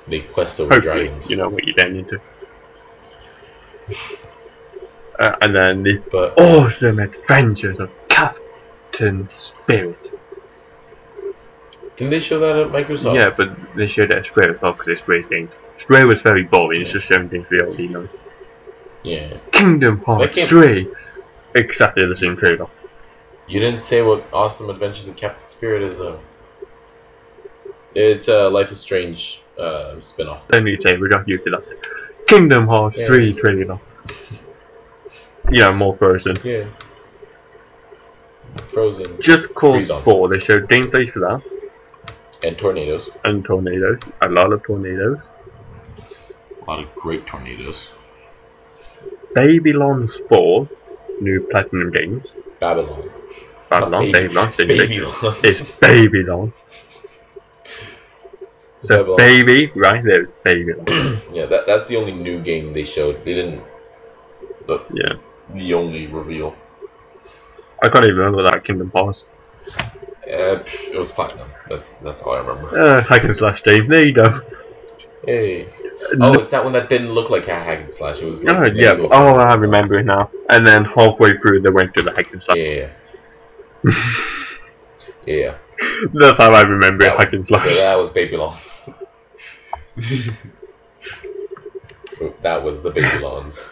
The 0.09 0.23
quest 0.33 0.59
over 0.59 0.75
Hopefully, 0.75 1.05
dragons. 1.07 1.31
you 1.31 1.37
know 1.37 1.49
what 1.49 1.63
you're 1.65 1.77
getting 1.77 1.99
into. 2.01 2.21
Uh, 5.21 5.37
and 5.43 5.55
then 5.55 5.83
the 5.85 6.03
But 6.11 6.41
awesome 6.41 6.99
adventures 6.99 7.79
of 7.79 7.91
Captain 8.09 9.29
Spirit. 9.39 10.10
Didn't 12.01 12.13
they 12.13 12.21
show 12.21 12.39
that 12.39 12.57
at 12.57 12.69
Microsoft? 12.69 13.15
Yeah, 13.15 13.29
but 13.29 13.55
they 13.77 13.87
showed 13.87 14.11
it 14.11 14.17
at 14.17 14.25
Square 14.25 14.55
as 14.55 14.63
well 14.63 14.73
because 14.73 14.89
it's 14.89 15.03
Square. 15.03 15.49
Square 15.79 16.07
was 16.07 16.23
very 16.23 16.45
boring, 16.45 16.81
it's 16.81 16.93
just 16.93 17.07
showing 17.07 17.29
things 17.29 17.47
we 17.51 17.61
already 17.61 17.89
know. 17.89 18.09
Yeah. 19.03 19.37
Kingdom 19.53 20.03
Hearts 20.07 20.35
3! 20.35 20.89
Exactly 21.55 22.09
the 22.09 22.17
same 22.17 22.39
trailer. 22.39 22.69
You 23.49 23.61
didn't 23.61 23.81
say 23.81 24.01
what 24.01 24.27
Awesome 24.33 24.71
Adventures 24.71 25.09
of 25.09 25.17
Captain 25.17 25.47
Spirit 25.47 25.83
is 25.83 25.99
though. 25.99 26.21
It's 27.95 28.29
a 28.29 28.49
Life 28.49 28.73
is 28.73 28.81
Strange 28.81 29.43
uh, 29.59 30.01
spin-off. 30.01 30.51
Let 30.51 30.63
me 30.63 30.79
say, 30.87 30.97
we 30.97 31.07
got 31.11 31.29
used 31.29 31.45
to 31.45 31.51
that. 31.51 32.27
Kingdom 32.27 32.67
Hearts 32.67 32.97
Yeah. 32.97 33.09
3 33.09 33.35
trailer. 33.35 33.79
Yeah, 35.51 35.71
more 35.71 35.95
Frozen. 35.99 36.37
Yeah. 36.45 36.65
Frozen 38.69 39.21
Just 39.21 39.53
Cause 39.55 39.75
Freeze 39.75 39.91
on. 39.91 40.03
4, 40.03 40.29
they 40.31 40.39
showed 40.39 40.67
gameplay 40.67 41.13
for 41.13 41.19
that, 41.21 41.43
and 42.43 42.59
tornadoes. 42.59 43.11
and 43.25 43.45
tornadoes. 43.45 44.01
A 44.23 44.29
lot 44.29 44.53
of 44.53 44.63
tornadoes. 44.63 45.19
A 46.63 46.71
lot 46.71 46.83
of 46.83 46.95
great 46.95 47.27
tornadoes. 47.27 47.91
Babylon's 49.35 50.13
Fall, 50.29 50.69
new 51.21 51.47
Platinum 51.51 51.91
Games. 51.93 52.27
Babylon. 52.59 53.11
Babylon, 53.71 54.13
Baby- 54.13 54.35
Babylon. 54.35 54.53
Babylon. 54.59 55.37
It's 55.45 55.73
Babylon. 55.79 56.53
So 58.83 58.97
Babylon. 58.97 59.17
baby, 59.19 59.71
right 59.77 60.03
there, 60.03 60.27
Babylon. 60.43 61.21
yeah, 61.33 61.47
that 61.47 61.67
that's 61.67 61.89
the 61.89 61.97
only 61.97 62.13
new 62.13 62.41
game 62.41 62.73
they 62.73 62.85
showed. 62.85 63.25
They 63.25 63.35
didn't. 63.35 63.63
But 64.67 64.87
yeah. 64.93 65.17
the 65.55 65.75
only 65.75 66.07
reveal. 66.07 66.55
I 67.83 67.89
can't 67.89 68.05
even 68.05 68.17
remember 68.17 68.43
that 68.51 68.65
Kingdom 68.65 68.91
Hearts. 68.95 69.25
Uh, 70.31 70.63
pff, 70.63 70.93
it 70.93 70.99
was 70.99 71.11
platinum. 71.13 71.49
That's 71.69 71.95
that's 71.95 72.23
all 72.23 72.35
I 72.35 72.39
remember. 72.39 72.79
Uh, 72.79 73.03
hack 73.03 73.25
and 73.25 73.37
slash 73.37 73.63
Dave 73.63 73.89
there 73.89 74.07
you 74.07 74.13
go. 74.13 74.41
Hey. 75.25 75.69
Oh, 76.21 76.33
it's 76.35 76.51
that 76.51 76.63
one 76.65 76.73
that 76.75 76.89
didn't 76.89 77.13
look 77.13 77.29
like 77.31 77.47
a 77.49 77.55
hack 77.55 77.81
and 77.81 77.93
slash. 77.93 78.23
It 78.23 78.29
was 78.29 78.43
like 78.45 78.57
Oh, 78.57 78.65
yeah, 78.75 78.95
oh, 79.11 79.35
I 79.37 79.55
remember 79.55 79.99
it 79.99 80.05
now. 80.07 80.31
And 80.51 80.67
then 80.67 80.85
halfway 80.85 81.37
through, 81.39 81.61
they 81.63 81.71
went 81.71 81.95
to 81.97 82.03
the 82.03 82.13
hack 82.13 82.33
and 82.33 82.43
slash. 82.43 82.57
Yeah. 82.57 82.89
Yeah. 83.85 83.93
yeah. 85.27 85.55
That's 86.15 86.39
how 86.39 86.53
I 86.53 86.63
remember 86.63 87.05
it, 87.05 87.09
That, 87.09 87.19
hack 87.19 87.33
and 87.33 87.45
slash. 87.45 87.67
yeah, 87.69 87.91
that 87.91 87.99
was 87.99 88.11
Baby 88.11 88.31
Babylons. 88.37 88.89
that 92.43 92.63
was 92.63 92.83
the 92.83 92.91
Baby 92.91 93.09
Babylons. 93.09 93.71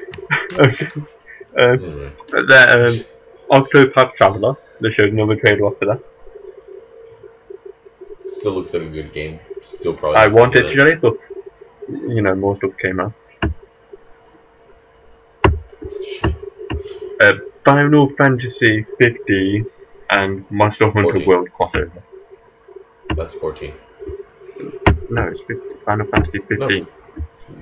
okay. 0.54 0.86
Um, 1.58 1.78
Mm. 1.78 2.12
um, 2.30 3.04
Octopath 3.50 4.14
Traveler, 4.14 4.54
they 4.80 4.90
showed 4.90 5.12
another 5.12 5.36
trailer 5.36 5.72
after 5.72 5.86
that. 5.86 6.00
Still 8.26 8.52
looks 8.52 8.72
like 8.72 8.82
a 8.82 8.88
good 8.88 9.12
game. 9.12 9.40
Still 9.60 9.94
probably. 9.94 10.18
I 10.18 10.28
wanted 10.28 10.62
to 10.62 10.86
it, 10.86 11.00
but, 11.00 11.14
you 11.88 12.22
know, 12.22 12.34
more 12.34 12.56
stuff 12.56 12.72
came 12.80 13.00
out. 13.00 13.12
Uh, 17.20 17.32
Final 17.64 18.08
Fantasy 18.18 18.86
50 18.98 19.64
and 20.10 20.50
Monster 20.50 20.90
Hunter 20.90 21.12
14. 21.12 21.26
World 21.26 21.48
crossover. 21.58 22.02
That's 23.14 23.34
14. 23.34 23.74
No, 25.10 25.28
it's 25.28 25.40
15. 25.46 25.60
Final 25.84 26.06
Fantasy 26.06 26.38
15. 26.48 26.86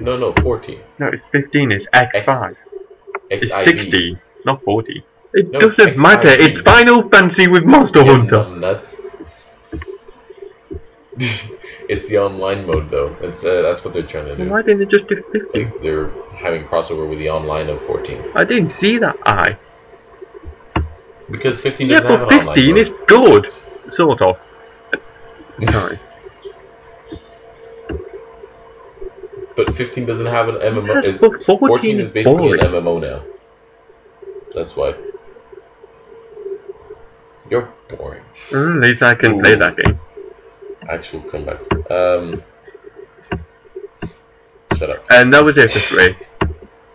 No, 0.01 0.17
no, 0.17 0.33
14. 0.35 0.81
No, 0.99 1.09
it's 1.09 1.23
15. 1.33 1.73
It's 1.73 1.87
X5. 1.93 2.57
It's 3.31 3.51
XIV. 3.51 3.65
16, 3.65 4.21
not 4.45 4.63
40. 4.63 5.05
It 5.35 5.51
No, 5.53 5.61
doesn't 5.61 5.99
matter. 5.99 6.29
XIV. 6.29 6.39
It's 6.49 6.61
Final 6.63 7.09
Fantasy 7.09 7.49
with 7.49 7.65
Monster 7.65 8.01
Yeah, 8.05 8.17
Hunter. 8.17 8.57
nuts. 8.57 8.97
it's 11.89 12.09
the 12.09 12.19
online 12.19 12.67
mode 12.67 12.89
though. 12.89 13.15
It's 13.21 13.45
uh, 13.45 13.63
that's 13.63 13.85
what 13.85 13.93
they're 13.93 14.03
trying 14.05 14.27
to 14.27 14.37
do. 14.37 14.49
Why 14.49 14.63
didn't 14.63 14.83
it 14.83 14.89
just 14.89 15.07
do 15.09 15.23
15? 15.33 15.65
Like 15.65 15.83
they're 15.83 16.11
having 16.35 16.65
crossover 16.65 17.09
with 17.09 17.19
the 17.19 17.29
online 17.31 17.69
of 17.69 17.83
14 17.85 18.23
I 18.37 18.45
didn't 18.45 18.75
see 18.75 18.99
that 18.99 19.17
eye. 19.27 19.59
because 21.31 21.61
15 21.61 21.89
Yeah, 21.89 22.01
doesn't 22.01 22.11
have 22.11 22.21
but 22.29 22.33
an 22.35 22.41
online 22.41 22.57
15 22.57 22.79
is 22.79 22.91
good. 23.07 23.53
Sort 23.93 24.23
of. 24.23 24.37
Sorry. 25.71 25.99
But 29.57 29.75
15 29.75 30.07
doesn't 30.07 30.27
have 30.27 30.49
an 30.49 30.55
MMO. 30.57 31.03
Yeah, 31.03 31.09
Is 31.11 31.19
14 31.19 31.59
14 31.59 31.99
is 32.01 32.07
is 32.07 32.13
basically 32.13 32.37
boring. 32.59 32.61
an 32.65 32.71
MMO 32.73 33.01
now. 33.01 33.23
That's 34.55 34.77
why. 34.77 34.95
You're 37.51 37.73
boring. 37.89 38.23
Mm, 38.51 38.77
at 38.85 38.91
least 38.91 39.03
I 39.03 39.15
can 39.15 39.41
play 39.41 39.55
that 39.57 39.77
game. 39.77 39.99
Actual 40.89 41.21
comeback. 41.23 41.61
Um. 41.91 42.43
Shut 44.77 44.91
up. 44.91 45.05
And 45.11 45.33
that 45.33 45.45
was 45.45 45.57
it 45.57 45.71
for 45.71 45.79
three. 45.81 46.17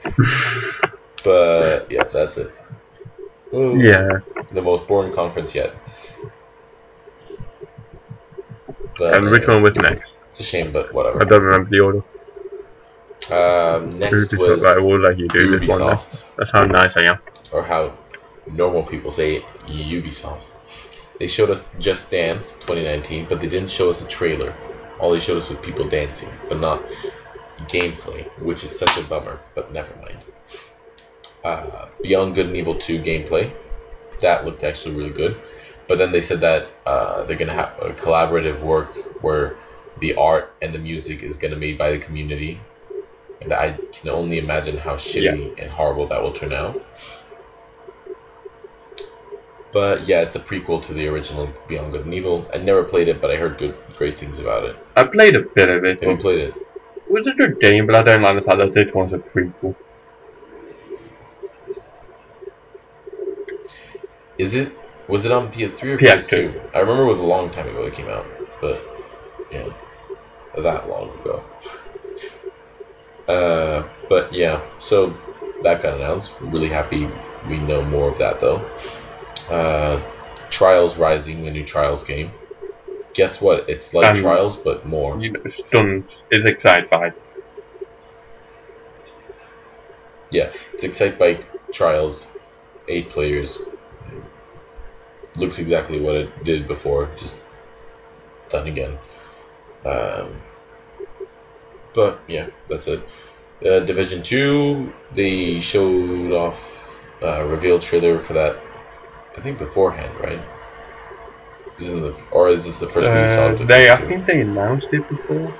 But 1.23 1.89
yeah, 1.89 2.03
that's 2.11 2.37
it. 2.37 2.51
Ooh, 3.53 3.79
Yeah. 3.79 4.19
The 4.51 4.61
most 4.61 4.85
boring 4.87 5.13
conference 5.13 5.55
yet. 5.55 5.73
But 8.97 9.15
And 9.15 9.29
which 9.29 9.43
anyway, 9.43 9.53
one 9.55 9.63
was 9.63 9.77
next? 9.77 10.09
It's 10.29 10.39
a 10.41 10.43
shame, 10.43 10.71
but 10.73 10.93
whatever. 10.93 11.21
I 11.21 11.25
don't 11.25 11.41
remember 11.43 11.69
the 11.69 11.79
order. 11.79 12.03
Um, 13.31 13.97
next 13.99 14.33
Ubisoft, 14.33 14.37
was 14.37 14.65
I 14.65 14.77
will 14.79 14.99
let 14.99 15.17
you 15.17 15.27
do 15.29 15.59
this 15.59 15.69
one. 15.69 15.79
That's 16.37 16.51
how 16.51 16.61
nice 16.63 16.91
I 16.97 17.03
am. 17.11 17.19
or 17.53 17.63
how 17.63 17.93
normal 18.51 18.83
people 18.83 19.11
say 19.11 19.37
it, 19.37 19.43
Ubisoft. 19.67 20.51
They 21.19 21.27
showed 21.27 21.51
us 21.51 21.71
Just 21.79 22.11
Dance 22.11 22.55
2019, 22.55 23.27
but 23.29 23.39
they 23.39 23.47
didn't 23.47 23.71
show 23.71 23.89
us 23.89 24.01
a 24.01 24.07
trailer. 24.07 24.53
All 24.99 25.11
they 25.11 25.19
showed 25.19 25.37
us 25.37 25.49
was 25.49 25.59
people 25.59 25.87
dancing, 25.87 26.29
but 26.49 26.59
not 26.59 26.85
gameplay, 27.61 28.25
which 28.39 28.63
is 28.63 28.71
such 28.71 28.97
a 28.97 29.03
bummer, 29.03 29.39
but 29.55 29.71
never 29.71 29.93
mind. 29.95 30.17
Uh, 31.43 31.87
Beyond 32.01 32.35
Good 32.35 32.47
and 32.47 32.57
Evil 32.57 32.75
2 32.75 33.01
gameplay, 33.01 33.51
that 34.21 34.45
looked 34.45 34.63
actually 34.63 34.95
really 34.95 35.11
good. 35.11 35.37
But 35.87 35.97
then 35.97 36.11
they 36.11 36.21
said 36.21 36.41
that 36.41 36.67
uh, 36.85 37.23
they're 37.23 37.37
going 37.37 37.49
to 37.49 37.53
have 37.53 37.77
a 37.81 37.89
collaborative 37.91 38.61
work 38.61 38.93
where 39.21 39.57
the 39.99 40.15
art 40.15 40.53
and 40.61 40.73
the 40.73 40.79
music 40.79 41.21
is 41.23 41.35
going 41.35 41.53
to 41.53 41.59
be 41.59 41.71
made 41.71 41.77
by 41.77 41.91
the 41.91 41.99
community. 41.99 42.59
And 43.41 43.53
I 43.53 43.79
can 43.91 44.09
only 44.09 44.37
imagine 44.37 44.77
how 44.77 44.95
shitty 44.95 45.61
and 45.61 45.69
horrible 45.69 46.07
that 46.07 46.23
will 46.23 46.33
turn 46.33 46.53
out. 46.53 46.81
But 49.73 50.07
yeah, 50.07 50.21
it's 50.21 50.35
a 50.35 50.39
prequel 50.39 50.81
to 50.83 50.93
the 50.93 51.07
original 51.07 51.49
Beyond 51.67 51.91
Good 51.93 52.05
and 52.05 52.13
Evil. 52.13 52.45
I 52.53 52.57
never 52.57 52.83
played 52.83 53.07
it, 53.07 53.19
but 53.19 53.31
I 53.31 53.37
heard 53.37 53.57
good, 53.57 53.75
great 53.97 54.19
things 54.19 54.39
about 54.39 54.63
it. 54.65 54.75
I 54.95 55.03
played 55.03 55.35
a 55.35 55.41
bit 55.41 55.67
of 55.67 55.83
it. 55.83 55.99
Have 55.99 56.09
you 56.09 56.15
It 56.15 56.21
played 56.21 56.39
it? 56.39 56.53
was 57.09 57.25
a 57.27 57.31
good 57.35 57.59
game, 57.59 57.85
but 57.87 57.95
I 57.95 58.03
don't 58.03 58.21
like 58.21 58.35
the 58.37 58.41
fact 58.43 58.57
that 58.57 58.71
this 58.73 58.93
one's 58.93 59.13
a 59.13 59.17
prequel. 59.17 59.75
Is 64.37 64.55
it? 64.55 64.71
Was 65.07 65.25
it 65.25 65.31
on 65.31 65.51
PS3 65.51 65.83
or 65.89 65.97
PS2? 65.97 66.29
PS2? 66.29 66.75
I 66.75 66.79
remember 66.79 67.03
it 67.03 67.07
was 67.07 67.19
a 67.19 67.23
long 67.25 67.49
time 67.51 67.67
ago 67.67 67.85
it 67.85 67.93
came 67.93 68.07
out, 68.09 68.25
but 68.61 68.81
yeah, 69.51 69.67
that 70.57 70.87
long 70.89 71.09
ago. 71.19 71.43
Uh, 73.27 73.87
but 74.09 74.33
yeah, 74.33 74.61
so 74.79 75.15
that 75.63 75.81
got 75.81 75.95
announced. 75.95 76.33
Really 76.41 76.69
happy 76.69 77.07
we 77.47 77.57
know 77.59 77.83
more 77.83 78.09
of 78.09 78.17
that 78.17 78.39
though. 78.39 78.59
Uh, 79.49 80.01
Trials 80.49 80.97
Rising, 80.97 81.43
the 81.43 81.51
new 81.51 81.65
Trials 81.65 82.03
game. 82.03 82.31
Guess 83.13 83.41
what? 83.41 83.69
It's 83.69 83.93
like 83.93 84.05
Um, 84.05 84.15
Trials, 84.15 84.57
but 84.57 84.85
more. 84.85 85.19
You 85.19 85.31
know, 85.31 85.41
stunned 85.67 86.05
is 86.31 86.49
excited 86.49 86.89
by. 86.89 87.07
it. 87.07 87.13
Yeah, 90.31 90.51
it's 90.73 90.83
Excitebike 90.83 91.43
Trials, 91.71 92.27
eight 92.87 93.09
players. 93.09 93.59
Looks 95.35 95.59
exactly 95.59 95.99
what 95.99 96.15
it 96.15 96.43
did 96.43 96.67
before, 96.67 97.09
just 97.17 97.41
done 98.49 98.67
again. 98.67 98.97
Um, 99.85 100.41
but 101.93 102.19
yeah, 102.27 102.47
that's 102.67 102.87
it. 102.87 103.03
Uh, 103.65 103.79
Division 103.79 104.23
Two, 104.23 104.93
they 105.15 105.59
showed 105.59 106.31
off 106.31 106.87
uh, 107.21 107.43
reveal 107.43 107.79
trailer 107.79 108.19
for 108.19 108.33
that. 108.33 108.59
I 109.37 109.41
think 109.41 109.57
beforehand, 109.57 110.13
right? 110.19 110.39
Isn't 111.79 112.01
the 112.01 112.23
or 112.31 112.49
is 112.49 112.65
this 112.65 112.79
the 112.79 112.87
first 112.87 113.11
we 113.11 113.27
saw? 113.27 113.47
Uh, 113.47 113.53
of 113.53 113.67
they, 113.67 113.89
I 113.89 113.95
think 113.95 114.25
they 114.25 114.41
announced 114.41 114.87
it 114.91 115.07
before. 115.09 115.53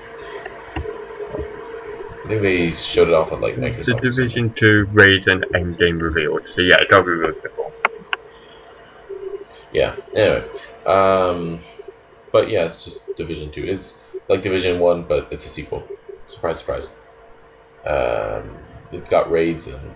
I 0.76 2.28
think 2.28 2.41
they 2.41 2.71
showed 2.71 3.07
it 3.09 3.13
off 3.13 3.34
at 3.34 3.41
like 3.41 3.55
Microsoft. 3.55 3.86
The 3.86 3.93
or. 3.95 3.99
Division 3.99 4.53
2 4.53 4.88
raid 4.93 5.28
and 5.28 5.43
endgame 5.53 5.99
revealed. 6.01 6.47
So 6.47 6.61
yeah, 6.61 6.78
it 6.80 6.89
got 6.89 7.05
revealed 7.05 7.41
before. 7.41 7.74
yeah. 9.74 9.95
Anyway, 10.15 10.47
um, 10.86 11.59
but 12.32 12.49
yeah, 12.49 12.65
it's 12.65 12.84
just 12.86 13.13
Division 13.17 13.51
Two. 13.51 13.65
Is 13.65 13.93
like 14.30 14.41
Division 14.41 14.80
One, 14.80 15.03
but 15.03 15.28
it's 15.32 15.45
a 15.45 15.49
sequel. 15.49 15.84
Surprise, 16.28 16.59
surprise. 16.59 16.89
Um, 17.86 18.55
it's 18.91 19.09
got 19.09 19.30
raids 19.32 19.67
and 19.67 19.93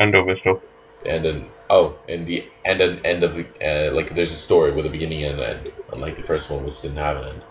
And 0.00 0.14
other 0.14 0.36
stuff. 0.36 0.58
and 1.06 1.24
an 1.24 1.48
oh 1.76 1.86
and 2.08 2.26
the 2.26 2.38
end 2.64 2.80
and 2.80 2.98
an 2.98 3.06
end 3.12 3.20
of 3.24 3.32
the 3.36 3.44
uh, 3.68 3.90
like 3.98 4.14
there's 4.16 4.32
a 4.32 4.40
story 4.48 4.70
with 4.76 4.86
a 4.86 4.90
beginning 4.96 5.24
and 5.24 5.40
an 5.40 5.44
end, 5.56 5.72
unlike 5.92 6.16
the 6.16 6.26
first 6.32 6.50
one 6.50 6.64
which 6.64 6.80
didn't 6.82 6.98
have 7.08 7.16
an 7.22 7.28
end. 7.32 7.42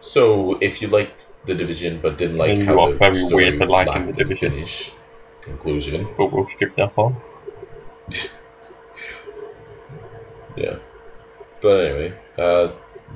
So 0.00 0.58
if 0.60 0.82
you 0.82 0.88
liked 0.88 1.24
the 1.46 1.54
Division 1.54 2.00
but 2.02 2.18
didn't 2.18 2.38
like 2.38 2.58
how 2.58 2.90
the 2.90 2.98
very 2.98 3.16
story 3.16 3.44
weird 3.50 3.58
for 3.58 3.66
liking 3.66 4.06
The 4.06 4.12
Division. 4.24 4.50
finish 4.52 4.92
conclusion, 5.42 6.08
But 6.16 6.32
we'll 6.32 6.48
skip 6.56 6.74
that 6.76 6.94
part. 6.94 7.14
yeah. 10.56 10.76
But 11.60 11.80
anyway, 11.86 12.14
uh, 12.38 12.72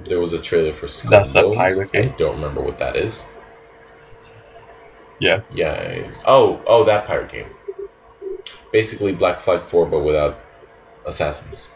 there 0.07 0.21
was 0.21 0.33
a 0.33 0.39
trailer 0.41 0.73
for 0.73 0.89
Skull 0.89 1.11
That's 1.11 1.33
Bones. 1.33 1.57
pirate 1.57 1.91
I 1.95 2.09
don't 2.17 2.37
remember 2.37 2.63
what 2.63 2.79
that 2.79 2.97
is. 2.97 3.25
Yeah. 5.21 5.41
Yeah. 5.53 6.11
Oh, 6.27 6.61
oh, 6.67 6.85
that 6.85 7.07
pirate 7.07 7.31
game. 7.31 7.49
Basically, 8.73 9.13
Black 9.13 9.41
Flag 9.41 9.63
Four, 9.63 9.87
but 9.87 10.01
without 10.01 10.39
assassins. 11.07 11.69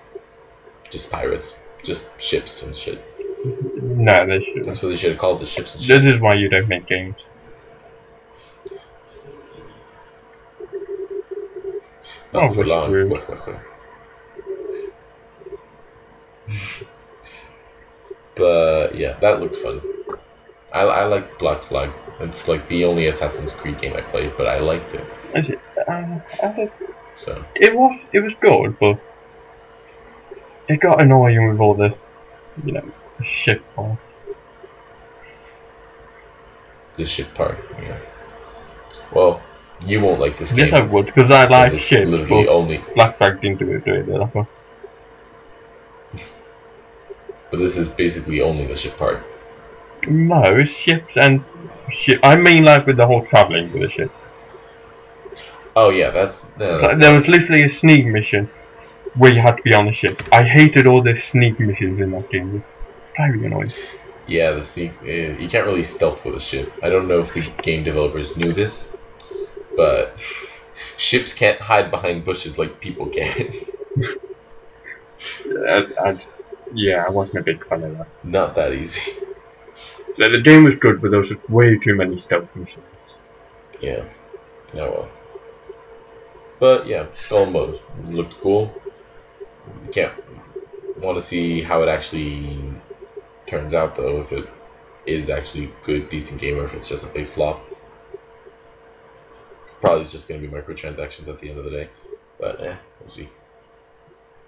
Just 0.91 1.11
pirates, 1.11 1.55
just 1.83 2.11
ships 2.21 2.63
and 2.63 2.77
shit. 2.77 3.03
No, 3.45 4.27
they 4.27 4.41
should. 4.45 4.65
That's 4.65 4.83
what 4.83 4.91
they 4.91 4.97
should 4.97 5.11
have 5.13 5.19
called 5.19 5.43
it, 5.43 5.49
ships 5.49 5.75
and 5.75 5.83
shit. 5.83 6.03
This 6.03 6.13
is 6.13 6.21
why 6.21 6.35
you 6.35 6.49
don't 6.49 6.69
make 6.69 6.87
games. 6.87 7.17
Not 12.33 12.45
Oh, 12.45 12.53
for 12.53 12.65
long. 12.65 12.93
Wah, 13.09 13.21
wah, 13.29 13.37
wah. 13.47 13.59
but 18.35 18.95
yeah, 18.95 19.19
that 19.21 19.41
looked 19.41 19.57
fun. 19.57 19.81
I, 20.75 20.83
I 20.83 21.05
like 21.05 21.39
Black 21.39 21.63
Flag. 21.63 21.91
It's 22.21 22.49
like 22.49 22.67
the 22.69 22.85
only 22.85 23.07
Assassin's 23.07 23.53
Creed 23.53 23.81
game 23.81 23.95
I 23.97 24.01
played, 24.01 24.33
but 24.37 24.47
I 24.47 24.59
liked 24.59 24.95
it. 24.95 25.05
Is 25.35 25.49
it? 25.51 25.63
Uh, 25.89 26.19
I 26.43 26.71
So 27.17 27.45
it 27.57 27.75
was 27.75 28.01
it 28.13 28.21
was 28.21 28.35
good, 28.41 28.77
but 28.81 28.97
it 30.69 30.81
got 30.81 31.03
annoying 31.03 31.51
with 31.51 31.61
all 31.61 31.77
the 31.77 31.91
you 32.65 32.73
know 32.73 32.93
shit 33.23 33.61
part. 33.75 33.99
the 36.97 37.07
ship 37.07 37.33
part, 37.35 37.59
yeah. 37.83 37.99
Well, 39.13 39.43
you 39.87 40.01
won't 40.01 40.21
like 40.21 40.39
this 40.39 40.53
Yes, 40.53 40.71
game. 40.71 40.75
I 40.75 40.83
would 40.83 41.07
because 41.07 41.31
I 41.33 41.47
like 41.49 41.81
shit, 41.81 42.09
literally 42.09 42.49
only, 42.49 42.85
Black 42.95 43.19
Flag 43.19 43.41
didn't 43.41 43.59
do 43.59 43.71
it. 43.73 43.85
Do 43.85 43.95
it 43.95 44.07
that 44.07 44.31
one. 44.35 44.47
but 47.51 47.59
this 47.59 47.77
is 47.77 47.89
basically 47.89 48.41
only 48.41 48.67
the 48.67 48.77
ship 48.77 48.97
part. 48.99 49.23
No, 50.09 50.59
ships 50.65 51.15
and 51.17 51.45
ship. 51.93 52.21
I 52.23 52.37
mean, 52.37 52.65
like 52.65 52.87
with 52.87 52.97
the 52.97 53.07
whole 53.07 53.25
traveling 53.27 53.73
with 53.73 53.83
the 53.83 53.91
ship. 53.91 54.13
Oh 55.75 55.91
yeah, 55.91 56.11
that's, 56.11 56.55
no, 56.59 56.81
that's 56.81 56.99
there 56.99 57.17
was 57.17 57.27
literally 57.27 57.65
a 57.65 57.71
sneak 57.71 58.07
mission 58.07 58.51
where 59.17 59.33
you 59.33 59.41
had 59.41 59.57
to 59.57 59.63
be 59.63 59.75
on 59.75 59.87
the 59.87 59.95
ship. 59.95 60.23
I 60.33 60.45
hated 60.45 60.87
all 60.87 61.03
the 61.03 61.21
sneak 61.31 61.59
missions 61.59 62.01
in 62.01 62.11
that 62.11 62.31
game. 62.31 62.65
Very 63.17 63.47
annoying. 63.47 63.73
Yeah, 64.27 64.53
the 64.53 64.63
sneak. 64.63 64.93
Uh, 65.03 65.07
you 65.07 65.49
can't 65.49 65.67
really 65.67 65.83
stealth 65.83 66.25
with 66.25 66.35
a 66.35 66.41
ship. 66.41 66.73
I 66.83 66.89
don't 66.89 67.09
know 67.09 67.21
if 67.21 67.33
the 67.33 67.51
game 67.63 67.85
developers 67.85 68.37
knew 68.37 68.53
this, 68.53 68.95
but 69.77 70.19
ships 70.97 71.35
can't 71.35 71.61
hide 71.61 71.91
behind 71.91 72.25
bushes 72.25 72.59
like 72.59 72.81
people 72.81 73.07
can. 73.07 73.53
I, 75.47 75.87
I, 76.05 76.19
yeah, 76.75 77.05
I 77.07 77.11
wasn't 77.11 77.39
a 77.39 77.43
big 77.43 77.67
fan 77.67 77.83
of 77.85 77.99
that. 77.99 78.09
Not 78.25 78.55
that 78.57 78.73
easy. 78.73 79.13
The 80.17 80.41
game 80.45 80.65
was 80.65 80.75
good, 80.77 81.01
but 81.01 81.11
there 81.11 81.21
was 81.21 81.33
way 81.49 81.79
too 81.79 81.95
many 81.95 82.21
stealth 82.21 82.55
missions. 82.55 82.85
Yeah. 83.81 84.05
Oh 84.75 84.91
well. 84.91 85.09
But 86.61 86.87
yeah, 86.87 87.07
Skull 87.15 87.45
and 87.45 87.53
Bones 87.53 87.81
looked 88.05 88.41
cool. 88.41 88.73
Can't 89.91 90.13
want 90.99 91.19
to 91.19 91.23
see 91.23 91.63
how 91.63 91.83
it 91.83 91.89
actually 91.89 92.59
turns 93.47 93.75
out 93.75 93.97
though. 93.97 94.21
If 94.21 94.33
it 94.33 94.49
is 95.07 95.31
actually 95.31 95.73
good, 95.83 96.09
decent 96.09 96.41
game, 96.41 96.59
or 96.59 96.65
if 96.65 96.75
it's 96.75 96.89
just 96.89 97.05
a 97.05 97.09
big 97.09 97.27
flop. 97.27 97.61
Probably 99.81 100.03
it's 100.03 100.13
just 100.13 100.29
gonna 100.29 100.41
be 100.41 100.49
microtransactions 100.49 101.29
at 101.29 101.41
the 101.41 101.51
end 101.51 101.59
of 101.59 101.65
the 101.65 101.71
day. 101.71 101.89
But 102.39 102.61
eh, 102.61 102.77
we'll 103.01 103.09
see. 103.09 103.29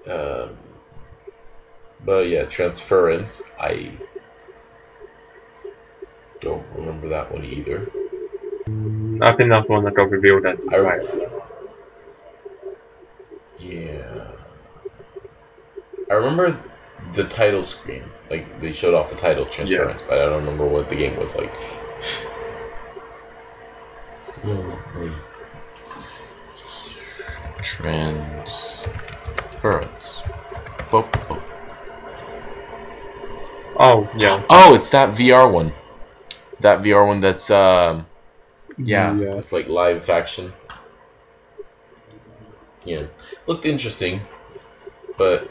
Um, 0.08 0.56
but 2.04 2.28
yeah, 2.28 2.44
Transference. 2.44 3.42
I 3.58 3.92
don't 6.44 6.64
remember 6.76 7.08
that 7.08 7.32
one 7.32 7.44
either. 7.44 7.90
I 9.22 9.34
think 9.34 9.50
that's 9.50 9.68
one 9.68 9.84
that 9.84 9.94
got 9.94 10.10
revealed 10.10 10.46
at 10.46 10.58
I 10.70 10.78
right. 10.78 11.06
Yeah. 13.58 14.30
I 16.10 16.14
remember 16.14 16.62
the 17.14 17.24
title 17.24 17.64
screen. 17.64 18.04
Like 18.30 18.60
they 18.60 18.72
showed 18.72 18.94
off 18.94 19.10
the 19.10 19.16
title 19.16 19.46
transference, 19.46 20.02
but 20.02 20.18
I 20.18 20.26
don't 20.26 20.44
remember 20.44 20.66
what 20.66 20.90
the 20.90 20.96
game 20.96 21.16
was 21.16 21.34
like. 21.34 21.54
Transference. 27.62 28.74
Oh 33.76 34.08
yeah. 34.16 34.44
Oh, 34.50 34.74
it's 34.74 34.90
that 34.90 35.14
VR 35.14 35.50
one. 35.50 35.72
That 36.64 36.80
VR 36.80 37.06
one 37.06 37.20
that's 37.20 37.50
um 37.50 38.06
yeah, 38.78 39.14
Yeah. 39.14 39.34
it's 39.34 39.52
like 39.52 39.68
live 39.68 40.08
action. 40.08 40.50
Yeah, 42.86 43.04
looked 43.46 43.66
interesting, 43.66 44.22
but 45.18 45.50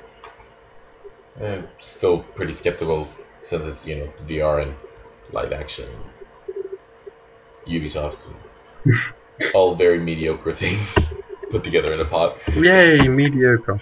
I'm 1.40 1.68
still 1.78 2.18
pretty 2.38 2.54
skeptical 2.54 3.08
since 3.44 3.64
it's 3.66 3.86
you 3.86 3.96
know 3.98 4.10
VR 4.28 4.64
and 4.64 4.76
live 5.32 5.54
action. 5.54 5.88
Ubisoft, 7.68 8.34
all 9.54 9.76
very 9.76 10.00
mediocre 10.00 10.52
things 10.52 11.14
put 11.52 11.64
together 11.64 11.94
in 11.94 12.00
a 12.00 12.06
pot. 12.06 12.38
Yay, 12.56 13.08
mediocre. 13.08 13.80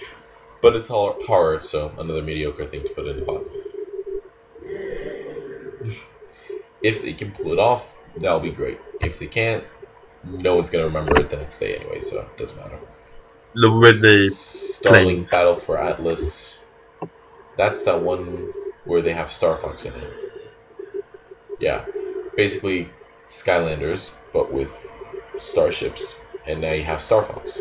But 0.61 0.75
it's 0.75 0.89
hor- 0.89 1.15
horror, 1.25 1.61
so 1.63 1.93
another 1.97 2.21
mediocre 2.21 2.65
thing 2.65 2.83
to 2.83 2.89
put 2.89 3.07
in 3.07 3.21
the 3.21 3.25
pot. 3.25 3.43
If 6.83 7.01
they 7.01 7.13
can 7.13 7.31
pull 7.31 7.53
it 7.53 7.59
off, 7.59 7.89
that'll 8.17 8.39
be 8.39 8.51
great. 8.51 8.79
If 8.99 9.19
they 9.19 9.27
can't, 9.27 9.63
no 10.23 10.55
one's 10.55 10.69
gonna 10.69 10.85
remember 10.85 11.19
it 11.19 11.29
the 11.29 11.37
next 11.37 11.59
day 11.59 11.75
anyway, 11.75 11.99
so 11.99 12.21
it 12.21 12.37
doesn't 12.37 12.57
matter. 12.57 12.79
The 13.53 14.29
Starlink. 14.31 15.29
Battle 15.29 15.55
for 15.55 15.77
Atlas. 15.77 16.55
That's 17.57 17.83
that 17.85 18.01
one 18.01 18.53
where 18.85 19.01
they 19.01 19.13
have 19.13 19.31
Star 19.31 19.57
Fox 19.57 19.85
in 19.85 19.93
it. 19.93 20.13
Yeah, 21.59 21.85
basically 22.35 22.89
Skylanders, 23.27 24.09
but 24.33 24.51
with 24.51 24.71
starships, 25.37 26.15
and 26.45 26.61
now 26.61 26.71
you 26.71 26.83
have 26.83 27.01
Star 27.01 27.21
Fox. 27.21 27.59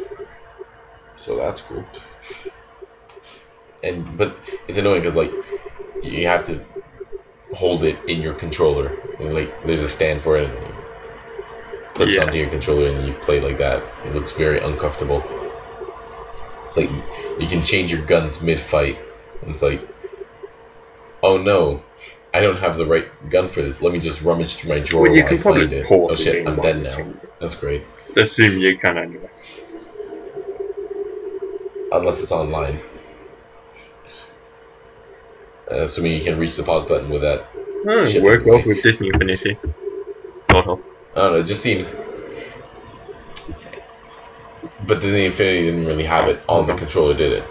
So 1.16 1.36
that's 1.36 1.60
cool. 1.60 1.84
And 3.82 4.16
but 4.16 4.36
it's 4.68 4.78
annoying 4.78 5.02
because 5.02 5.16
like 5.16 5.32
you 6.02 6.26
have 6.26 6.46
to 6.46 6.64
hold 7.52 7.84
it 7.84 7.96
in 8.06 8.20
your 8.20 8.34
controller, 8.34 8.92
and 9.18 9.34
like 9.34 9.64
there's 9.64 9.82
a 9.82 9.88
stand 9.88 10.20
for 10.20 10.38
it, 10.38 10.48
and 10.48 10.58
it 10.58 10.74
clips 11.94 12.16
Yeah. 12.16 12.24
onto 12.24 12.38
your 12.38 12.48
controller, 12.50 12.88
and 12.88 13.06
you 13.06 13.14
play 13.14 13.40
like 13.40 13.58
that. 13.58 13.82
It 14.06 14.14
looks 14.14 14.32
very 14.32 14.60
uncomfortable. 14.60 15.22
It's 16.68 16.76
like 16.76 16.90
you 17.38 17.46
can 17.46 17.64
change 17.64 17.92
your 17.92 18.02
guns 18.02 18.40
mid-fight, 18.40 18.98
and 19.42 19.50
it's 19.50 19.62
like, 19.62 19.80
oh 21.22 21.36
no, 21.38 21.82
I 22.32 22.40
don't 22.40 22.58
have 22.58 22.76
the 22.76 22.86
right 22.86 23.06
gun 23.28 23.48
for 23.48 23.62
this. 23.62 23.82
Let 23.82 23.92
me 23.92 23.98
just 23.98 24.22
rummage 24.22 24.56
through 24.56 24.70
my 24.70 24.80
drawer 24.80 25.02
Well, 25.02 25.16
you 25.16 25.22
while 25.22 25.32
I 25.32 25.34
can 25.34 25.42
probably 25.42 25.62
find 25.62 25.72
it. 25.72 25.86
Oh 25.90 26.14
shit, 26.14 26.46
I'm 26.46 26.60
dead 26.60 26.76
you 26.76 26.82
now. 26.82 27.12
That's 27.40 27.56
great. 27.56 27.82
Assume 28.16 28.58
you 28.58 28.78
can 28.78 28.98
anyway. 28.98 29.30
Unless 31.92 32.22
it's 32.22 32.30
online. 32.30 32.80
Uh, 35.70 35.82
assuming 35.82 36.12
you 36.12 36.22
can 36.22 36.38
reach 36.38 36.56
the 36.56 36.62
pause 36.62 36.84
button 36.84 37.10
with 37.10 37.22
that. 37.22 37.46
Shit, 38.06 38.22
work 38.22 38.44
well 38.44 38.62
with 38.66 38.82
Disney 38.82 39.08
Infinity. 39.12 39.58
Of. 40.48 40.82
I 41.14 41.20
don't 41.20 41.32
know, 41.32 41.36
it 41.36 41.46
just 41.46 41.62
seems. 41.62 41.96
But 44.86 45.00
Disney 45.00 45.26
Infinity 45.26 45.62
didn't 45.66 45.86
really 45.86 46.04
have 46.04 46.28
it 46.28 46.40
on 46.48 46.66
the 46.66 46.74
controller, 46.74 47.14
did 47.14 47.32
it? 47.32 47.44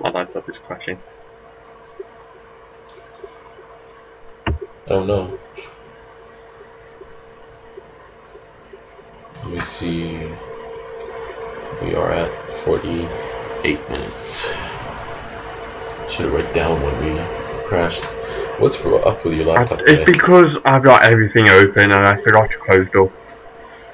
My 0.00 0.10
laptop 0.10 0.48
is 0.48 0.56
crashing. 0.66 1.00
Oh 4.88 5.04
no. 5.04 5.38
Let 9.42 9.50
me 9.52 9.60
see. 9.60 10.28
We 11.80 11.94
are 11.94 12.10
at 12.12 12.30
48 13.60 13.90
minutes. 13.90 14.46
Should 16.08 16.24
have 16.26 16.32
write 16.32 16.54
down 16.54 16.80
when 16.82 17.04
we 17.04 17.20
crashed. 17.66 18.04
What's 18.58 18.82
up 18.84 19.24
with 19.24 19.34
your 19.34 19.46
laptop 19.46 19.80
It's 19.80 19.90
today? 19.90 20.04
because 20.04 20.56
I've 20.64 20.82
got 20.82 21.02
everything 21.02 21.48
open 21.48 21.92
and 21.92 22.06
I 22.06 22.16
forgot 22.22 22.50
to 22.50 22.56
close 22.58 22.88
stuff. 22.88 23.10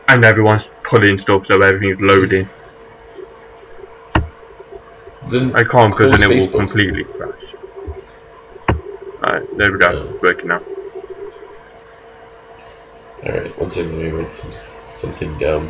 And 0.09 0.25
everyone's 0.25 0.69
pulling 0.85 1.19
stuff 1.19 1.47
so 1.49 1.61
everything's 1.61 2.01
loading. 2.01 2.49
Then 5.29 5.55
I 5.57 5.65
can't 5.65 5.93
because 5.93 6.21
then 6.21 6.31
it 6.31 6.41
will 6.53 6.59
completely 6.59 7.03
crash. 7.03 7.43
Alright, 9.25 9.59
there 9.59 9.73
we 9.73 9.79
go. 9.79 10.11
It's 10.15 10.23
working 10.23 10.49
now. 10.49 10.63
Alright, 13.25 13.59
one 13.59 13.71
second, 13.71 13.99
let 13.99 14.05
me 14.05 14.11
write 14.11 14.33
some, 14.33 14.53
something 14.87 15.37
down. 15.39 15.69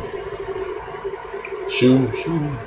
Shoo, 1.67 2.13
shoo. 2.13 2.57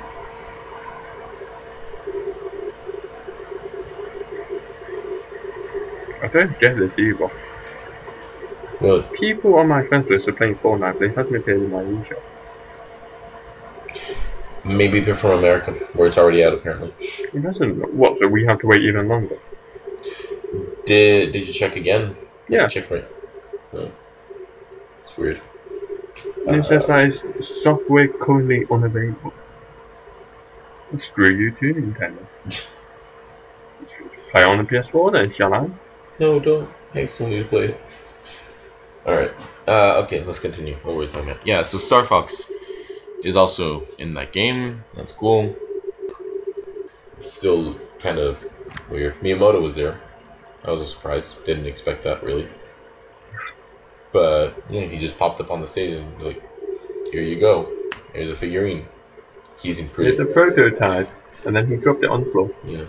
I 6.21 6.27
don't 6.27 6.59
get 6.59 6.77
this 6.77 6.91
either. 6.97 7.27
What? 8.79 9.13
People 9.13 9.55
on 9.55 9.67
my 9.67 9.85
friends 9.85 10.07
list 10.09 10.27
are 10.27 10.33
playing 10.33 10.55
Fortnite, 10.55 10.99
they 10.99 11.09
haven't 11.09 11.35
appeared 11.35 11.61
in 11.61 11.71
my 11.71 11.83
eShop. 11.83 12.21
Maybe 14.63 14.99
they're 14.99 15.15
from 15.15 15.39
America, 15.39 15.71
where 15.93 16.07
it's 16.07 16.17
already 16.17 16.43
out 16.43 16.53
apparently. 16.53 16.93
It 16.99 17.41
doesn't. 17.41 17.93
What? 17.95 18.19
So 18.19 18.27
we 18.27 18.45
have 18.45 18.59
to 18.59 18.67
wait 18.67 18.81
even 18.81 19.07
longer? 19.07 19.37
Did 20.85 21.31
Did 21.33 21.47
you 21.47 21.53
check 21.53 21.75
again? 21.75 22.15
Yeah. 22.47 22.67
Check. 22.67 22.89
No. 23.73 23.91
It's 25.01 25.17
weird. 25.17 25.41
And 26.45 26.57
it 26.57 26.65
says 26.67 26.83
Uh, 26.83 26.87
that 26.87 27.05
it's 27.39 27.63
software 27.63 28.07
currently 28.07 28.65
unavailable. 28.69 29.33
Well, 30.91 31.01
screw 31.01 31.29
you 31.33 31.51
too, 31.59 31.73
Nintendo. 31.73 32.25
Play 34.31 34.43
on 34.43 34.57
the 34.59 34.63
PS4 34.63 35.11
then, 35.13 35.33
shall 35.35 35.53
I? 35.53 35.69
No, 36.21 36.39
don't. 36.39 36.69
I 36.93 37.05
still 37.05 37.29
need 37.29 37.39
to 37.39 37.45
play 37.45 37.69
it. 37.69 37.81
Alright. 39.07 39.31
Uh, 39.67 40.03
okay, 40.03 40.23
let's 40.23 40.39
continue. 40.39 40.75
What 40.83 40.93
were 40.93 40.99
we 40.99 41.07
talking 41.07 41.31
about? 41.31 41.47
Yeah, 41.47 41.63
so 41.63 41.79
Star 41.79 42.03
Fox 42.03 42.45
is 43.23 43.35
also 43.35 43.87
in 43.97 44.13
that 44.13 44.31
game. 44.31 44.83
That's 44.95 45.11
cool. 45.11 45.55
Still 47.21 47.75
kind 47.97 48.19
of 48.19 48.37
weird. 48.91 49.19
Miyamoto 49.21 49.59
was 49.59 49.73
there. 49.73 49.99
That 50.63 50.69
was 50.69 50.81
a 50.81 50.85
surprise. 50.85 51.35
Didn't 51.43 51.65
expect 51.65 52.03
that, 52.03 52.21
really. 52.21 52.47
But, 54.11 54.61
yeah, 54.69 54.85
he 54.85 54.99
just 54.99 55.17
popped 55.17 55.41
up 55.41 55.49
on 55.49 55.59
the 55.59 55.65
stage 55.65 55.95
and, 55.95 56.15
was 56.17 56.25
like, 56.35 56.43
here 57.11 57.23
you 57.23 57.39
go. 57.39 57.75
Here's 58.13 58.29
a 58.29 58.35
figurine. 58.35 58.85
He's 59.59 59.79
improved. 59.79 60.19
It's 60.19 60.29
a 60.29 60.31
prototype, 60.31 61.09
and 61.47 61.55
then 61.55 61.65
he 61.65 61.77
dropped 61.77 62.03
it 62.03 62.11
on 62.11 62.25
the 62.25 62.31
floor. 62.31 62.51
Yeah. 62.63 62.85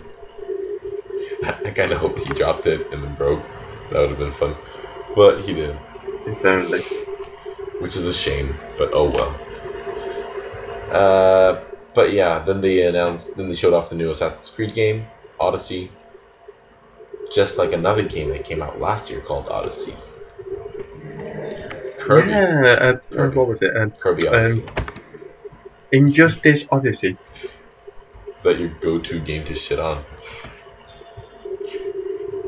I 1.65 1.71
kind 1.71 1.91
of 1.91 1.99
hoped 1.99 2.19
he 2.19 2.33
dropped 2.33 2.67
it 2.67 2.91
and 2.91 3.03
then 3.03 3.15
broke. 3.15 3.43
That 3.91 3.99
would 3.99 4.09
have 4.09 4.19
been 4.19 4.31
fun. 4.31 4.55
But 5.15 5.41
he 5.41 5.53
didn't, 5.53 5.79
only. 6.43 6.81
which 7.79 7.95
is 7.95 8.07
a 8.07 8.13
shame. 8.13 8.55
But 8.77 8.91
oh 8.93 9.09
well. 9.09 9.39
Uh, 10.91 11.63
but 11.93 12.13
yeah, 12.13 12.43
then 12.45 12.61
they 12.61 12.85
announced, 12.85 13.35
then 13.35 13.49
they 13.49 13.55
showed 13.55 13.73
off 13.73 13.89
the 13.89 13.95
new 13.95 14.09
Assassin's 14.09 14.49
Creed 14.49 14.73
game, 14.73 15.05
Odyssey. 15.39 15.91
Just 17.33 17.57
like 17.57 17.73
another 17.73 18.03
game 18.03 18.29
that 18.29 18.45
came 18.45 18.61
out 18.61 18.79
last 18.79 19.09
year 19.09 19.21
called 19.21 19.49
Odyssey. 19.49 19.95
Kirby. 21.97 22.31
Yeah, 22.31 22.63
uh, 22.79 22.93
Kirby. 23.11 23.37
what 23.37 23.47
was 23.47 23.57
it? 23.61 23.75
Um, 23.75 23.91
Kirby 23.91 24.27
Odyssey. 24.27 24.65
Injustice 25.91 26.63
Odyssey. 26.71 27.17
Is 28.35 28.43
that 28.43 28.59
your 28.59 28.69
go-to 28.81 29.19
game 29.19 29.45
to 29.45 29.55
shit 29.55 29.79
on? 29.79 30.03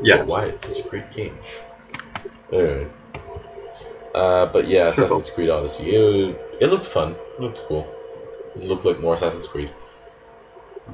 Yeah. 0.02 0.18
But 0.18 0.26
why? 0.26 0.44
It's 0.46 0.68
such 0.68 0.84
a 0.84 0.88
great 0.88 1.10
game. 1.12 1.36
Alright. 2.52 2.90
Uh, 4.14 4.46
but 4.46 4.66
yeah, 4.66 4.88
Assassin's 4.88 5.30
Creed 5.30 5.50
Odyssey. 5.50 5.90
It, 5.94 6.40
it 6.60 6.66
looked 6.68 6.86
fun. 6.86 7.12
It 7.12 7.40
looked 7.40 7.60
cool. 7.68 7.86
It 8.54 8.64
looked 8.64 8.84
like 8.84 9.00
more 9.00 9.14
Assassin's 9.14 9.46
Creed. 9.46 9.70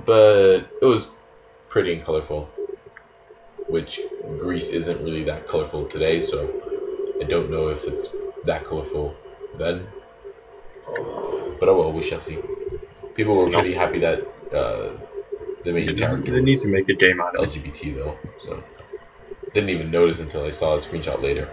But 0.05 0.67
it 0.81 0.85
was 0.85 1.09
pretty 1.69 1.93
and 1.95 2.05
colorful. 2.05 2.51
Which 3.69 4.01
Greece 4.39 4.71
isn't 4.71 5.03
really 5.05 5.25
that 5.25 5.47
colorful 5.47 5.87
today, 5.87 6.21
so 6.21 6.51
I 7.21 7.25
don't 7.25 7.51
know 7.51 7.69
if 7.69 7.85
it's 7.85 8.15
that 8.45 8.67
colorful 8.67 9.15
then. 9.55 9.87
But 11.61 11.69
oh 11.69 11.79
well, 11.79 11.93
we 11.93 12.03
shall 12.03 12.21
see. 12.21 12.39
People 13.15 13.37
were 13.37 13.51
pretty 13.51 13.73
happy 13.73 14.01
that 14.01 14.21
uh, 14.53 14.99
the 15.65 15.73
main 15.73 15.97
character 15.97 16.33
They 16.33 16.41
need 16.41 16.61
to 16.63 16.69
make 16.69 16.89
a 16.89 16.95
game 16.95 17.21
out 17.21 17.37
of 17.37 17.45
it. 17.45 17.51
LGBT 17.51 17.95
though, 17.95 18.19
so 18.45 18.65
didn't 19.53 19.71
even 19.71 19.91
notice 19.91 20.21
until 20.21 20.45
I 20.45 20.51
saw 20.51 20.75
a 20.75 20.79
screenshot 20.79 21.21
later. 21.23 21.49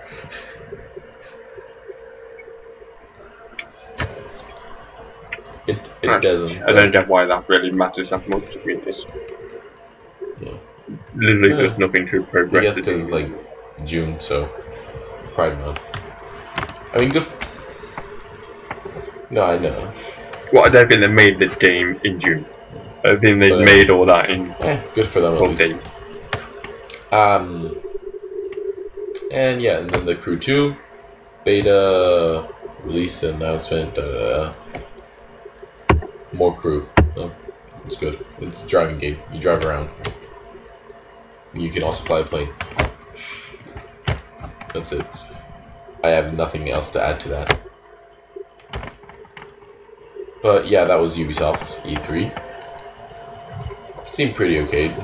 It 5.67 5.77
it 6.01 6.07
Right. 6.07 6.21
doesn't. 6.21 6.63
I 6.63 6.71
don't 6.73 6.91
get 6.91 7.07
why 7.07 7.25
that 7.25 7.47
really 7.47 7.71
matters 7.71 8.09
that 8.09 8.27
much 8.27 8.43
to 8.53 8.59
me. 8.65 8.81
It's 8.85 9.05
Yeah. 10.41 10.51
literally 11.15 11.49
Yeah. 11.51 11.55
there's 11.57 11.77
nothing 11.77 12.07
to 12.07 12.21
I 12.23 12.25
progress. 12.31 12.63
guess 12.63 12.75
because 12.75 12.99
it's 13.01 13.11
like 13.11 13.27
June, 13.85 14.19
so 14.19 14.49
Pride 15.35 15.57
Month. 15.59 15.79
I 16.93 16.97
mean, 16.99 17.09
good. 17.09 17.21
f- 17.23 17.35
No, 19.29 19.43
I 19.43 19.57
know. 19.59 19.91
Well, 20.51 20.65
I 20.65 20.69
don't 20.69 20.89
think 20.89 21.01
they 21.01 21.07
made 21.07 21.39
the 21.39 21.47
game 21.47 21.99
in 22.03 22.19
June. 22.19 22.45
I 23.05 23.15
think 23.15 23.39
they 23.39 23.51
made 23.63 23.91
all 23.91 24.05
that 24.07 24.29
in 24.31 24.51
Eh, 24.59 24.79
good 24.95 25.05
for 25.05 25.19
them 25.19 25.35
at 25.35 25.41
least. 25.41 25.61
day. 25.61 25.75
Um, 27.11 27.79
and 29.31 29.61
yeah, 29.61 29.79
and 29.79 29.89
then 29.89 30.05
the 30.05 30.15
Crew 30.15 30.37
2 30.37 30.75
beta 31.43 32.47
release 32.83 33.23
announcement. 33.23 33.97
Uh, 33.97 34.53
more 36.31 36.55
crew. 36.55 36.87
Oh, 37.17 37.31
it's 37.85 37.95
good. 37.95 38.25
It's 38.39 38.63
a 38.63 38.67
driving 38.67 38.97
game. 38.97 39.19
You 39.33 39.39
drive 39.39 39.65
around. 39.65 39.89
You 41.53 41.71
can 41.71 41.83
also 41.83 42.03
fly 42.03 42.19
a 42.19 42.23
plane. 42.23 42.49
That's 44.73 44.91
it. 44.91 45.05
I 46.03 46.09
have 46.09 46.33
nothing 46.33 46.69
else 46.69 46.91
to 46.91 47.03
add 47.03 47.19
to 47.21 47.29
that. 47.29 47.59
But 50.41 50.67
yeah, 50.69 50.85
that 50.85 50.99
was 50.99 51.17
Ubisoft's 51.17 51.79
E3. 51.79 52.31
Seemed 54.07 54.35
pretty 54.35 54.59
okay. 54.61 54.95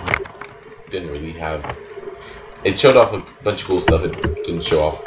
Didn't 0.89 1.09
really 1.09 1.33
have 1.33 1.65
it 2.65 2.79
showed 2.79 2.97
off 2.97 3.13
a 3.13 3.25
bunch 3.43 3.61
of 3.63 3.67
cool 3.67 3.81
stuff. 3.81 4.05
It 4.05 4.43
didn't 4.45 4.63
show 4.63 4.83
off. 4.83 5.03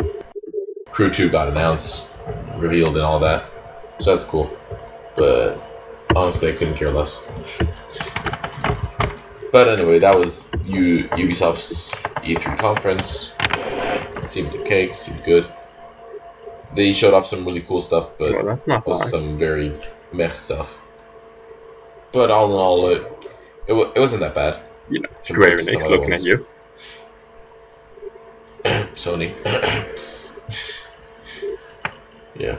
Crew 0.90 1.10
2 1.12 1.30
got 1.30 1.48
announced, 1.48 2.08
revealed, 2.56 2.96
and 2.96 3.04
all 3.06 3.20
that. 3.20 3.50
So 4.00 4.14
that's 4.14 4.24
cool. 4.28 4.58
But 5.16 5.62
honestly, 6.16 6.50
I 6.52 6.56
couldn't 6.56 6.76
care 6.76 6.90
less. 6.92 7.20
But 9.52 9.68
anyway, 9.68 10.00
that 10.00 10.16
was 10.18 10.48
U- 10.62 11.08
Ubisoft's 11.10 11.90
E3 12.22 12.58
conference. 12.58 13.32
It 14.22 14.28
seemed 14.28 14.54
okay, 14.56 14.94
seemed 14.94 15.24
good. 15.24 15.52
They 16.72 16.92
showed 16.92 17.14
off 17.14 17.26
some 17.26 17.46
really 17.46 17.62
cool 17.62 17.80
stuff, 17.80 18.18
but 18.18 18.34
Well, 18.86 19.02
also 19.02 19.18
some 19.18 19.38
very 19.38 19.80
meh 20.12 20.28
stuff. 20.30 20.78
But 22.12 22.30
all 22.30 22.52
in 22.54 22.60
all, 22.60 22.90
it, 22.90 23.02
it, 23.68 23.72
wa- 23.74 23.92
it 23.94 24.00
wasn't 24.00 24.22
that 24.22 24.34
bad. 24.34 24.62
You 24.88 25.02
know, 25.02 25.08
compared 25.26 25.50
Square 25.50 25.58
to 25.58 25.64
Enix 25.64 25.72
some 25.72 25.82
other 25.82 25.90
looking 25.90 26.14
at 26.14 26.22
you. 26.24 26.46
Sony. 28.94 29.34
yeah. 32.36 32.56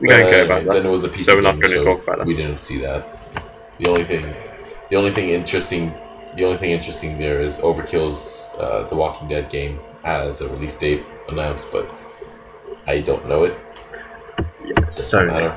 We 0.00 0.08
don't 0.08 0.26
Uh, 0.26 0.30
care 0.30 0.44
about 0.44 0.64
Then 0.64 0.82
that. 0.82 0.86
it 0.86 0.90
was 0.90 1.04
a 1.04 1.08
PC 1.08 1.24
So 1.24 1.36
we're 1.36 1.42
not 1.42 1.60
game, 1.60 1.70
so 1.70 1.84
talk 1.84 2.02
about 2.02 2.18
that. 2.18 2.26
We 2.26 2.34
didn't 2.34 2.60
see 2.60 2.80
that. 2.80 3.06
The 3.78 3.88
only 3.88 4.04
thing, 4.04 4.34
the 4.90 4.96
only 4.96 5.10
thing 5.12 5.28
interesting, 5.30 5.92
the 6.36 6.44
only 6.44 6.58
thing 6.58 6.72
interesting 6.72 7.18
there 7.18 7.40
is 7.40 7.58
Overkill's 7.60 8.48
uh, 8.58 8.84
The 8.88 8.96
Walking 8.96 9.28
Dead 9.28 9.48
game 9.50 9.80
has 10.02 10.40
a 10.40 10.48
release 10.48 10.74
date 10.74 11.02
announced, 11.28 11.70
but 11.72 11.90
I 12.86 13.00
don't 13.00 13.26
know 13.28 13.44
it. 13.44 13.54
Yeah, 14.64 14.80
Doesn't 14.96 15.26
matter. 15.26 15.54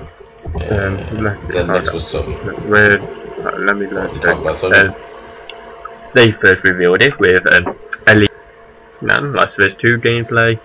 Um, 0.56 0.98
And 1.10 1.52
then 1.52 1.68
next 1.68 1.94
was 1.94 2.04
Sony. 2.04 2.36
Where, 2.70 3.00
uh, 3.02 3.58
let 3.60 3.76
me 3.78 3.86
You 3.86 4.20
talk 4.22 4.40
about 4.40 4.56
Sony. 4.56 4.90
uh, 4.90 4.94
They 6.14 6.32
first 6.32 6.64
revealed 6.64 7.02
it 7.04 7.18
with 7.20 7.44
elite 7.54 7.87
man, 9.02 9.34
Last 9.34 9.58
of 9.60 9.66
Us 9.66 9.76
2 9.80 9.98
gameplay, 10.00 10.60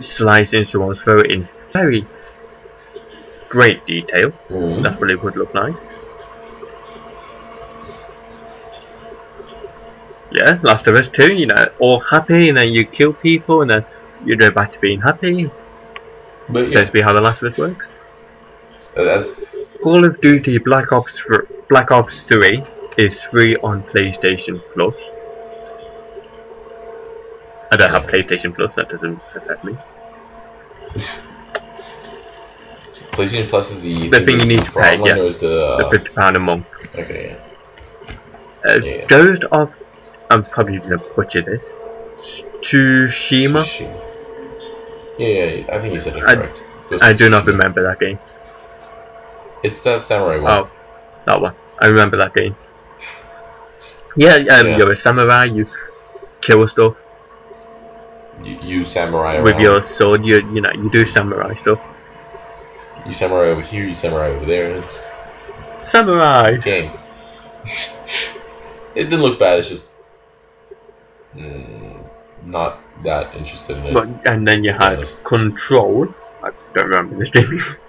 slicing 0.00 0.66
someone's 0.66 0.98
throat 1.00 1.26
in 1.32 1.48
very 1.72 2.06
great 3.48 3.84
detail. 3.86 4.32
Mhm. 4.50 4.84
That's 4.84 5.00
what 5.00 5.10
it 5.10 5.22
would 5.22 5.36
look 5.36 5.54
like. 5.54 5.74
Yeah, 10.32 10.58
Last 10.62 10.86
of 10.86 10.96
Us 10.96 11.08
2, 11.08 11.32
you 11.34 11.46
know, 11.46 11.68
all 11.78 12.00
happy, 12.00 12.48
and 12.48 12.58
then 12.58 12.72
you 12.74 12.84
kill 12.84 13.12
people, 13.12 13.62
and 13.62 13.70
then 13.70 13.84
you 14.24 14.36
go 14.36 14.50
back 14.50 14.72
to 14.72 14.78
being 14.80 15.00
happy. 15.00 15.50
But 16.48 16.68
yeah, 16.68 16.80
That's 16.80 16.90
be 16.90 17.00
how 17.00 17.12
The 17.12 17.20
Last 17.20 17.42
of 17.42 17.52
Us 17.52 17.58
works. 17.58 17.86
that's 18.94 19.40
Call 19.82 20.04
of 20.04 20.20
Duty 20.20 20.58
Black 20.58 20.90
Ops 20.92 21.22
Black 21.68 21.90
Ops 21.90 22.20
3 22.20 22.64
is 22.96 23.18
free 23.30 23.56
on 23.56 23.82
PlayStation 23.84 24.60
Plus. 24.74 24.94
I 27.76 27.88
don't 27.88 27.90
have 27.90 28.04
PlayStation 28.10 28.54
Plus. 28.54 28.72
That 28.76 28.88
doesn't 28.88 29.20
affect 29.34 29.62
me. 29.64 29.76
PlayStation 33.12 33.48
Plus 33.48 33.70
is 33.72 33.82
the 33.82 34.08
The 34.08 34.24
thing 34.24 34.40
you 34.40 34.46
need 34.46 34.64
to 34.64 34.70
for 34.70 34.82
pay, 34.82 34.96
yeah. 35.04 35.16
is 35.16 35.40
the, 35.40 35.48
The 35.48 35.86
uh, 35.86 35.90
fifty 35.90 36.08
pound 36.10 36.36
a 36.36 36.40
month. 36.40 36.66
okay 36.94 37.36
Uh, 38.68 38.78
Yeah. 38.82 39.04
Ghost 39.06 39.44
of. 39.52 39.72
I'm 40.30 40.44
probably 40.44 40.78
gonna 40.78 40.96
butcher 41.14 41.42
this. 41.42 41.60
Tsushima. 42.64 43.60
Tsushima. 43.60 44.02
Yeah, 45.18 45.28
yeah, 45.28 45.44
yeah, 45.44 45.74
I 45.76 45.80
think 45.80 45.92
you 45.94 46.00
said 46.00 46.16
it 46.16 46.24
correct. 46.24 46.58
I 47.02 47.12
of 47.12 47.18
do 47.18 47.28
not 47.28 47.46
remember 47.46 47.82
that 47.82 48.00
game. 48.00 48.18
It's 49.62 49.82
that 49.82 50.00
samurai 50.00 50.38
one. 50.38 50.52
Oh, 50.52 50.70
that 51.26 51.40
one. 51.40 51.54
I 51.80 51.86
remember 51.88 52.16
that 52.16 52.34
game. 52.34 52.56
Yeah, 54.16 54.34
um, 54.36 54.46
Yeah. 54.48 54.78
you're 54.78 54.92
a 54.92 54.96
samurai. 54.96 55.44
You 55.44 55.66
kill 56.40 56.66
stuff 56.68 56.96
You, 58.42 58.58
you 58.62 58.84
samurai 58.84 59.40
with 59.40 59.54
around. 59.54 59.62
your 59.62 59.88
sword. 59.90 60.24
You 60.24 60.36
you 60.52 60.60
know 60.60 60.70
you 60.72 60.90
do 60.90 61.06
samurai 61.06 61.54
stuff. 61.62 61.80
You 63.06 63.12
samurai 63.12 63.48
over 63.48 63.62
here, 63.62 63.84
you 63.86 63.94
samurai 63.94 64.28
over 64.28 64.44
there. 64.44 64.76
It's 64.76 65.06
Samurai. 65.90 66.56
game. 66.56 66.92
it 68.94 69.04
didn't 69.04 69.22
look 69.22 69.38
bad. 69.38 69.60
It's 69.60 69.68
just 69.68 69.92
mm, 71.34 72.04
not 72.44 72.80
that 73.04 73.34
interested 73.36 73.78
in 73.78 73.86
it. 73.86 73.94
But, 73.94 74.08
and 74.30 74.46
then 74.46 74.64
you 74.64 74.72
had 74.72 74.94
honest. 74.94 75.22
Control. 75.24 76.08
I 76.42 76.50
don't 76.74 76.88
remember 76.88 77.18
this 77.18 77.30
game. 77.30 77.62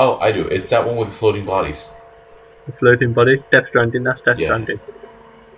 Oh, 0.00 0.16
I 0.18 0.30
do. 0.30 0.42
It's 0.46 0.68
that 0.70 0.86
one 0.86 0.96
with 0.96 1.12
floating 1.12 1.44
bodies. 1.44 1.88
The 2.66 2.72
floating 2.74 3.14
body. 3.14 3.42
Death 3.50 3.66
Stranding. 3.66 4.04
That's 4.04 4.20
Death 4.20 4.38
Yeah. 4.38 4.46
Stranding. 4.46 4.78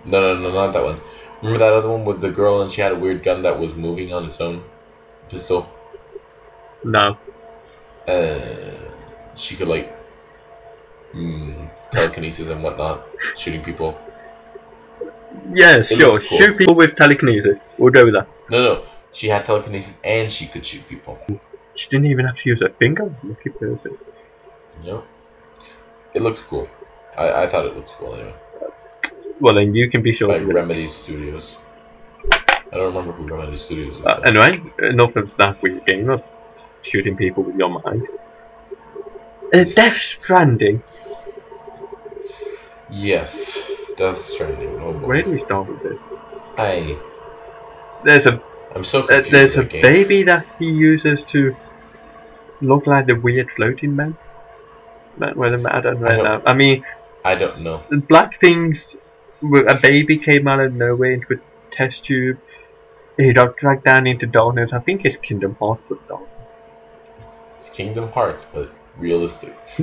No, 0.03 0.33
no, 0.33 0.41
no, 0.41 0.51
not 0.51 0.73
that 0.73 0.83
one. 0.83 0.99
Remember 1.41 1.59
that 1.59 1.73
other 1.73 1.89
one 1.89 2.05
with 2.05 2.21
the 2.21 2.29
girl 2.29 2.61
and 2.61 2.71
she 2.71 2.81
had 2.81 2.91
a 2.91 2.95
weird 2.95 3.23
gun 3.23 3.41
that 3.43 3.59
was 3.59 3.73
moving 3.73 4.13
on 4.13 4.25
its 4.25 4.39
own 4.39 4.63
pistol? 5.29 5.67
No. 6.83 7.17
Uh, 8.07 9.35
she 9.35 9.55
could 9.55 9.67
like 9.67 9.95
mm, 11.13 11.69
telekinesis 11.91 12.49
and 12.49 12.61
whatnot, 12.63 13.07
shooting 13.35 13.63
people. 13.63 13.99
Yeah, 15.53 15.77
It 15.77 15.87
sure. 15.87 16.19
cool. 16.19 16.37
Shoot 16.37 16.57
people 16.57 16.75
with 16.75 16.95
telekinesis. 16.95 17.57
We'll 17.77 17.91
go 17.91 18.05
with 18.05 18.13
that. 18.13 18.27
No, 18.49 18.63
no, 18.63 18.85
she 19.11 19.27
had 19.27 19.45
telekinesis 19.45 19.99
and 20.03 20.31
she 20.31 20.45
could 20.47 20.65
shoot 20.65 20.87
people. 20.87 21.19
She 21.75 21.89
didn't 21.89 22.07
even 22.07 22.25
have 22.25 22.35
to 22.35 22.49
use 22.49 22.59
her 22.61 22.69
finger. 22.77 23.13
Lucky 23.23 23.49
person. 23.49 23.97
Yep. 24.83 25.03
It 26.13 26.21
looks 26.21 26.41
cool. 26.41 26.67
I, 27.17 27.43
I 27.43 27.47
thought 27.47 27.65
it 27.65 27.75
looked 27.75 27.89
cool 27.91 28.13
anyway. 28.13 28.35
Well, 29.41 29.55
then 29.55 29.73
you 29.75 29.89
can 29.89 30.01
be 30.03 30.13
sure. 30.15 30.27
By. 30.27 30.37
Remedy 30.39 30.87
Studios. 30.87 31.57
I 32.31 32.77
don't 32.77 32.93
remember 32.93 33.11
who 33.11 33.25
Remedy 33.27 33.57
Studios 33.57 33.97
is. 33.97 34.05
Uh, 34.05 34.21
anyway, 34.25 34.61
enough 34.83 35.15
of 35.15 35.29
that 35.37 35.61
weird 35.61 35.85
game 35.85 36.09
of 36.09 36.21
shooting 36.83 37.17
people 37.17 37.43
with 37.43 37.55
your 37.55 37.69
mind. 37.69 38.07
Uh, 39.53 39.63
Death 39.63 39.97
Stranding. 39.97 40.81
yes, 42.89 43.69
Death 43.97 44.19
Stranding. 44.19 44.79
Oh 44.81 44.93
boy. 44.93 45.07
Where 45.07 45.21
do 45.23 45.31
we 45.31 45.43
start 45.45 45.67
with 45.67 45.83
this? 45.83 45.97
I 46.57 46.97
There's 48.05 48.25
a 48.25 48.41
I'm 48.75 48.83
so 48.83 49.01
uh, 49.01 49.07
confused 49.07 49.33
there's 49.33 49.55
a 49.57 49.63
game. 49.65 49.81
baby 49.81 50.23
that 50.23 50.45
he 50.59 50.65
uses 50.65 51.19
to 51.31 51.55
look 52.61 52.87
like 52.87 53.07
the 53.07 53.15
weird 53.15 53.49
floating 53.55 53.95
man. 53.95 54.17
Whether 55.17 55.57
I 55.69 55.81
don't 55.81 55.99
know. 56.01 56.07
I 56.07 56.15
don't- 56.15 56.49
I 56.49 56.53
mean, 56.53 56.85
I 57.25 57.35
don't 57.35 57.61
know. 57.61 57.83
the 57.89 57.97
black 57.97 58.39
things. 58.39 58.77
A 59.43 59.75
baby 59.75 60.17
came 60.17 60.47
out 60.47 60.59
of 60.59 60.73
nowhere 60.73 61.11
into 61.13 61.33
a 61.33 61.75
test 61.75 62.05
tube. 62.05 62.39
He 63.17 63.33
got 63.33 63.57
dragged 63.57 63.83
down 63.83 64.07
into 64.07 64.25
darkness. 64.25 64.71
I 64.73 64.79
think 64.79 65.05
it's 65.05 65.17
Kingdom 65.17 65.55
Hearts, 65.59 65.81
but 65.89 66.07
dark. 66.07 66.27
It's, 67.21 67.39
it's 67.51 67.69
Kingdom 67.69 68.11
Hearts, 68.11 68.45
but 68.51 68.71
realistic. 68.97 69.55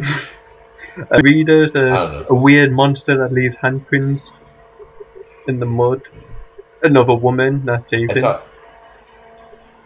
A 1.11 1.21
reader's 1.23 1.71
a, 1.77 2.27
a 2.29 2.35
weird 2.35 2.73
monster 2.73 3.17
that 3.19 3.33
leaves 3.33 3.55
handprints 3.63 4.23
in 5.47 5.61
the 5.61 5.67
mud. 5.67 6.03
Another 6.83 7.15
woman 7.15 7.65
that 7.67 7.89
saves 7.89 8.13
him. 8.13 8.23
thought, 8.23 8.47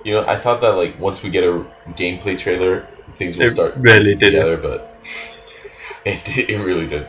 you 0.04 0.14
know, 0.14 0.26
I 0.26 0.38
thought 0.38 0.60
that 0.62 0.70
like 0.70 0.98
once 0.98 1.22
we 1.22 1.30
get 1.30 1.44
a 1.44 1.66
gameplay 1.88 2.38
trailer, 2.38 2.86
things 3.16 3.36
will 3.36 3.46
It 3.46 3.50
start 3.50 3.74
really 3.76 4.16
together, 4.16 4.56
but 4.56 4.96
it 6.04 6.24
did, 6.24 6.50
it 6.50 6.58
really 6.58 6.86
did. 6.86 7.08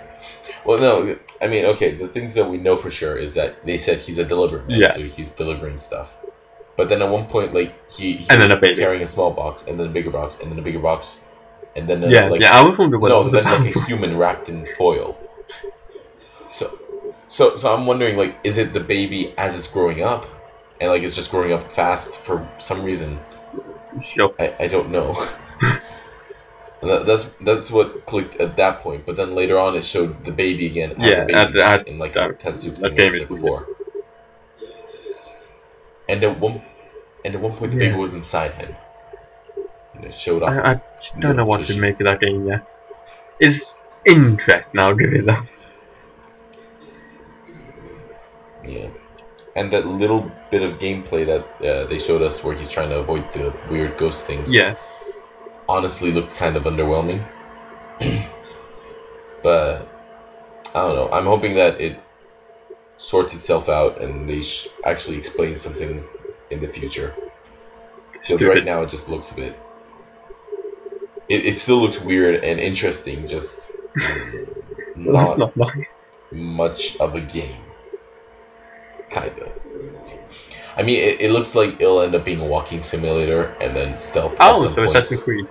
Well, 0.65 0.79
no, 0.79 1.17
I 1.43 1.47
mean, 1.47 1.65
okay, 1.65 1.95
the 1.95 2.07
things 2.07 2.35
that 2.35 2.49
we 2.49 2.57
know 2.57 2.77
for 2.77 2.89
sure 2.89 3.17
is 3.17 3.33
that 3.33 3.65
they 3.65 3.77
said 3.77 3.99
he's 3.99 4.17
a 4.17 4.23
delivery 4.23 4.61
man, 4.67 4.79
Yeah. 4.79 4.93
so 4.93 5.01
he's 5.03 5.29
delivering 5.31 5.79
stuff. 5.79 6.15
But 6.77 6.89
then 6.89 7.01
at 7.01 7.09
one 7.09 7.27
point, 7.27 7.53
like 7.53 7.73
he, 7.91 8.17
he 8.17 8.27
And 8.29 8.41
then 8.41 8.51
a 8.51 8.59
baby. 8.59 8.77
carrying 8.77 9.03
a 9.03 9.07
small 9.07 9.31
box, 9.31 9.63
and 9.67 9.79
then 9.79 9.87
a 9.87 9.91
bigger 9.91 10.09
box, 10.09 10.37
and 10.41 10.49
then 10.51 10.57
a 10.57 10.61
bigger 10.61 10.79
box, 10.79 11.19
and 11.75 11.87
then 11.87 12.03
a, 12.03 12.09
yeah, 12.09 12.27
like 12.27 12.41
yeah. 12.41 12.57
I 12.57 12.61
was 12.67 12.77
wondering 12.77 13.01
what 13.01 13.09
no, 13.09 13.29
then 13.29 13.43
like 13.43 13.75
a 13.75 13.79
human 13.85 14.17
wrapped 14.17 14.49
in 14.49 14.65
foil. 14.65 15.17
So, 16.49 16.79
so, 17.27 17.55
so 17.55 17.73
I'm 17.75 17.85
wondering, 17.85 18.15
like, 18.15 18.37
is 18.43 18.57
it 18.57 18.73
the 18.73 18.79
baby 18.79 19.33
as 19.37 19.55
it's 19.55 19.67
growing 19.67 20.01
up, 20.01 20.25
and 20.79 20.89
like 20.89 21.03
it's 21.03 21.15
just 21.15 21.29
growing 21.31 21.51
up 21.51 21.71
fast 21.71 22.15
for 22.15 22.49
some 22.57 22.83
reason? 22.83 23.19
Sure. 24.15 24.33
I, 24.39 24.55
I 24.61 24.67
don't 24.67 24.91
know. 24.91 25.13
and 26.83 26.91
that, 26.91 27.05
that's 27.05 27.23
that's 27.41 27.71
what 27.71 28.05
clicked 28.05 28.35
at 28.41 28.57
that 28.57 28.81
point. 28.83 29.05
But 29.05 29.15
then 29.15 29.35
later 29.35 29.57
on, 29.57 29.75
it 29.75 29.85
showed 29.85 30.25
the 30.25 30.31
baby 30.31 30.65
again 30.67 30.91
as 30.91 31.09
Yeah, 31.11 31.21
a 31.21 31.25
baby 31.25 31.61
at- 31.61 31.79
at- 31.79 31.87
in 31.87 31.97
like 31.97 32.15
a 32.17 32.19
that- 32.27 32.39
test 32.39 32.63
tube 32.63 32.75
that 32.75 32.91
thing 32.91 32.97
like 32.97 33.01
I 33.01 33.07
is 33.07 33.17
said 33.19 33.27
before. 33.29 33.67
And 36.09 36.23
at 36.23 36.39
one, 36.39 36.61
and 37.23 37.35
at 37.35 37.41
one 37.41 37.53
point, 37.55 37.71
the 37.71 37.77
Yeah. 37.77 37.85
baby 37.91 37.97
was 37.97 38.13
inside 38.13 38.53
him. 38.55 38.75
And 39.95 40.03
it 40.05 40.13
showed 40.13 40.43
off. 40.43 40.49
I, 40.57 40.71
I 40.73 40.81
don't 41.19 41.37
know 41.37 41.45
little 41.45 41.47
what 41.47 41.65
to 41.65 41.79
make 41.79 41.99
of 42.01 42.07
that 42.07 42.19
game 42.19 42.45
yet. 42.47 42.65
It's 43.39 43.75
interest 44.05 44.67
now, 44.73 44.91
give 44.93 45.13
it 45.13 45.25
that. 45.25 45.45
Yeah. 48.65 48.87
And 49.55 49.71
that 49.71 49.85
little 49.85 50.31
bit 50.51 50.63
of 50.63 50.79
gameplay 50.79 51.25
that 51.27 51.43
uh, 51.67 51.85
they 51.85 51.99
showed 51.99 52.21
us 52.21 52.43
where 52.43 52.55
he's 52.55 52.69
trying 52.69 52.89
to 52.89 52.97
avoid 52.99 53.31
the 53.33 53.53
weird 53.69 53.97
ghost 53.97 54.25
things 54.25 54.53
Yeah. 54.53 54.75
Honestly 55.73 56.11
looked 56.11 56.35
kind 56.35 56.55
of 56.55 56.63
underwhelming. 56.63 57.25
but 59.41 59.87
I 60.75 60.81
don't 60.81 60.95
know. 60.95 61.09
I'm 61.11 61.25
hoping 61.25 61.55
that 61.55 61.81
it 61.81 61.99
sorts 62.97 63.33
itself 63.33 63.69
out 63.69 63.99
and 63.99 64.29
they 64.29 64.41
sh- 64.43 64.67
actually 64.85 65.17
explain 65.17 65.57
something 65.57 66.03
in 66.51 66.59
the 66.59 66.67
future. 66.67 67.15
Because 68.13 68.43
right 68.43 68.63
now 68.63 68.83
it 68.83 68.89
just 68.89 69.09
looks 69.09 69.31
a 69.31 69.35
bit. 69.35 69.59
It, 71.27 71.45
it 71.45 71.57
still 71.57 71.81
looks 71.81 71.99
weird 71.99 72.43
and 72.43 72.59
interesting, 72.59 73.27
just 73.27 73.69
not 74.95 75.37
not 75.39 75.53
much 76.31 76.97
of 76.97 77.15
a 77.15 77.21
game. 77.21 77.61
Kinda. 79.09 79.51
I 80.75 80.81
mean, 80.83 80.99
it, 81.07 81.21
it 81.21 81.31
looks 81.31 81.55
like 81.55 81.79
it'll 81.81 82.01
end 82.01 82.15
up 82.15 82.25
being 82.25 82.39
a 82.39 82.45
walking 82.45 82.83
simulator 82.83 83.43
and 83.61 83.75
then 83.75 83.97
stealth 83.97 84.39
at 84.39 84.53
Oh, 84.53 84.63
some 84.63 84.75
so. 84.75 84.91
Assassin's 84.91 85.21
Creed. 85.21 85.47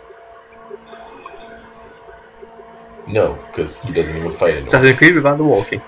No, 3.12 3.34
because 3.46 3.78
he 3.80 3.92
doesn't 3.92 4.16
even 4.16 4.30
fight 4.32 4.54
anyone. 4.56 4.74
Assassin's 4.74 4.98
Creed 4.98 5.14
without 5.16 5.36
the 5.36 5.44
walking. 5.44 5.82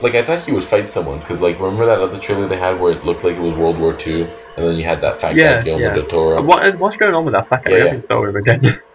Like 0.00 0.14
I 0.14 0.22
thought 0.22 0.42
he 0.46 0.52
would 0.52 0.64
fight 0.64 0.90
someone, 0.90 1.18
because 1.18 1.42
like 1.42 1.60
remember 1.60 1.84
that 1.86 1.98
other 2.00 2.18
trailer 2.18 2.48
they 2.48 2.56
had 2.56 2.80
where 2.80 2.92
it 2.92 3.04
looked 3.04 3.22
like 3.22 3.34
it 3.34 3.40
was 3.40 3.52
World 3.54 3.78
War 3.78 3.92
Two, 3.92 4.26
and 4.56 4.64
then 4.66 4.78
you 4.78 4.84
had 4.84 5.02
that 5.02 5.20
fat 5.20 5.36
Yeah, 5.36 5.56
guy 5.56 5.60
Guillermo 5.62 5.86
yeah. 5.88 5.94
del 5.94 6.06
Toro. 6.06 6.42
What, 6.42 6.78
what's 6.78 6.96
going 6.96 7.14
on 7.14 7.26
with 7.26 7.34
that? 7.34 7.46
Yeah, 7.68 7.74
I 7.74 7.78
yeah. 7.78 8.00
saw 8.10 8.24
him 8.24 8.36
again. 8.36 8.80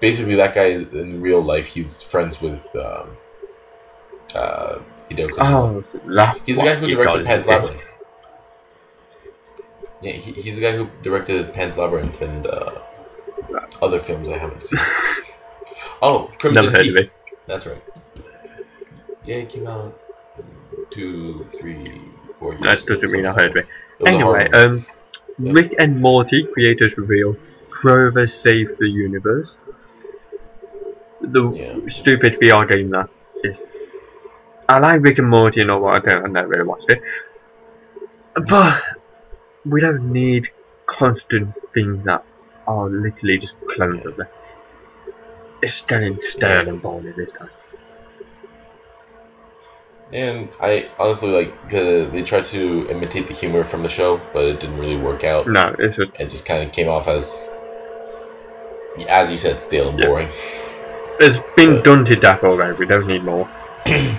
Basically, 0.00 0.36
that 0.36 0.54
guy 0.54 0.66
in 0.66 1.20
real 1.20 1.42
life, 1.42 1.66
he's 1.66 2.02
friends 2.02 2.40
with 2.40 2.64
um, 2.76 3.16
uh, 4.36 4.78
Hideo 5.10 5.28
Kojima. 5.30 5.84
oh, 6.06 6.40
He's 6.46 6.58
the 6.58 6.62
guy 6.64 6.76
who 6.76 6.86
directed 6.86 7.26
Pan's. 7.26 7.46
Labyrinth. 7.48 7.82
Yeah, 10.00 10.12
he, 10.12 10.30
he's 10.40 10.54
the 10.54 10.62
guy 10.62 10.76
who 10.76 10.88
directed 11.02 11.52
Pan's 11.52 11.76
Labyrinth 11.76 12.20
and 12.22 12.46
uh, 12.46 12.78
other 13.82 13.98
films 13.98 14.28
I 14.28 14.38
haven't 14.38 14.64
seen. 14.64 14.80
Oh, 16.02 16.30
Crimson 16.38 16.64
Never 16.64 16.76
heard 16.76 16.84
Peak. 16.86 16.90
of 16.90 17.04
it. 17.04 17.12
That's 17.46 17.66
right. 17.66 17.82
Yeah, 19.24 19.36
it 19.36 19.50
came 19.50 19.66
out 19.66 19.98
two, 20.90 21.46
three, 21.58 22.00
four 22.38 22.54
years. 22.54 22.84
That 22.84 23.00
doesn't 23.00 23.12
mean 23.12 23.26
I 23.26 23.32
heard 23.32 23.50
of 23.50 23.56
it. 23.56 23.66
It 24.00 24.02
was 24.02 24.10
a 24.12 24.18
horror 24.18 24.38
Anyway, 24.38 24.58
um, 24.64 24.86
Yes. 25.40 25.54
Rick 25.54 25.74
and 25.78 26.00
Morty 26.00 26.48
creators 26.52 26.96
reveal 26.96 27.36
Trover 27.70 28.26
saved 28.26 28.78
the 28.78 28.88
universe. 28.88 29.54
The 31.20 31.50
Yeah. 31.52 31.76
stupid 31.88 32.38
VR 32.40 32.66
game 32.66 32.90
that 32.90 33.08
is. 33.44 33.56
I 34.68 34.78
like 34.80 35.00
Rick 35.02 35.18
and 35.18 35.28
Morty 35.28 35.60
and 35.60 35.70
all 35.70 35.82
that. 35.82 36.02
I 36.08 36.14
don't. 36.14 36.24
I 36.24 36.28
never 36.28 36.48
really 36.48 36.64
watched 36.64 36.90
it, 36.90 37.00
but 38.48 38.82
we 39.64 39.80
don't 39.80 40.12
need 40.12 40.48
constant 40.86 41.54
things 41.72 42.04
that 42.04 42.24
are 42.68 42.88
literally 42.88 43.38
just 43.38 43.54
clones 43.74 44.04
of 44.06 44.16
them. 44.16 44.28
It's 45.62 45.80
getting 45.80 46.20
stale 46.22 46.68
and 46.68 46.80
boring 46.80 47.12
this 47.16 47.30
time. 47.32 47.50
And 50.12 50.48
I 50.60 50.88
honestly 50.98 51.30
like 51.30 51.70
they 51.70 52.22
tried 52.22 52.44
to 52.46 52.88
imitate 52.90 53.26
the 53.26 53.34
humor 53.34 53.64
from 53.64 53.82
the 53.82 53.88
show, 53.88 54.20
but 54.32 54.44
it 54.44 54.60
didn't 54.60 54.78
really 54.78 54.96
work 54.96 55.24
out. 55.24 55.48
No, 55.48 55.74
it's 55.78 55.96
just 55.96 56.12
It 56.18 56.30
just 56.30 56.46
kind 56.46 56.62
of 56.66 56.72
came 56.72 56.88
off 56.88 57.08
as, 57.08 57.50
as 59.08 59.30
you 59.30 59.36
said, 59.36 59.60
stale 59.60 59.90
and 59.90 59.98
Yeah. 59.98 60.06
boring. 60.06 60.28
it's 61.20 61.36
been 61.56 61.74
But- 61.74 61.84
done 61.84 62.04
to 62.04 62.14
death 62.16 62.44
already. 62.44 62.74
We 62.78 62.86
don't 62.86 63.06
need 63.06 63.24
more. 63.24 63.48
I 63.86 64.16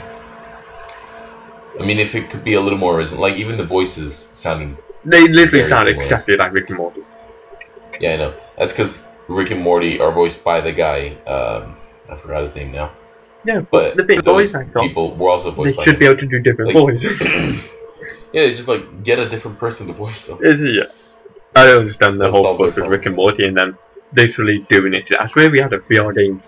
mean, 1.80 1.98
if 2.00 2.14
it 2.14 2.30
could 2.30 2.44
be 2.44 2.56
a 2.56 2.62
little 2.62 2.78
more 2.78 2.98
original, 3.00 3.22
like 3.22 3.36
even 3.38 3.56
the 3.58 3.64
voices 3.64 4.14
sounded. 4.34 4.78
They 5.06 5.28
literally 5.30 5.70
sound 5.70 5.88
exactly 5.88 6.36
like 6.36 6.52
Rick 6.54 6.70
and 6.70 6.78
Morty. 6.78 7.02
Yeah, 8.00 8.14
I 8.14 8.18
know. 8.18 8.34
That's 8.58 8.72
because 8.72 9.08
Rick 9.28 9.52
and 9.52 9.62
Morty 9.62 10.00
are 10.00 10.12
voiced 10.12 10.44
by 10.44 10.62
the 10.62 10.72
guy. 10.72 11.10
Um, 11.28 11.76
I 12.10 12.16
forgot 12.16 12.42
his 12.42 12.56
name 12.56 12.72
now. 12.72 12.92
Yeah, 13.46 13.62
But 13.62 13.96
the 13.96 14.04
big 14.04 14.24
those 14.24 14.52
voice 14.52 14.56
actor. 14.56 14.80
people 14.80 15.16
were 15.16 15.30
also 15.30 15.52
They 15.52 15.56
voiced 15.56 15.78
by 15.78 15.84
should 15.84 15.94
him. 15.96 16.00
be 16.00 16.06
able 16.08 16.20
to 16.20 16.28
do 16.28 16.40
different 16.40 16.74
Like- 16.76 17.00
voices. 17.02 17.20
yeah, 18.34 18.48
just 18.50 18.68
like 18.68 19.04
get 19.04 19.18
a 19.20 19.30
different 19.30 19.60
person 19.60 19.88
to 19.88 19.94
voice 19.94 20.28
them. 20.28 20.40
Is 20.42 20.60
it? 20.62 20.74
Yeah. 20.76 20.84
I 21.56 21.66
don't 21.66 21.80
understand 21.82 22.20
the 22.20 22.26
That's 22.26 22.36
whole 22.36 22.58
book 22.58 22.76
with 22.76 22.86
Rick 22.88 23.06
and 23.06 23.16
Morty 23.16 23.46
and 23.48 23.58
them 23.58 23.78
literally 24.16 24.66
doing 24.70 24.94
it. 24.94 25.06
I 25.20 25.28
swear 25.28 25.50
we 25.50 25.60
had 25.60 25.74
a 25.74 25.80
VR 25.80 26.14
game 26.16 26.44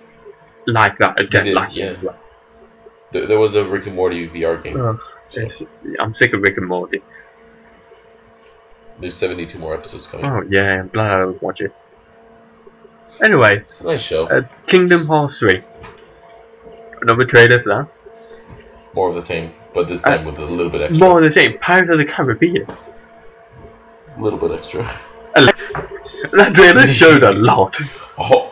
like 0.67 0.97
that 0.99 1.19
again 1.19 1.45
did, 1.45 1.55
last 1.55 1.73
yeah. 1.75 1.95
well. 2.01 2.17
There, 3.11 3.25
there 3.27 3.39
was 3.39 3.55
a 3.55 3.65
Rick 3.65 3.87
and 3.87 3.95
Morty 3.95 4.27
VR 4.29 4.61
game. 4.63 4.79
Oh, 4.79 4.99
so 5.29 5.47
I'm 5.99 6.13
sick 6.15 6.33
of 6.33 6.41
Rick 6.41 6.57
and 6.57 6.67
Morty. 6.67 7.01
There's 9.01 9.15
72 9.15 9.57
more 9.59 9.73
episodes 9.73 10.07
coming. 10.07 10.25
Oh 10.25 10.41
yeah, 10.49 10.79
I'm 10.79 10.87
glad 10.89 11.11
I 11.11 11.25
was 11.25 11.41
watching. 11.41 11.69
Anyway, 13.21 13.57
It's 13.59 13.81
a 13.81 13.85
nice 13.87 14.01
show. 14.01 14.27
uh, 14.27 14.41
Kingdom 14.67 15.05
Hearts 15.05 15.37
3. 15.39 15.61
Another 17.01 17.25
trailer 17.25 17.61
for 17.61 17.69
that. 17.69 17.87
More 18.95 19.09
of 19.09 19.15
the 19.15 19.21
same, 19.21 19.53
but 19.73 19.87
this 19.87 20.05
Uh, 20.05 20.17
time 20.17 20.25
with 20.25 20.37
a 20.39 20.45
little 20.45 20.69
bit 20.71 20.81
extra. 20.81 21.07
More 21.07 21.21
of 21.23 21.33
the 21.33 21.39
same, 21.39 21.57
Pirates 21.59 21.91
of 21.91 21.97
the 21.97 22.05
Caribbean. 22.05 22.65
A 24.17 24.21
little 24.21 24.39
bit 24.39 24.51
extra. 24.51 24.83
That 26.33 26.53
trailer 26.55 26.87
showed 27.01 27.23
a 27.23 27.31
lot. 27.33 27.75
A 28.17 28.23
whole, 28.23 28.49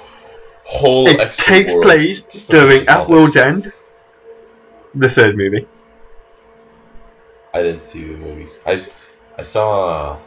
whole 0.66 1.08
It 1.08 1.32
takes 1.32 1.72
world. 1.72 1.84
place 1.86 2.22
during 2.48 2.88
At 2.88 3.08
World's. 3.08 3.36
End, 3.38 3.72
the 4.96 5.10
third 5.10 5.38
movie. 5.38 5.68
I 7.54 7.64
didn't 7.64 7.84
see 7.84 8.04
the 8.04 8.18
movies. 8.18 8.60
I, 8.66 8.80
I 9.38 9.42
saw, 9.42 10.20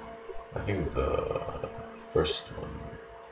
I 0.55 0.61
think 0.61 0.93
the 0.93 1.41
first 2.13 2.47
one. 2.59 2.69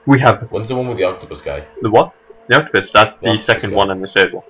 We 0.07 0.19
have 0.21 0.49
When's 0.51 0.69
the 0.69 0.77
one 0.77 0.89
with 0.89 0.99
the 0.99 1.05
octopus 1.05 1.43
guy? 1.43 1.67
the 1.83 1.91
what? 1.91 2.13
The 2.49 2.57
Octopus, 2.57 2.91
that's 2.93 3.15
The 3.21 3.27
the 3.27 3.29
Octopus 3.31 3.47
second 3.47 3.71
guy. 3.71 3.77
one 3.77 3.91
and 3.91 4.03
the 4.03 4.09
third 4.09 4.33
one. 4.33 4.45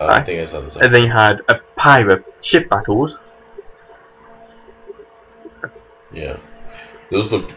Uh, 0.00 0.06
I 0.06 0.22
think 0.22 0.40
it's 0.40 0.50
saw 0.52 0.60
the 0.60 0.70
second. 0.70 0.86
And 0.86 0.94
then 0.94 1.02
you 1.04 1.12
had 1.12 1.40
a 1.48 1.60
pirate 1.76 2.24
ship 2.40 2.68
battles. 2.68 3.14
Yeah, 6.12 6.36
those 7.10 7.30
looked 7.32 7.54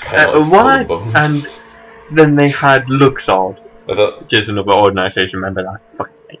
kind 0.00 0.22
Uh, 0.28 0.32
of 0.40 0.48
like 0.52 0.86
Skull 0.86 1.16
and 1.16 1.46
then 2.12 2.34
they 2.34 2.48
had 2.48 2.86
Luxord, 2.86 3.58
I 3.88 3.94
thought 3.94 4.22
which 4.22 4.32
is 4.40 4.48
another 4.48 4.72
organisation. 4.72 5.38
Remember 5.40 5.62
that? 5.64 5.80
Fucking. 5.98 6.38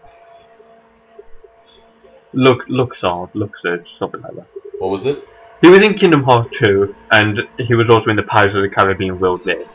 Lux 2.32 2.64
Luxord, 2.68 3.30
Luxord, 3.34 3.84
something 3.98 4.20
like 4.22 4.34
that. 4.36 4.46
What 4.80 4.90
was 4.90 5.06
it? 5.06 5.24
He 5.60 5.68
was 5.68 5.82
in 5.82 5.94
Kingdom 5.94 6.22
Hearts 6.24 6.56
2, 6.58 6.94
and 7.12 7.38
he 7.58 7.74
was 7.74 7.90
also 7.90 8.08
in 8.10 8.16
the 8.16 8.22
Pirates 8.22 8.54
of 8.56 8.62
the 8.62 8.68
Caribbean 8.68 9.20
World 9.20 9.42
there. 9.44 9.66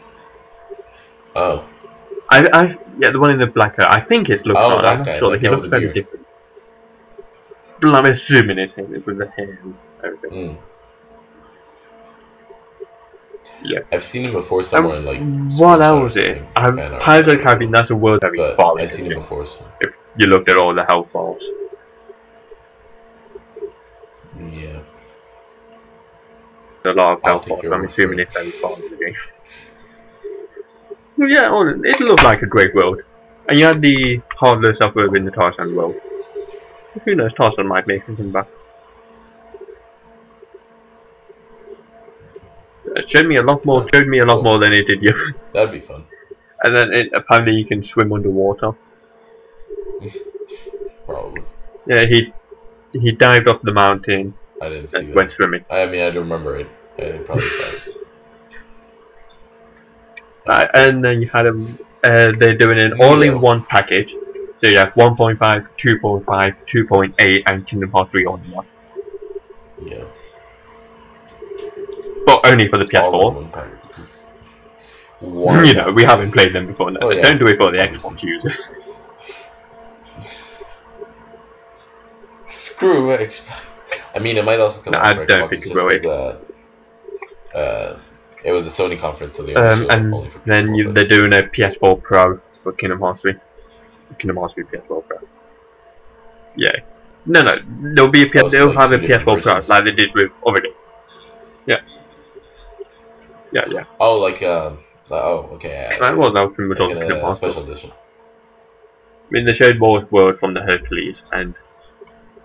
Oh, 1.36 1.64
I, 2.30 2.48
I, 2.52 2.64
yeah, 3.00 3.12
the 3.12 3.20
one 3.20 3.32
in 3.32 3.40
the 3.40 3.46
black 3.46 3.78
hair. 3.78 3.88
I 3.90 4.02
think 4.02 4.30
it's 4.30 4.42
Luxord. 4.44 4.56
Oh, 4.58 4.82
that 4.82 4.86
I'm 4.86 5.04
not 5.04 5.20
sure. 5.20 5.30
that 5.32 5.42
He 5.42 5.50
looks 5.50 5.68
very 5.68 5.94
different. 5.94 6.26
But 7.82 7.94
I'm 7.94 8.06
assuming 8.06 8.58
it's 8.58 8.74
him 8.74 8.90
with 9.06 9.18
the 9.20 9.28
hair 9.30 9.60
and 9.62 9.76
everything. 10.04 10.32
mm. 10.32 10.58
Yeah. 13.64 13.80
I've 13.92 14.04
seen 14.04 14.26
him 14.26 14.34
before 14.34 14.64
somewhere 14.64 14.98
in 14.98 15.06
like. 15.06 15.60
what 15.60 15.84
else 15.84 16.16
it? 16.16 16.38
something, 16.38 16.52
I, 16.56 16.72
fan 16.72 16.94
art. 16.94 17.04
Pirates 17.04 17.32
of 17.32 17.38
the 17.38 17.44
Caribbean, 17.44 17.72
that's 17.72 17.90
a 17.92 17.96
world 17.96 18.22
very 18.22 18.38
But 18.38 18.58
far 18.58 18.80
I've 18.80 18.90
seen 18.90 19.12
him 19.12 19.20
before. 19.20 19.46
So. 19.46 19.66
If 19.82 19.94
you 20.18 20.28
looked 20.28 20.50
at 20.50 20.58
all 20.58 20.74
the 20.74 20.86
health 20.86 21.12
balls. 21.14 21.42
Yeah. 24.52 24.82
A 26.86 26.94
lot 26.94 27.20
of 27.24 27.42
take 27.44 27.66
I'm 27.72 27.86
assuming 27.86 28.20
it's 28.20 28.34
very 28.34 28.52
far 28.52 28.76
into 28.76 28.90
the 28.90 28.98
game. 28.98 29.16
Well, 31.18 31.30
yeah, 31.30 31.50
it 31.84 32.02
looked 32.02 32.24
like 32.24 32.42
a 32.42 32.46
great 32.46 32.76
world. 32.76 33.02
And 33.48 33.60
you 33.60 33.66
had 33.66 33.82
the 33.82 34.22
Heartless 34.40 34.80
Suburb 34.80 35.16
in 35.16 35.26
the 35.26 35.32
Tarzan 35.32 35.76
world. 35.76 35.96
Who 37.04 37.16
knows, 37.16 37.34
Tarzan 37.34 37.68
might 37.68 37.88
make 37.88 38.06
something 38.06 38.32
back. 38.32 38.48
Uh, 42.88 43.00
it 43.00 43.10
showed 43.10 43.28
me 43.28 43.38
a 43.38 43.44
lot 43.44 43.66
more, 43.66 43.88
showed 43.94 44.08
me 44.08 44.20
a 44.20 44.26
lot 44.26 44.44
more 44.44 44.60
than 44.60 44.74
it 44.74 44.88
did 44.88 45.02
you. 45.02 45.34
That'd 45.54 45.72
be 45.72 45.80
fun. 45.80 46.06
And 46.64 46.78
then 46.78 46.94
it, 46.94 47.12
apparently 47.14 47.54
you 47.54 47.66
can 47.66 47.84
swim 47.84 48.12
underwater. 48.12 48.72
Probably. 51.06 51.44
Yeah, 51.88 52.06
he 52.06 52.34
he 52.94 53.12
dived 53.12 53.48
off 53.48 53.62
the 53.62 53.74
mountain 53.74 54.34
I 54.62 54.70
didn't 54.70 54.90
see 54.90 55.06
that. 55.06 55.16
went 55.16 55.32
swimming. 55.34 55.66
I 55.70 55.86
mean, 55.86 56.02
I 56.02 56.06
don't 56.12 56.30
remember 56.30 56.58
it. 56.58 56.68
I 56.98 57.18
probably 57.26 57.50
saw 57.50 57.64
it. 57.64 57.82
Right, 60.48 60.70
and 60.74 61.04
then 61.04 61.22
you 61.22 61.30
had 61.34 61.44
them. 61.44 61.78
Uh, 62.04 62.32
they're 62.40 62.58
doing 62.58 62.80
an 62.80 63.02
all-in-one 63.02 63.66
package. 63.66 64.14
So 64.62 64.70
you 64.70 64.78
have 64.78 64.94
1.5, 64.94 65.38
2.5, 65.38 66.56
2.8, 66.74 67.44
and 67.48 67.68
Kingdom 67.68 67.92
Hearts 67.92 68.12
3 68.12 68.26
all 68.26 68.36
in 68.38 68.52
one. 68.52 68.66
Yeah. 69.84 70.04
But 72.26 72.46
only 72.48 72.68
for 72.70 72.78
the 72.78 73.02
All 73.02 73.30
in 73.30 73.34
PS4. 73.34 73.36
one 73.36 73.52
package. 73.52 73.80
Because 73.88 74.26
one 75.20 75.66
You 75.66 75.74
know, 75.74 75.92
we 75.92 76.04
haven't 76.04 76.32
played 76.32 76.54
them 76.54 76.68
before. 76.68 76.92
No. 76.92 77.00
Oh, 77.02 77.10
yeah. 77.12 77.24
Don't 77.24 77.40
do 77.40 77.48
it 77.48 77.58
for 77.58 77.72
the 77.72 77.80
Obviously. 77.80 78.12
Xbox 78.16 78.24
users. 78.24 78.68
Screw 82.46 83.14
X. 83.14 83.46
I 84.16 84.20
mean, 84.20 84.38
it 84.38 84.46
might 84.46 84.60
also 84.60 84.82
come 84.82 84.94
No, 84.94 85.00
out 85.00 85.18
I 85.20 85.26
don't 85.26 85.50
think 85.50 85.66
it 85.66 85.74
will. 85.74 86.12
uh, 87.54 87.58
uh, 87.58 88.00
it 88.44 88.52
was 88.52 88.66
a 88.68 88.70
Sony 88.70 89.00
conference, 89.00 89.36
so 89.38 89.44
they 89.44 89.54
Um, 89.56 89.90
and 89.90 90.14
only 90.14 90.30
for 90.30 90.40
then 90.46 90.68
PS4, 90.70 90.78
you, 90.78 90.94
they're 90.94 91.08
doing 91.08 91.34
a 91.34 91.44
PS4 91.44 92.02
Pro 92.02 92.40
for 92.64 92.72
Kingdom 92.74 93.00
Hearts 93.00 93.22
3. 93.22 93.34
Kingdom 94.20 94.38
Hearts 94.38 94.54
3 94.54 94.64
PS4 94.66 95.08
Pro. 95.08 95.18
Yeah. 96.56 96.72
No, 97.26 97.42
no, 97.42 97.54
there'll 97.94 98.12
be 98.12 98.24
a 98.24 98.28
PS. 98.28 98.44
Oh, 98.44 98.48
so 98.48 98.50
they'll 98.50 98.68
like 98.68 98.78
have 98.78 98.92
a 98.92 99.00
PS4 99.00 99.42
Pro 99.44 99.54
like 99.68 99.86
they 99.86 99.92
did 99.92 100.10
with 100.16 100.32
already. 100.44 100.70
Yeah. 101.66 101.82
Yeah, 103.52 103.66
yeah. 103.70 103.84
Oh, 104.00 104.20
like 104.20 104.42
um. 104.44 104.80
uh, 105.10 105.16
oh, 105.16 105.50
okay. 105.54 105.70
yeah, 105.70 106.00
That 106.00 106.18
was 106.18 106.34
that 106.34 106.42
was 106.42 106.54
pretty 106.56 106.70
much 106.70 106.80
like 106.80 106.98
Kingdom 107.00 107.22
Hearts. 107.22 107.38
special 107.38 107.64
edition. 107.64 107.92
I 107.92 109.28
mean, 109.32 109.46
they 109.46 109.54
showed 109.54 109.80
more 109.80 110.06
world 110.12 110.40
from 110.40 110.54
the 110.54 110.62
Hercules 110.62 111.24
and 111.32 111.56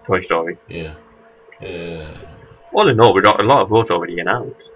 Toy 0.07 0.23
Story. 0.23 0.57
Yeah. 0.69 0.95
Yeah. 1.61 2.17
All 2.73 2.89
in 2.89 3.01
all, 3.01 3.15
we 3.15 3.21
got 3.21 3.41
a 3.41 3.45
lot 3.45 3.63
of 3.63 3.71
worlds 3.71 3.91
already 3.91 4.19
announced. 4.21 4.71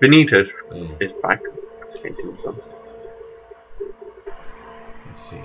Benitez 0.00 0.48
Mm, 0.70 0.96
is 1.00 1.12
back. 1.22 1.40
let's 5.06 5.22
see. 5.30 5.40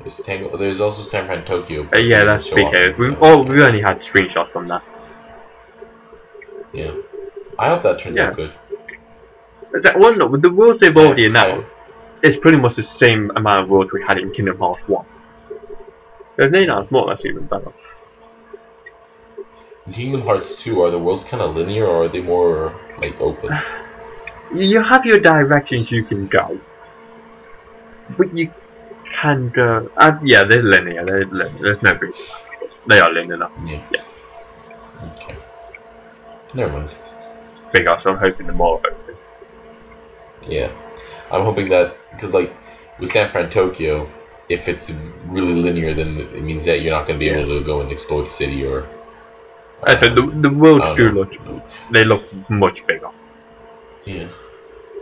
There's 0.00 0.16
Tango. 0.18 0.56
There's 0.56 0.80
also 0.80 1.02
San 1.02 1.26
Fransokyo. 1.26 1.92
Uh, 1.94 1.98
yeah, 1.98 2.24
that's 2.24 2.46
Show 2.48 2.56
big. 2.56 2.66
off 2.66 2.74
Uh, 2.74 2.78
the- 2.88 2.94
we, 2.98 3.16
oh, 3.20 3.42
we 3.42 3.62
only 3.62 3.80
had 3.80 4.00
screenshots 4.00 4.50
from 4.52 4.68
that. 4.68 4.82
Yeah. 6.72 6.92
I 7.58 7.68
hope 7.70 7.82
that 7.82 7.98
turns 7.98 8.16
Yeah. 8.16 8.28
out 8.28 8.36
good. 8.36 8.52
Is 9.74 9.82
that 9.82 9.98
one? 9.98 10.30
With 10.30 10.42
the 10.42 10.50
worlds 10.52 10.80
they've 10.80 10.94
Yeah, 10.96 11.02
already 11.02 11.26
announced, 11.26 11.66
it's 12.22 12.36
pretty 12.38 12.58
much 12.58 12.76
the 12.76 12.82
same 12.84 13.30
amount 13.36 13.64
of 13.64 13.68
worlds 13.68 13.92
we 13.92 14.02
had 14.06 14.18
in 14.18 14.30
Kingdom 14.32 14.58
Hearts 14.58 14.82
1. 14.86 15.04
If 16.38 16.50
they 16.52 16.64
announce 16.64 16.90
more, 16.90 17.06
that's 17.08 17.24
even 17.24 17.46
better. 17.46 17.72
In 19.86 19.92
Kingdom 19.92 20.22
Hearts 20.22 20.62
2, 20.62 20.82
are 20.82 20.90
the 20.90 20.98
worlds 20.98 21.22
kind 21.22 21.42
of 21.42 21.54
linear 21.54 21.86
or 21.86 22.04
are 22.04 22.08
they 22.08 22.20
more 22.20 22.74
like 22.98 23.20
open? 23.20 23.56
You 24.54 24.82
have 24.82 25.04
your 25.04 25.20
directions 25.20 25.90
you 25.90 26.04
can 26.04 26.26
go, 26.26 26.60
but 28.16 28.34
you 28.36 28.52
can 29.20 29.50
go. 29.50 29.90
Uh, 29.96 30.18
yeah, 30.24 30.44
they're 30.44 30.62
linear. 30.62 31.04
They're 31.04 31.26
linear. 31.26 31.66
There's 31.66 31.82
no 31.82 31.94
reason. 31.94 32.24
They 32.88 33.00
are 33.00 33.12
linear 33.12 33.34
enough. 33.34 33.52
Yeah. 33.64 33.82
Yeah. 33.92 34.04
Okay. 35.12 35.36
Never 36.54 36.72
mind. 36.72 36.90
Big 37.72 37.86
ass. 37.86 38.06
I'm 38.06 38.18
hoping 38.18 38.46
more 38.48 38.78
open. 38.78 39.16
Yeah. 40.48 40.70
I'm 41.30 41.42
hoping 41.42 41.68
that 41.70 41.96
because 42.12 42.32
like 42.32 42.56
with 42.98 43.10
San 43.10 43.28
Fransokyo, 43.28 44.08
if 44.48 44.68
it's 44.68 44.92
really 45.26 45.54
linear, 45.54 45.94
then 45.94 46.18
it 46.18 46.42
means 46.42 46.64
that 46.64 46.82
you're 46.82 46.92
not 46.92 47.06
going 47.06 47.18
to 47.18 47.24
be 47.24 47.28
able 47.28 47.58
to 47.58 47.64
go 47.64 47.80
and 47.80 47.92
explore 47.92 48.22
the 48.24 48.30
city 48.30 48.64
or. 48.64 48.88
Uh, 49.82 50.00
said 50.00 50.14
the 50.16 50.22
the 50.40 50.50
worlds 50.50 50.84
I 50.84 50.96
don't 50.96 51.14
look 51.14 51.32
they 51.92 52.04
look 52.04 52.22
much 52.48 52.84
bigger. 52.86 53.10
Yeah. 54.04 54.28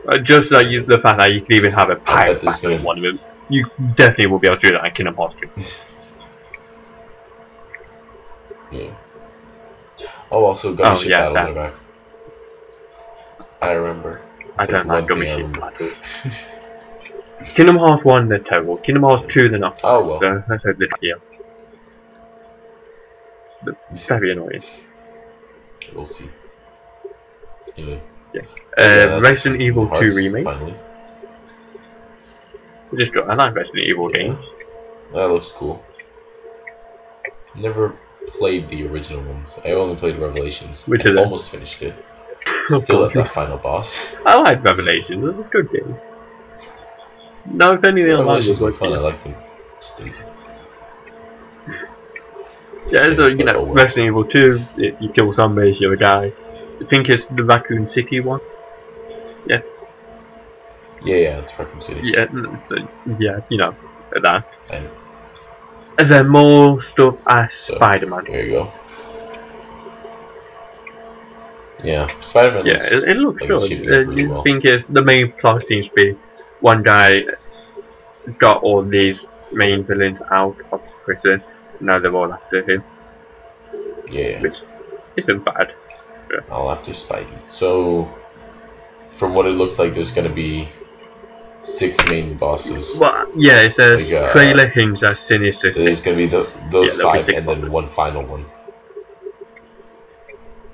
Uh, 0.08 0.18
just 0.18 0.50
like 0.50 0.66
you, 0.66 0.84
the 0.84 0.98
fact 0.98 1.20
that 1.20 1.32
you 1.32 1.40
can 1.40 1.52
even 1.52 1.72
have 1.72 1.90
a 1.90 1.96
pirate 1.96 2.42
battle 2.42 2.72
in 2.72 2.82
one 2.82 2.98
of 2.98 3.04
them, 3.04 3.20
you 3.48 3.66
definitely 3.96 4.26
will 4.26 4.38
be 4.38 4.48
able 4.48 4.58
to 4.58 4.66
do 4.68 4.72
that 4.72 4.84
in 4.86 4.90
Kingdom 4.92 5.14
Hearts 5.14 5.34
3. 5.36 5.48
Yeah. 8.80 8.94
Oh, 10.30 10.44
also 10.44 10.74
Gummy 10.74 10.90
Oh, 10.90 10.94
Ship 10.94 11.10
yeah, 11.10 11.32
Battles 11.32 11.34
that- 11.34 11.50
are 11.50 11.70
back. 11.70 11.74
I 13.62 13.72
remember. 13.72 14.20
I 14.58 14.64
It's 14.64 14.72
don't 14.72 14.86
like 14.88 15.06
Gummy 15.06 15.26
Ship 15.26 15.52
battles. 15.52 15.94
Kingdom 17.54 17.76
Hearts 17.76 18.04
1, 18.04 18.28
they're 18.28 18.38
terrible. 18.40 18.76
Kingdom 18.76 19.04
Hearts 19.04 19.24
2, 19.32 19.48
they're 19.48 19.58
not. 19.58 19.80
Oh 19.84 20.04
well. 20.06 20.20
So 20.20 20.42
let's 20.48 20.64
hope 20.64 20.76
they 20.78 20.86
do. 21.00 21.14
But 21.30 21.33
it's 23.90 24.06
very 24.06 24.32
annoying. 24.32 24.62
We'll 25.94 26.06
see. 26.06 26.28
Anyway. 27.76 28.00
Uh, 28.36 28.40
yeah, 28.82 29.18
Resident 29.20 29.62
Evil 29.62 29.88
2 29.88 29.94
remake. 30.16 30.44
Finally. 30.44 30.74
Just 32.96 33.12
got, 33.12 33.30
I 33.30 33.34
like 33.34 33.54
Resident 33.54 33.84
Evil 33.86 34.10
Yeah. 34.10 34.22
games. 34.22 34.44
That 35.12 35.28
looks 35.28 35.48
cool. 35.48 35.84
Never 37.54 37.96
played 38.38 38.68
the 38.68 38.86
original 38.86 39.22
ones. 39.22 39.58
I 39.64 39.72
only 39.72 39.96
played 39.96 40.18
Revelations. 40.18 40.86
Which 40.88 41.06
I 41.06 41.10
is 41.10 41.16
almost 41.16 41.50
finished 41.50 41.82
it. 41.82 41.94
Still 42.70 43.04
at 43.04 43.14
that 43.14 43.28
final 43.28 43.58
boss. 43.58 44.04
I 44.26 44.36
like 44.36 44.64
Revelations. 44.64 45.24
It's 45.24 45.38
a 45.38 45.50
good 45.50 45.70
game. 45.70 45.96
No, 47.46 47.74
if 47.74 47.84
anything, 47.84 48.12
I 48.12 48.16
like 48.20 48.44
it. 48.44 48.58
were 48.58 48.70
but, 48.70 48.78
fun. 48.78 48.92
I 48.92 48.96
yeah. 48.96 49.00
liked 49.02 49.24
them. 49.24 49.34
Yeah, 52.88 53.14
so 53.14 53.26
you 53.26 53.44
know. 53.44 53.66
Resident 53.66 54.06
Evil 54.06 54.24
2, 54.24 54.66
it, 54.76 54.96
you 55.00 55.08
kill 55.10 55.32
zombies, 55.32 55.80
you 55.80 55.94
die. 55.96 56.32
I 56.80 56.84
think 56.86 57.08
it's 57.08 57.26
the 57.26 57.44
Raccoon 57.44 57.88
City 57.88 58.20
one. 58.20 58.40
Yeah, 59.46 59.62
yeah, 61.04 61.16
yeah, 61.16 61.38
it's 61.38 61.58
Raccoon 61.58 61.80
City. 61.80 62.00
Yeah, 62.04 62.26
yeah, 63.18 63.40
you 63.48 63.58
know, 63.58 63.74
that. 64.22 64.46
And 64.70 64.88
And 65.98 66.10
then 66.10 66.28
more 66.28 66.82
stuff 66.82 67.16
as 67.26 67.50
So, 67.60 67.76
Spider-Man. 67.76 68.24
there 68.24 68.44
you 68.44 68.50
go. 68.52 68.72
Yeah, 71.82 72.08
Spider-Man. 72.20 72.66
Yeah, 72.66 72.74
looks 72.74 72.92
it, 72.92 73.04
it 73.04 73.16
looks 73.16 73.40
like 73.40 73.48
good. 73.48 73.68
shaping 73.68 74.30
Uh, 74.30 74.34
well. 74.34 74.42
think 74.42 74.64
it's, 74.64 74.84
the 74.88 75.04
main 75.04 75.32
plot 75.32 75.62
seems 75.68 75.86
to 75.88 75.92
be 75.94 76.18
one 76.60 76.82
guy 76.82 77.20
got 78.38 78.62
all 78.62 78.82
these 78.82 79.18
main 79.52 79.84
villains 79.84 80.18
out 80.30 80.56
of 80.72 80.80
prison. 81.04 81.42
Now 81.80 81.98
they're 81.98 82.14
all 82.14 82.32
after 82.32 82.62
him, 82.70 82.84
Yeah, 84.10 84.28
yeah. 84.28 84.40
which 84.42 84.58
isn't 85.16 85.44
bad. 85.44 85.74
all 86.50 86.70
after 86.70 86.92
Spidey. 86.92 87.38
So, 87.50 88.08
from 89.08 89.34
what 89.34 89.46
it 89.46 89.50
looks 89.50 89.78
like, 89.78 89.94
there's 89.94 90.10
gonna 90.10 90.30
be 90.34 90.68
six 91.60 92.04
main 92.08 92.36
bosses. 92.36 92.96
Well, 92.98 93.26
yeah, 93.36 93.62
it 93.62 93.74
says 93.76 93.96
Like, 93.96 94.12
uh, 94.12 94.32
trailer 94.32 94.68
hints 94.68 95.02
at 95.02 95.18
Sinister 95.18 95.72
There's 95.72 96.00
gonna 96.00 96.16
be 96.16 96.26
the, 96.26 96.48
those 96.70 96.96
Yeah, 96.98 97.02
five, 97.04 97.24
six 97.26 97.38
and 97.38 97.48
then 97.48 97.70
one 97.70 97.88
final 97.88 98.22
one. 98.24 98.44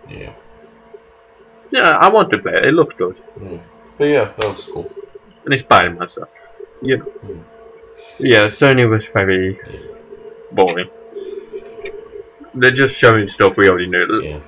Yeah. 0.08 0.32
Yeah, 1.70 1.88
I 1.90 2.08
want 2.08 2.30
to 2.32 2.38
play 2.38 2.54
it. 2.54 2.66
It 2.66 2.74
looks 2.74 2.94
good, 2.96 3.16
Mm. 3.38 3.60
But 3.98 4.04
yeah, 4.04 4.24
that 4.36 4.46
looks 4.46 4.64
cool. 4.64 4.90
and 5.44 5.54
it's 5.54 5.62
Spider-Man 5.64 6.08
stuff. 6.10 6.28
Know. 6.82 6.96
Mm. 6.96 7.44
Yeah, 8.18 8.46
Sony 8.46 8.88
was 8.88 9.04
very 9.14 9.60
Yeah. 9.70 9.78
Boring. 10.52 10.88
They're 12.54 12.72
just 12.72 12.94
showing 12.94 13.28
stuff 13.28 13.56
we 13.56 13.68
already 13.68 13.86
knew. 13.88 14.22
Yeah. 14.22 14.40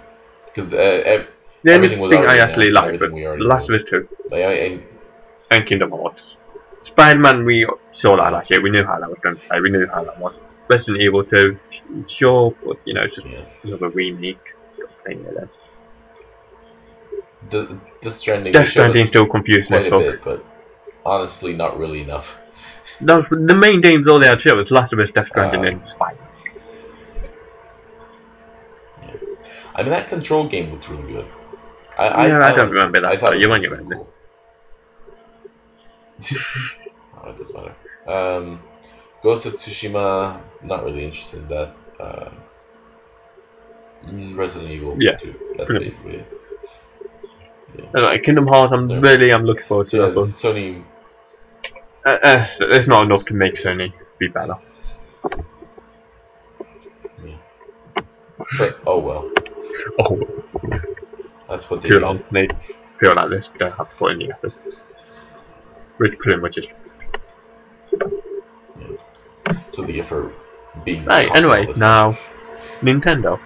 Because 0.46 0.72
uh, 0.74 0.76
ev- 0.76 1.28
The 1.62 1.74
only 1.74 1.74
Everything 1.74 1.98
was 2.00 2.10
thing 2.10 2.20
I 2.20 2.22
already 2.24 2.40
actually 2.40 2.68
announced, 2.68 2.74
liked 2.74 2.94
everything 3.02 3.12
was 3.12 3.20
we 3.20 3.26
already 3.26 3.44
Last 3.44 3.68
knew. 3.68 3.74
of 3.76 3.82
Us 3.82 3.88
2 3.90 4.08
like, 4.30 4.42
I, 4.42 4.52
and 4.52 4.82
and 5.50 5.66
Kingdom 5.66 5.90
Hearts. 5.92 6.36
Spider-Man, 6.84 7.44
we 7.44 7.66
saw 7.92 8.16
that 8.16 8.32
last 8.32 8.50
year. 8.50 8.60
We 8.60 8.70
knew 8.70 8.84
how 8.84 8.98
that 8.98 9.08
was 9.08 9.18
going 9.22 9.36
to 9.36 9.42
play. 9.42 9.60
We 9.60 9.70
knew 9.70 9.86
how 9.86 10.02
that 10.04 10.18
was. 10.18 10.34
Resident 10.68 11.00
Evil 11.02 11.24
2, 11.24 11.58
sure, 12.08 12.54
but 12.64 12.78
you 12.84 12.94
know, 12.94 13.02
it's 13.02 13.14
just 13.16 13.26
yeah, 13.26 13.44
another 13.62 13.88
remake. 13.90 14.40
Thing 15.04 15.24
like 15.24 15.34
that. 15.34 15.48
the 17.50 17.78
Death 18.00 18.14
Stranding. 18.14 18.52
Death 18.52 18.68
Stranding 18.68 19.04
still 19.06 19.26
confusing 19.26 19.66
quite 19.66 19.80
as 19.82 19.86
a 19.86 19.90
fuck. 19.90 20.00
bit, 20.00 20.24
but 20.24 20.44
honestly, 21.04 21.52
not 21.54 21.78
really 21.78 22.00
enough. 22.00 22.38
Those, 23.00 23.24
the 23.30 23.56
main 23.56 23.80
games 23.80 24.06
all 24.08 24.20
they 24.20 24.26
had 24.28 24.36
to 24.36 24.40
show 24.40 24.56
was 24.56 24.70
Last 24.70 24.92
of 24.92 25.00
Us, 25.00 25.10
Death 25.10 25.28
Stranding, 25.28 25.64
Uh, 25.64 25.68
and 25.68 25.88
Spider. 25.88 26.18
I 29.74 29.82
mean, 29.82 29.90
that 29.90 30.08
Control 30.08 30.46
game 30.48 30.70
looked 30.70 30.88
really 30.88 31.12
good. 31.12 31.26
I, 31.98 32.08
I, 32.08 32.26
Yeah, 32.28 32.36
I 32.38 32.52
don't 32.52 32.70
liked 32.70 32.72
remember 32.72 33.00
that, 33.00 33.12
I 33.12 33.16
thought 33.16 33.38
you 33.38 33.48
won't 33.48 33.62
remember. 33.62 33.94
cool. 33.96 34.08
oh, 37.24 37.30
it 37.30 37.38
doesn't 37.38 37.54
matter. 37.54 37.74
Um, 38.06 38.60
Ghost 39.22 39.46
of 39.46 39.54
Tsushima, 39.54 40.40
not 40.62 40.84
really 40.84 41.04
interested 41.04 41.40
in 41.40 41.48
that. 41.48 41.74
Uh, 41.98 42.30
mm, 44.06 44.36
Resident 44.36 44.70
Evil 44.70 44.96
Yeah. 45.00 45.16
2. 45.16 45.34
That's 45.56 45.68
Pretty 45.70 45.86
basically 45.86 46.16
it. 46.16 46.26
Anyway, 47.96 48.20
Kingdom 48.24 48.46
Hearts, 48.46 48.72
I'm 48.72 48.88
Yeah. 48.90 48.98
really, 49.00 49.32
I'm 49.32 49.44
looking 49.44 49.64
forward 49.64 49.86
to 49.88 49.96
So, 49.96 50.06
that. 50.06 50.14
But 50.14 50.28
Sony, 50.28 50.82
uh, 52.04 52.18
uh, 52.22 52.46
it's 52.60 52.88
not 52.88 53.04
enough 53.04 53.24
to 53.26 53.34
make 53.34 53.54
Sony 53.54 53.92
be 54.18 54.28
better. 54.28 54.56
but 58.58 58.78
oh 58.86 58.98
well. 58.98 59.30
Oh, 60.00 60.20
That's 61.48 61.70
what 61.70 61.82
they 61.82 61.88
do. 61.88 62.00
long. 62.00 62.22
They 62.30 62.48
feel 63.00 63.14
like 63.14 63.30
this. 63.30 63.46
Don't 63.58 63.72
have 63.72 63.90
to 63.90 63.96
put 63.96 64.12
in 64.12 64.18
the 64.18 64.32
effort. 64.32 64.52
Which 65.98 66.18
pretty 66.18 66.40
much 66.40 66.58
is. 66.58 66.66
What 69.74 69.86
they 69.86 69.92
get 69.94 70.12
being. 70.84 71.04
Right, 71.04 71.30
anyway, 71.34 71.66
now 71.76 72.18
Nintendo. 72.80 73.38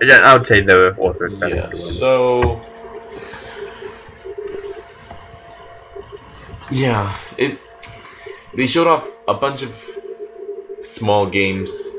Yeah, 0.00 0.18
I 0.18 0.36
would 0.36 0.46
say 0.46 0.60
they 0.60 0.74
were 0.74 0.94
also. 0.96 1.28
Yeah, 1.46 1.70
so 1.72 2.60
yeah, 6.70 7.16
it 7.38 7.58
they 8.54 8.66
showed 8.66 8.86
off 8.86 9.06
a 9.28 9.34
bunch 9.34 9.62
of 9.62 9.98
small 10.80 11.26
games 11.28 11.90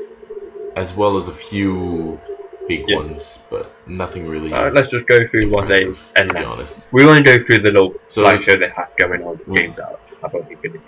as 0.74 0.94
well 0.94 1.16
as 1.16 1.28
a 1.28 1.32
few 1.32 2.20
big 2.68 2.84
Yeah. 2.88 2.96
ones, 2.96 3.44
but 3.50 3.70
nothing 3.86 4.26
really 4.28 4.52
Uh, 4.52 4.70
let's 4.70 4.90
just 4.90 5.06
go 5.06 5.26
through 5.28 5.50
one 5.50 5.64
impressive, 5.64 6.12
to 6.16 6.34
be 6.34 6.44
honest. 6.44 6.88
We 6.92 7.06
want 7.06 7.24
to 7.24 7.38
go 7.38 7.44
through 7.44 7.60
the 7.62 7.70
little 7.70 7.94
So- 8.08 8.24
slideshow 8.24 8.58
they 8.60 8.68
have 8.68 8.90
going 8.96 9.22
on. 9.22 9.38
Mm. 9.38 9.54
Games 9.56 9.78
out. 9.78 10.00
I 10.22 10.28
thought 10.28 10.48
we 10.48 10.56
could. 10.56 10.80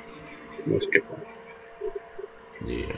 We'll 0.67 0.81
skip 0.81 1.05
one. 1.11 1.23
Yeah. 2.67 2.97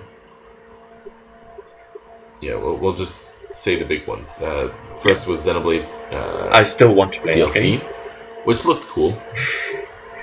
Yeah, 2.40 2.54
we'll, 2.54 2.78
we'll 2.78 2.94
just 2.94 3.36
say 3.52 3.76
the 3.76 3.84
big 3.84 4.06
ones. 4.06 4.40
Uh, 4.40 4.72
first 5.02 5.26
was 5.26 5.46
Xenoblade 5.46 5.86
uh, 6.12 6.48
I 6.52 6.64
still 6.66 6.94
want 6.94 7.12
to 7.12 7.20
play 7.20 7.32
DLC, 7.34 7.80
which 8.44 8.64
looked 8.64 8.86
cool. 8.86 9.20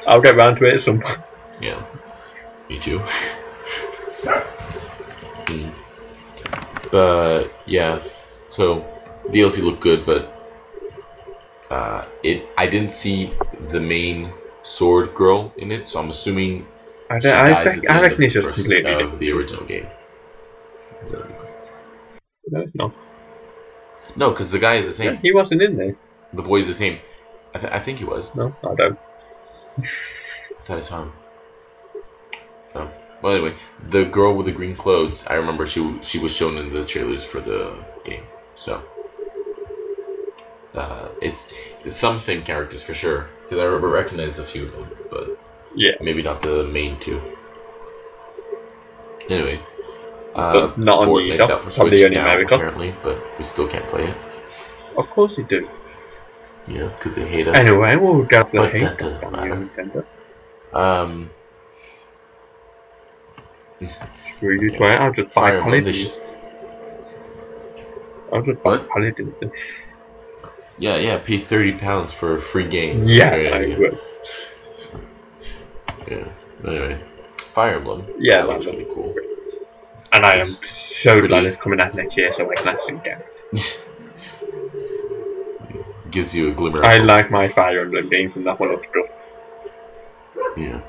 I'll 0.08 0.22
get 0.22 0.36
round 0.36 0.58
to 0.58 0.66
it 0.66 0.76
at 0.76 0.82
some 0.82 1.00
point. 1.02 1.20
Yeah, 1.60 1.84
me 2.70 2.80
too. 2.80 3.02
But 6.92 7.52
yeah, 7.66 8.02
so 8.50 8.86
DLC 9.30 9.62
looked 9.64 9.82
good, 9.82 10.06
but 10.06 10.34
uh, 11.70 12.06
it 12.24 12.46
I 12.58 12.68
didn't 12.68 12.94
see 12.94 13.34
the 13.70 13.80
main 13.80 14.32
sword 14.64 15.14
girl 15.14 15.54
in 15.58 15.72
it, 15.72 15.88
so 15.88 16.00
I'm 16.00 16.10
assuming 16.10 16.66
I, 17.10 17.20
she 17.20 17.28
I, 17.30 17.50
dies 17.50 17.74
think, 17.74 17.78
at 17.78 17.82
the 17.82 17.90
I 17.92 18.04
end 18.04 18.12
of 18.14 18.18
the, 18.18 18.30
first, 18.30 18.60
completely 18.60 18.94
of 18.94 19.20
the 19.20 19.32
original 19.32 19.66
game. 19.66 19.88
Is 21.06 21.12
that- 21.12 22.72
No. 22.74 22.94
No, 24.16 24.30
because 24.32 24.52
the 24.52 24.60
guy 24.60 24.76
is 24.76 24.98
the 24.98 25.04
Yeah, 25.04 25.12
same. 25.12 25.20
he 25.22 25.34
wasn't 25.34 25.62
in 25.62 25.76
there. 25.76 25.96
The 26.34 26.42
boy 26.42 26.58
is 26.60 26.68
the 26.68 26.74
same. 26.74 27.00
I, 27.54 27.60
th- 27.60 27.72
I 27.74 27.80
think 27.80 28.00
he 28.00 28.06
was. 28.06 28.34
No, 28.36 28.56
I 28.64 28.74
don't. 28.76 28.98
I 29.80 30.62
thought 30.64 30.78
I 30.78 30.82
saw 30.82 31.04
him. 31.04 31.14
Oh. 32.76 32.92
Well, 33.22 33.34
anyway, 33.34 33.56
the 33.90 34.06
girl 34.06 34.36
with 34.36 34.46
the 34.46 34.52
green 34.52 34.76
clothes. 34.76 35.26
I 35.28 35.36
remember 35.36 35.66
she 35.66 36.00
she 36.02 36.20
was 36.20 36.36
shown 36.36 36.58
in 36.58 36.70
the 36.70 36.86
trailers 36.86 37.24
for 37.24 37.40
the 37.40 37.74
game. 38.04 38.24
So 38.56 38.82
uh, 40.76 41.10
it's, 41.22 41.52
it's 41.84 41.96
some 41.96 42.18
same 42.20 42.44
characters 42.44 42.84
for 42.84 42.94
sure. 42.94 43.28
Because 43.44 43.60
I 43.60 43.64
remember 43.64 43.90
recognize 43.90 44.40
a 44.40 44.44
few 44.46 44.66
of 44.68 44.72
them, 44.74 44.90
but 45.10 45.40
Yeah. 45.76 45.96
maybe 46.02 46.22
not 46.22 46.42
the 46.42 46.64
main 46.66 47.00
two. 47.00 47.20
Anyway, 49.30 49.60
uh, 50.36 50.54
But 50.54 50.78
not 50.78 51.00
on 51.00 51.08
the 51.08 51.14
Fortnite's 51.14 51.50
out 51.50 51.62
for 51.62 51.72
Switch 51.72 52.12
now, 52.12 52.28
America. 52.28 52.56
apparently, 52.56 52.96
but 53.04 53.18
we 53.38 53.44
still 53.44 53.68
can't 53.68 53.88
play 53.88 54.08
it. 54.08 54.16
Of 54.96 55.10
course 55.10 55.34
he 55.36 55.44
do. 55.44 55.68
Know, 56.68 56.90
because 56.90 57.16
they 57.16 57.28
hate 57.28 57.48
us. 57.48 57.56
Anyway, 57.58 57.96
we'll 57.96 58.24
get 58.24 58.52
the 58.52 58.58
But 58.58 58.72
hate 58.74 58.82
that 58.82 58.98
doesn't 59.00 59.32
matter. 59.32 60.06
Um, 60.74 61.30
Screw 63.86 64.60
you, 64.62 64.72
Twitter. 64.76 65.00
I'll 65.00 65.14
just 65.14 65.34
buy 65.34 65.56
Emblem. 65.56 65.94
Sh- 65.94 66.08
I'll 68.34 68.42
just 68.42 68.62
buy 68.64 68.72
What? 68.72 68.90
Paladins. 68.90 69.34
yeah, 70.78 70.98
yeah. 70.98 71.18
Pay 71.20 71.38
thirty 71.38 71.74
pounds 71.74 72.12
for 72.12 72.36
a 72.36 72.42
free 72.42 72.68
game. 72.68 73.08
Yeah, 73.08 73.30
Great 73.30 73.54
I 73.54 73.58
idea. 73.60 73.80
will. 73.80 73.98
Yeah. 76.10 76.28
Anyway, 76.68 77.04
Fire 77.54 77.76
Emblem. 77.76 78.08
Yeah, 78.20 78.42
that 78.42 78.48
looks 78.50 78.66
really 78.66 78.86
cool. 78.94 79.16
And 80.12 80.26
I 80.26 80.38
am 80.38 80.46
so 80.46 81.14
pretty- 81.14 81.28
glad 81.30 81.46
it's 81.46 81.62
coming 81.62 81.80
out 81.82 81.94
next 81.94 82.18
year 82.18 82.34
so 82.36 82.50
I 82.50 82.56
can 82.56 82.68
actually 82.70 83.00
get 83.04 83.26
it. 83.54 83.84
Gives 86.12 86.36
you 86.36 86.52
a 86.52 86.54
glimmer. 86.54 86.84
I 86.86 86.98
like 86.98 87.32
my 87.32 87.48
Fire 87.48 87.82
Emblem 87.82 88.10
games 88.10 88.34
and 88.36 88.46
that 88.46 88.60
one 88.60 88.72
up 88.72 88.82
stuff. 88.90 89.06
Yeah. 90.56 90.82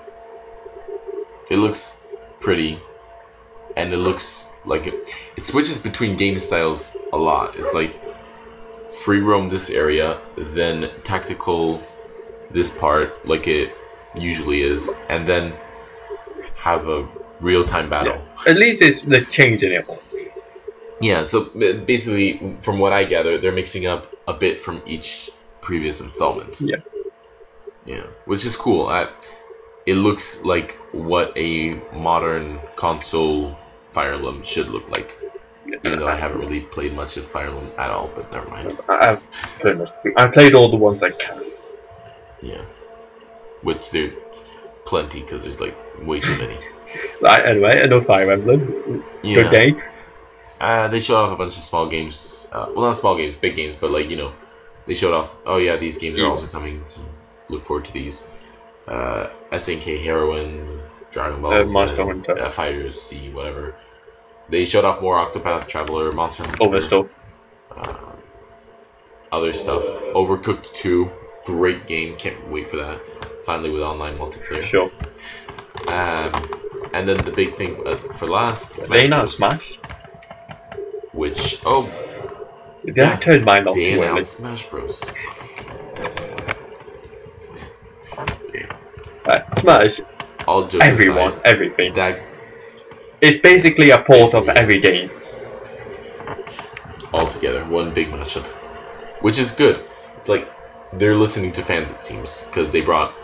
It 1.51 1.57
looks 1.57 1.99
pretty, 2.41 2.79
and 3.77 3.93
it 3.93 3.97
looks 3.97 4.47
like 4.65 4.87
it, 4.87 5.11
it 5.37 5.45
switches 5.45 5.79
between 5.79 6.17
game 6.17 6.39
styles 6.41 6.97
a 7.13 7.17
lot. 7.17 7.57
It's 7.57 7.73
like 7.73 7.95
free 8.93 9.21
roam 9.21 9.49
this 9.49 9.71
area, 9.71 10.21
then 10.37 10.91
tactical 11.05 11.83
this 12.51 12.71
part, 12.71 13.27
like 13.27 13.49
it 13.49 13.73
usually 14.15 14.63
is, 14.63 14.91
and 15.09 15.27
then 15.27 15.55
have 16.55 16.89
a 16.89 17.09
real 17.41 17.65
time 17.65 17.89
battle. 17.89 18.23
At 18.47 18.57
least 18.57 18.83
it's 18.83 19.03
the 19.03 19.25
change 19.25 19.63
in 19.63 19.73
it. 19.73 19.87
Yeah, 21.01 21.23
so 21.23 21.43
uh, 21.47 21.73
basically, 21.85 22.57
from 22.63 22.79
what 22.79 22.93
I 22.93 23.05
gather, 23.05 23.39
they're 23.39 23.53
mixing 23.53 23.87
up 23.87 24.07
a 24.27 24.35
bit 24.35 24.61
from 24.63 24.83
each 24.87 25.31
previous 25.61 26.01
installment. 26.01 26.61
Yeah. 26.61 26.77
Yeah, 27.85 28.07
which 28.27 28.45
is 28.45 28.57
cool. 28.57 28.87
I, 28.89 29.09
it 29.87 29.95
looks 29.95 30.45
like 30.45 30.73
what 30.93 31.33
a 31.37 31.75
modern 31.95 32.61
console 32.77 33.57
Fire 33.89 34.15
Emblem 34.15 34.43
should 34.43 34.69
look 34.69 34.91
like. 34.91 35.17
Even 35.85 35.99
though 35.99 36.09
I 36.09 36.17
haven't 36.17 36.41
really 36.41 36.61
played 36.61 36.95
much 36.95 37.17
of 37.17 37.27
Fire 37.27 37.47
Emblem 37.47 37.71
at 37.79 37.91
all, 37.91 38.11
but 38.15 38.31
never 38.33 38.49
mind. 38.49 38.79
I- 38.89 39.13
I've 39.13 39.23
played, 39.61 39.81
I've 40.17 40.33
played 40.33 40.55
all 40.55 40.71
the 40.71 40.77
ones 40.77 41.03
I 41.03 41.11
can. 41.11 41.45
Yeah. 42.43 42.65
Which 43.63 43.91
there's 43.91 44.13
plenty, 44.85 45.21
because 45.21 45.45
there's 45.45 45.61
like 45.61 45.77
way 46.07 46.21
too 46.21 46.37
many. 46.37 46.59
Right, 47.21 47.45
anyway, 47.45 47.83
another 47.83 48.03
Fire 48.07 48.33
Emblem. 48.33 49.05
Yeah. 49.23 49.43
Good 49.43 49.51
game. 49.53 49.83
Uh, 50.61 50.89
they 50.89 51.01
showed 51.01 51.17
off 51.17 51.33
a 51.33 51.37
bunch 51.37 51.57
of 51.57 51.63
small 51.63 51.89
games. 51.89 52.49
Uh, 52.53 52.67
well, 52.75 52.87
not 52.87 52.97
small 52.97 53.17
games, 53.17 53.37
big 53.37 53.55
games, 53.55 53.77
but 53.79 53.91
like 53.91 54.11
you 54.11 54.17
know, 54.17 54.33
they 54.87 54.95
showed 54.95 55.15
off. 55.15 55.41
Oh 55.47 55.59
yeah, 55.59 55.77
these 55.77 55.99
games 55.99 56.19
are 56.19 56.27
also 56.27 56.47
coming. 56.47 56.85
So 56.95 57.01
look 57.49 57.65
forward 57.65 57.85
to 57.87 57.93
these. 57.93 58.27
Uh, 58.87 59.29
SNK 59.53 60.03
Heroine, 60.03 60.81
Dragon 61.11 61.43
Ball, 61.43 61.53
Uh, 61.53 61.65
Monster 61.65 62.05
Hunter. 62.05 62.39
uh, 62.39 62.51
Fighters, 62.51 63.01
C, 63.01 63.29
whatever. 63.31 63.77
They 64.49 64.65
showed 64.65 64.85
off 64.87 65.03
more 65.03 65.17
Octopath 65.17 65.69
Traveler, 65.69 66.11
Monster 66.13 66.45
Hunter, 66.45 66.59
All 66.63 67.09
uh, 67.77 68.13
other 69.31 69.53
stuff. 69.53 69.83
Overcooked 70.15 70.73
2, 70.73 71.11
great 71.45 71.87
game. 71.87 72.17
Can't 72.17 72.49
wait 72.49 72.69
for 72.69 72.77
that. 72.77 73.01
Finally 73.45 73.71
with 73.71 73.83
online 73.83 74.17
multiplayer. 74.19 74.65
Sure. 74.65 74.91
Um, 75.89 76.33
and 76.95 77.07
then 77.07 77.19
the 77.19 77.31
big 77.31 77.57
thing 77.57 77.87
uh, 77.87 77.97
for 78.15 78.27
last, 78.27 78.73
Smash 78.73 79.11
They 79.11 79.29
Smash. 79.29 79.78
Which 81.19 81.61
oh 81.67 81.89
They 82.85 82.93
Yeah, 83.03 83.17
turned 83.17 83.45
mine 83.45 83.67
off 83.67 83.77
They 83.77 83.91
too 83.91 84.03
early. 84.03 84.23
announced 84.23 84.37
Smash 84.37 84.69
Bros. 84.71 85.01
Yeah. 88.55 88.77
Right, 89.27 89.43
Smash. 89.61 90.01
All 90.47 90.67
jokes 90.69 90.87
Everyone, 90.87 91.35
aside, 91.35 91.41
everything. 91.45 91.93
that 91.95 92.21
It's 93.21 93.41
basically 93.43 93.91
a 93.91 93.99
port 94.03 94.35
of 94.35 94.49
every 94.49 94.81
game. 94.81 95.11
all 97.13 97.27
together, 97.27 97.65
one 97.65 97.93
big 97.95 98.09
mashup, 98.09 98.45
which 99.21 99.39
is 99.39 99.51
good. 99.51 99.85
It's 100.19 100.29
like 100.29 100.49
they're 100.93 101.17
listening 101.17 101.53
to 101.53 101.63
fans, 101.63 101.91
it 101.91 101.97
seems, 101.97 102.43
because 102.45 102.73
they 102.73 102.81
brought 102.81 103.15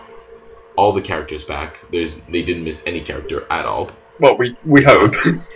all 0.76 0.92
the 0.92 1.00
characters 1.02 1.44
back. 1.44 1.78
There's 1.90 2.14
they 2.14 2.42
didn't 2.42 2.64
miss 2.64 2.86
any 2.86 3.02
character 3.02 3.46
at 3.50 3.64
all. 3.66 3.90
Well, 4.20 4.36
we 4.38 4.56
we 4.64 4.82
hope. 4.84 5.12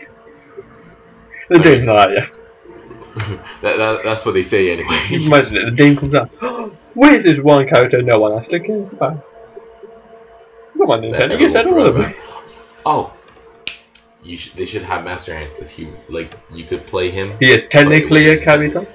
the 1.49 1.59
game's 1.59 1.85
not 1.85 2.11
yet. 2.11 2.29
that, 3.63 3.77
that 3.79 4.01
that's 4.05 4.25
what 4.25 4.33
they 4.33 4.43
say 4.43 4.71
anyway. 4.73 4.99
Imagine 5.11 5.57
it, 5.57 5.65
the 5.71 5.77
game 5.77 5.97
comes 5.97 6.15
out. 6.15 6.31
Where's 6.95 7.25
this 7.25 7.43
one 7.43 7.67
character 7.69 8.03
no 8.03 8.19
one 8.19 8.39
has 8.39 8.49
to 8.49 8.61
care 8.61 8.83
about? 8.83 9.25
Come 10.77 10.91
on, 10.91 11.03
Nintendo, 11.03 11.41
you 11.41 11.53
said 11.53 11.67
all 11.67 11.87
of 11.87 11.95
them. 11.95 12.15
Oh, 12.87 13.13
you 14.23 14.37
should. 14.37 14.55
They 14.55 14.65
should 14.65 14.83
have 14.83 15.05
Master 15.05 15.35
Hand 15.35 15.51
because 15.55 15.71
he 15.71 15.89
like 16.09 16.35
you 16.53 16.65
could 16.65 16.87
play 16.87 17.11
him 17.11 17.37
He 17.41 17.51
is 17.51 17.65
technically 17.71 18.29
a 18.31 18.45
character. 18.45 18.87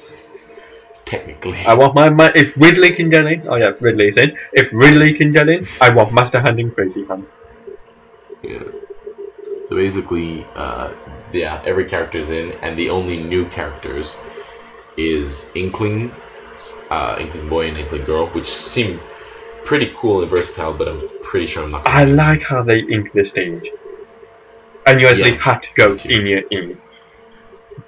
technically. 1.06 1.60
I 1.66 1.74
want 1.74 1.95
my, 1.95 2.10
my 2.10 2.32
if 2.36 2.56
Ridley 2.58 2.93
can 2.95 3.10
get 3.10 3.26
in, 3.26 3.47
oh 3.47 3.56
yeah, 3.56 3.72
Ridley 3.80 4.10
is 4.10 4.18
in. 4.18 4.38
If 4.54 4.70
Ridley 4.74 5.14
can 5.18 5.32
get 5.32 5.49
in, 5.49 5.62
I 5.82 5.89
want 5.89 6.14
Master 6.14 6.39
Hand 6.41 6.60
and 6.60 6.74
Crazy 6.74 7.06
Hand. 7.06 7.28
Yeah. 8.41 8.64
So 9.64 9.76
basically, 9.76 10.45
uh, 10.55 10.93
yeah, 11.32 11.61
every 11.66 11.86
character's 11.86 12.30
in, 12.30 12.51
and 12.61 12.78
the 12.78 12.89
only 12.89 13.18
new 13.18 13.45
characters 13.47 14.16
is 14.97 15.45
Inkling, 15.55 16.11
uh, 16.89 17.18
Inkling 17.20 17.49
Boy 17.49 17.70
and 17.70 17.78
Inkling 17.78 18.03
Girl, 18.03 18.28
which 18.28 18.47
seem 18.47 18.99
pretty 19.66 19.91
cool 19.95 20.22
and 20.22 20.30
versatile, 20.30 20.74
but 20.74 20.88
I'm 20.88 21.09
pretty 21.22 21.45
sure 21.45 21.64
I'm 21.64 21.72
not. 21.72 21.88
I 21.88 22.03
like 22.03 22.41
how 22.47 22.64
they 22.64 22.80
ink 22.80 23.07
the 23.14 23.26
stage. 23.26 23.64
And 24.86 25.01
you 25.01 25.07
actually 25.07 25.32
Yeah, 25.32 25.41
had 25.43 25.59
to 25.59 25.68
go 25.78 25.95
in 26.05 26.28
your 26.28 26.41
in 26.51 26.82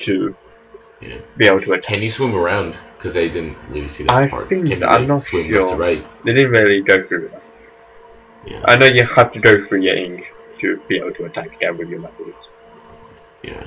to 0.01 0.35
Yeah. 1.01 1.17
be 1.37 1.45
able 1.45 1.61
to 1.61 1.73
attack. 1.73 1.83
Can 1.91 2.01
you 2.01 2.09
swim 2.09 2.35
around? 2.35 2.77
Because 2.97 3.17
I 3.17 3.27
didn't 3.27 3.57
really 3.69 3.87
see 3.89 4.03
that 4.05 4.13
I 4.13 4.29
part. 4.29 4.49
think 4.49 4.67
Can 4.67 4.79
you 4.81 4.87
I'm 4.87 5.01
like, 5.01 5.07
not 5.07 5.19
swim 5.19 5.53
sure. 5.53 5.77
right? 5.77 6.03
They 6.23 6.33
didn't 6.33 6.51
really 6.51 6.81
go 6.83 6.97
through 7.07 7.29
that. 7.31 7.41
Yeah. 8.47 8.61
I 8.65 8.77
know 8.77 8.85
you 8.85 9.05
have 9.15 9.31
to 9.33 9.39
go 9.39 9.53
through 9.67 9.81
your 9.81 9.97
ink 9.97 10.21
to 10.65 10.81
be 10.87 10.97
able 10.97 11.13
to 11.13 11.25
attack 11.25 11.49
again 11.55 11.77
with 11.77 11.89
your 11.89 11.99
methods. 11.99 12.37
Yeah. 13.43 13.63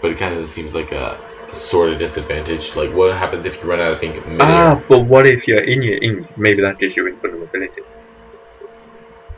But 0.00 0.12
it 0.12 0.18
kind 0.18 0.34
of 0.34 0.46
seems 0.46 0.74
like 0.74 0.92
a, 0.92 1.18
a 1.50 1.54
sort 1.54 1.90
of 1.90 1.98
disadvantage. 1.98 2.76
Like, 2.76 2.94
what 2.94 3.14
happens 3.16 3.44
if 3.46 3.62
you 3.62 3.68
run 3.68 3.80
out 3.80 3.92
of 3.94 4.02
ink 4.02 4.16
midair? 4.26 4.46
Ah, 4.48 4.82
but 4.88 5.00
what 5.00 5.26
if 5.26 5.46
you're 5.46 5.62
in 5.62 5.82
your 5.82 5.98
ink? 6.02 6.36
Maybe 6.36 6.62
that 6.62 6.78
gives 6.78 6.96
you 6.96 7.06
invulnerability. 7.08 7.82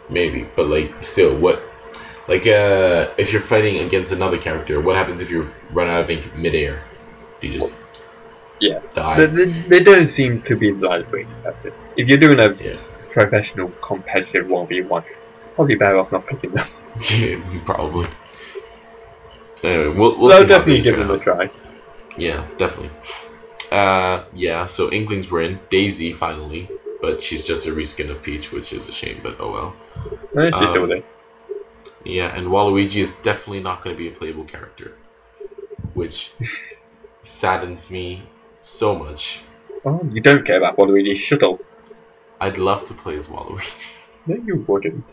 Maybe, 0.09 0.47
but 0.57 0.67
like, 0.67 1.03
still, 1.03 1.39
what? 1.39 1.63
Like, 2.29 2.47
uh, 2.47 3.11
if 3.17 3.33
you're 3.33 3.43
fighting 3.43 3.79
against 3.87 4.13
another 4.13 4.39
character, 4.39 4.81
what 4.81 4.97
happens 4.97 5.21
if 5.21 5.31
you 5.31 5.51
run 5.73 5.89
out 5.89 6.03
of 6.03 6.11
ink 6.11 6.35
midair? 6.37 6.83
Do 7.41 7.47
you 7.47 7.53
just 7.53 7.77
Yeah. 8.61 8.81
die? 8.95 9.25
They, 9.25 9.45
they, 9.47 9.51
they 9.73 9.81
don't 9.85 10.15
seem 10.15 10.43
to 10.43 10.57
be 10.57 10.73
that 10.73 11.11
way. 11.13 11.27
That's. 11.43 11.57
If 11.97 12.09
you're 12.09 12.19
doing 12.27 12.39
a 12.41 12.53
Yeah. 12.55 12.77
professional 13.11 13.73
competitive 13.91 14.47
1v1, 14.47 15.05
probably 15.55 15.77
better 15.77 15.99
off 15.99 16.13
not 16.13 16.27
picking 16.27 16.53
them. 16.53 16.69
yeah, 17.19 17.63
Probably. 17.65 18.09
Anyway, 19.63 19.97
we'll, 19.97 20.19
we'll 20.19 20.29
They'll 20.31 20.47
definitely 20.47 20.81
give 20.83 20.97
them 20.97 21.11
a 21.11 21.19
try. 21.19 21.51
Yeah, 22.17 22.47
definitely. 22.57 22.91
Uh, 23.71 24.25
yeah. 24.35 24.67
So 24.67 24.91
Inklings 24.91 25.31
were 25.31 25.43
in 25.43 25.61
Daisy 25.69 26.13
finally, 26.13 26.69
but 27.01 27.23
she's 27.23 27.47
just 27.47 27.67
a 27.67 27.71
reskin 27.71 28.11
of 28.11 28.23
Peach, 28.23 28.51
which 28.53 28.73
is 28.73 28.89
a 28.89 28.93
shame. 28.93 29.21
But 29.23 29.37
oh 29.39 29.53
well. 29.53 29.77
Eh, 30.37 30.51
she's 30.51 30.69
still 30.71 30.85
Um, 30.85 30.89
there. 30.89 31.03
Yeah, 32.05 32.35
and 32.35 32.47
Waluigi 32.49 33.01
is 33.03 33.15
definitely 33.17 33.63
not 33.63 33.85
going 33.85 33.95
to 33.95 33.99
be 33.99 34.09
a 34.09 34.13
playable 34.13 34.45
character, 34.45 34.97
which 35.93 36.33
saddens 37.23 37.91
me 37.91 38.23
so 38.63 38.95
much. 38.99 39.41
Oh, 39.85 40.01
you 40.11 40.21
don't 40.23 40.47
care 40.47 40.57
about 40.57 40.77
Waluigi. 40.79 41.19
Shut 41.19 41.43
up. 41.43 41.61
I'd 42.41 42.57
love 42.57 42.87
to 42.87 42.95
play 42.95 43.17
as 43.17 43.29
Waluigi. 43.29 43.93
No, 44.27 44.37
you 44.37 44.65
wouldn't. 44.67 45.05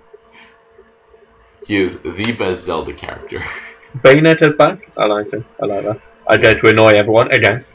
He 1.68 1.76
is 1.78 2.00
the 2.02 2.32
best 2.38 2.64
Zelda 2.64 2.94
character. 2.94 3.44
Bayonetta's 3.98 4.56
back. 4.58 4.90
I 4.98 5.06
like 5.06 5.32
it. 5.34 5.44
I 5.62 5.66
like 5.66 5.84
that. 5.84 6.02
I 6.28 6.38
dare 6.38 6.60
to 6.60 6.68
annoy 6.70 6.94
everyone 6.96 7.32
again. 7.34 7.66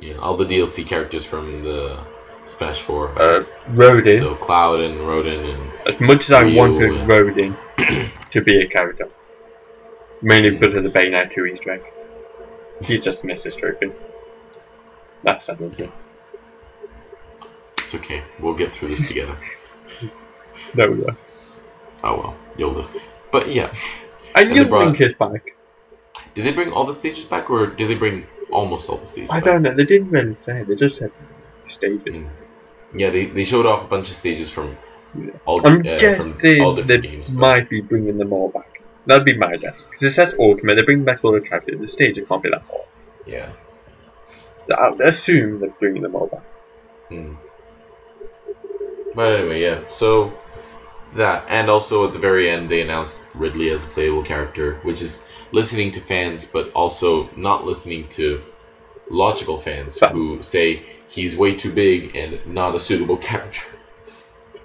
Yeah, 0.00 0.14
all 0.16 0.36
the 0.36 0.44
DLC 0.46 0.86
characters 0.86 1.24
from 1.26 1.62
the 1.62 1.98
Smash 2.46 2.80
4. 2.80 3.18
Uh, 3.22 3.44
Rodin. 3.68 4.18
so 4.18 4.34
Cloud 4.34 4.80
and 4.80 5.00
Rodin 5.06 5.40
and 5.44 5.72
as 5.94 6.00
much 6.00 6.24
as 6.24 6.32
I 6.32 6.42
Ryu 6.42 6.56
wanted 6.58 6.90
and- 6.94 7.08
Rodin 7.08 7.56
to 8.32 8.40
be 8.42 8.58
a 8.58 8.68
character, 8.68 9.08
mainly 10.22 10.50
because 10.56 10.74
of 10.74 10.82
the 10.82 10.88
Bayonetta 10.90 11.34
2 11.34 11.46
Easter 11.46 11.70
egg, 11.72 11.82
he 12.82 12.98
just 13.08 13.22
missed 13.24 13.44
his 13.44 13.54
trophy. 13.56 13.92
That's 15.22 15.48
isn't 15.48 15.78
it? 15.78 15.90
it's 17.78 17.94
okay. 17.94 18.22
We'll 18.40 18.54
get 18.54 18.72
through 18.74 18.88
this 18.88 19.06
together. 19.06 19.36
There 20.74 20.90
we 20.90 20.98
go. 21.04 21.16
Oh 22.04 22.16
well, 22.18 22.36
you'll 22.56 22.72
live. 22.72 22.90
But 23.32 23.52
yeah, 23.52 23.72
And 24.34 24.48
And 24.48 24.56
you 24.56 24.64
they 24.64 24.68
brought- 24.70 24.96
think 24.96 25.00
is 25.10 25.16
back. 25.18 25.42
did 26.34 26.44
they 26.46 26.52
bring 26.52 26.72
all 26.72 26.84
the 26.86 26.94
stages 26.94 27.24
back, 27.24 27.50
or 27.50 27.66
did 27.66 27.88
they 27.90 27.94
bring 27.94 28.26
almost 28.50 28.88
all 28.88 28.96
the 28.98 29.06
stages 29.06 29.30
I 29.30 29.40
back? 29.40 29.44
don't 29.44 29.62
know. 29.62 29.74
They 29.74 29.84
didn't 29.84 30.10
really 30.10 30.36
say. 30.46 30.62
They 30.62 30.74
just 30.76 30.98
said 30.98 31.12
stages. 31.68 32.02
Mm. 32.14 32.28
Yeah, 32.94 33.10
they, 33.10 33.26
they 33.26 33.44
showed 33.44 33.66
off 33.66 33.84
a 33.84 33.86
bunch 33.86 34.10
of 34.10 34.16
stages 34.16 34.50
from 34.50 34.76
all 35.44 35.60
I'm 35.66 35.80
uh, 35.86 36.14
from 36.16 36.32
guessing 36.32 36.60
all 36.62 36.74
they 36.74 36.82
different 36.82 37.02
games. 37.02 37.30
might 37.30 37.68
be 37.70 37.80
bringing 37.80 38.18
them 38.18 38.32
all 38.32 38.48
back. 38.48 38.82
That'd 39.06 39.24
be 39.24 39.36
my 39.36 39.56
guess. 39.56 39.74
Because 39.90 40.12
it 40.12 40.16
says 40.16 40.34
Ultimate, 40.38 40.74
they're 40.76 40.84
bringing 40.84 41.04
back 41.04 41.24
all 41.24 41.32
the 41.32 41.40
chapters. 41.40 41.80
The 41.80 41.88
stages 41.88 42.26
can't 42.28 42.42
be 42.42 42.50
that 42.50 42.62
hard. 42.62 42.86
Yeah. 43.26 43.52
I'll 44.76 45.00
assume 45.02 45.58
they're 45.60 45.70
bringing 45.80 46.02
them 46.02 46.14
all 46.14 46.26
back. 46.28 46.42
Mm. 47.10 47.36
But 49.14 49.34
anyway, 49.40 49.62
yeah. 49.62 49.82
So 49.88 50.32
That 51.14 51.46
and 51.48 51.68
also 51.68 52.06
at 52.06 52.12
the 52.12 52.18
very 52.20 52.48
end 52.50 52.68
they 52.70 52.82
announced 52.82 53.26
Ridley 53.34 53.70
as 53.70 53.84
a 53.84 53.88
playable 53.88 54.22
character, 54.22 54.74
which 54.82 55.02
is 55.02 55.24
listening 55.52 55.90
to 55.92 56.00
fans, 56.00 56.44
but 56.44 56.70
also 56.72 57.28
not 57.36 57.64
listening 57.64 58.08
to 58.10 58.42
logical 59.08 59.58
fans 59.58 59.98
who 60.12 60.40
say 60.42 60.82
he's 61.08 61.36
way 61.36 61.56
too 61.56 61.72
big 61.72 62.14
and 62.14 62.38
not 62.46 62.74
a 62.76 62.78
suitable 62.78 63.16
character. 63.28 63.62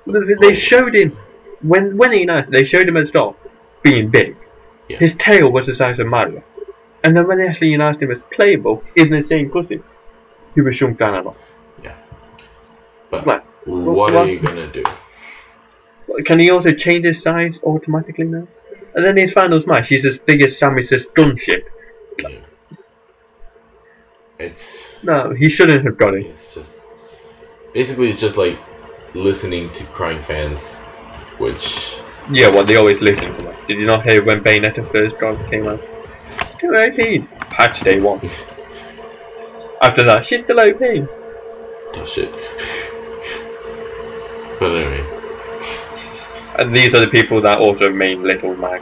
They- 0.06 0.56
showed 0.56 0.96
him 0.96 1.18
when 1.62 1.98
when 1.98 2.12
he 2.12 2.22
announced 2.24 2.52
they 2.52 2.64
showed 2.66 2.88
him 2.88 2.98
as 2.98 3.10
start 3.10 3.36
being 3.82 4.10
big. 4.10 4.36
Yeah. 4.88 4.98
His 5.00 5.14
tail 5.18 5.52
was 5.52 5.66
the 5.66 5.74
size 5.74 5.98
of 5.98 6.06
Mario, 6.06 6.44
and 7.04 7.18
then 7.18 7.28
when 7.28 7.40
they 7.40 7.48
actually 7.48 7.74
announced 7.74 8.04
him 8.04 8.12
as 8.12 8.20
playable 8.32 8.84
in 8.96 9.10
the 9.10 9.26
same 9.26 9.50
costume, 9.50 9.84
he 10.54 10.62
was 10.62 10.76
shrunk 10.76 11.00
down 11.00 11.16
a 11.16 11.22
lot. 11.24 11.38
Yeah, 11.84 11.96
but 13.10 13.26
Right. 13.26 13.42
what 13.66 14.12
Well, 14.12 14.18
are 14.26 14.28
you 14.28 14.40
gonna 14.40 14.68
do? 14.68 14.84
Can 16.26 16.40
he 16.40 16.50
also 16.52 16.72
change 16.72 17.06
his 17.06 17.22
size 17.22 17.58
automatically 17.64 18.26
now? 18.26 18.48
And 18.96 19.06
then 19.06 19.18
his 19.18 19.32
final 19.34 19.62
smash, 19.62 19.90
he's 19.90 20.06
as 20.06 20.18
big 20.18 20.42
as 20.44 20.58
Samus's 20.60 21.06
gunship. 21.18 21.64
Yeah. 22.20 22.30
It's 24.40 24.96
No, 25.04 25.34
he 25.34 25.50
shouldn't 25.50 25.86
have 25.86 25.98
got 25.98 26.14
it. 26.14 26.26
it's 26.28 26.54
just 26.54 26.82
basically 27.74 28.10
it's 28.10 28.20
just 28.20 28.38
like 28.38 28.58
listening 29.14 29.72
to 29.74 29.84
crying 29.86 30.22
fans, 30.22 30.76
which 31.38 31.98
Yeah, 32.32 32.50
well, 32.50 32.64
they 32.66 32.76
always 32.76 33.00
listen 33.02 33.36
to 33.36 33.42
that. 33.44 33.68
Did 33.68 33.78
you 33.80 33.86
not 33.86 34.04
hear 34.10 34.24
when 34.24 34.44
Bayonetta 34.44 34.90
first 34.92 35.18
got 35.20 35.36
came 35.50 35.68
out? 35.68 35.82
Still 36.58 36.76
OP. 36.78 37.30
Patch 37.50 37.82
day 37.82 38.00
one. 38.02 38.20
After 39.82 40.04
that, 40.06 40.26
she's 40.26 40.44
still 40.44 40.60
OP. 40.60 40.82
tough 41.94 42.08
shit. 42.10 42.30
But 44.58 44.72
anyway, 44.72 44.95
And 46.58 46.76
these 46.76 46.94
are 46.94 47.02
the 47.02 47.08
people 47.08 47.42
that 47.42 47.60
also 47.60 47.90
made 47.90 48.20
Little 48.20 48.56
Mac 48.56 48.82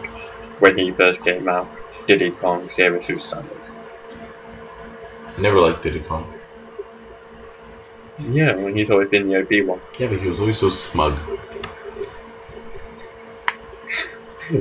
when 0.59 0.77
he 0.77 0.91
first 0.91 1.23
came 1.23 1.47
out. 1.47 1.67
Diddy 2.07 2.31
Kong, 2.31 2.69
Zero 2.75 3.01
Suit 3.01 3.19
Samus. 3.19 3.45
I 5.35 5.41
never 5.41 5.59
liked 5.59 5.81
Diddy 5.81 6.01
Kong. 6.01 6.31
Yeah, 8.19 8.55
when 8.55 8.75
he's 8.75 8.89
always 8.89 9.09
been 9.09 9.27
the 9.27 9.39
OP 9.41 9.67
one. 9.67 9.81
Yeah, 9.97 10.07
but 10.07 10.19
he 10.19 10.27
was 10.27 10.39
always 10.39 10.59
so 10.59 10.69
smug. 10.69 11.17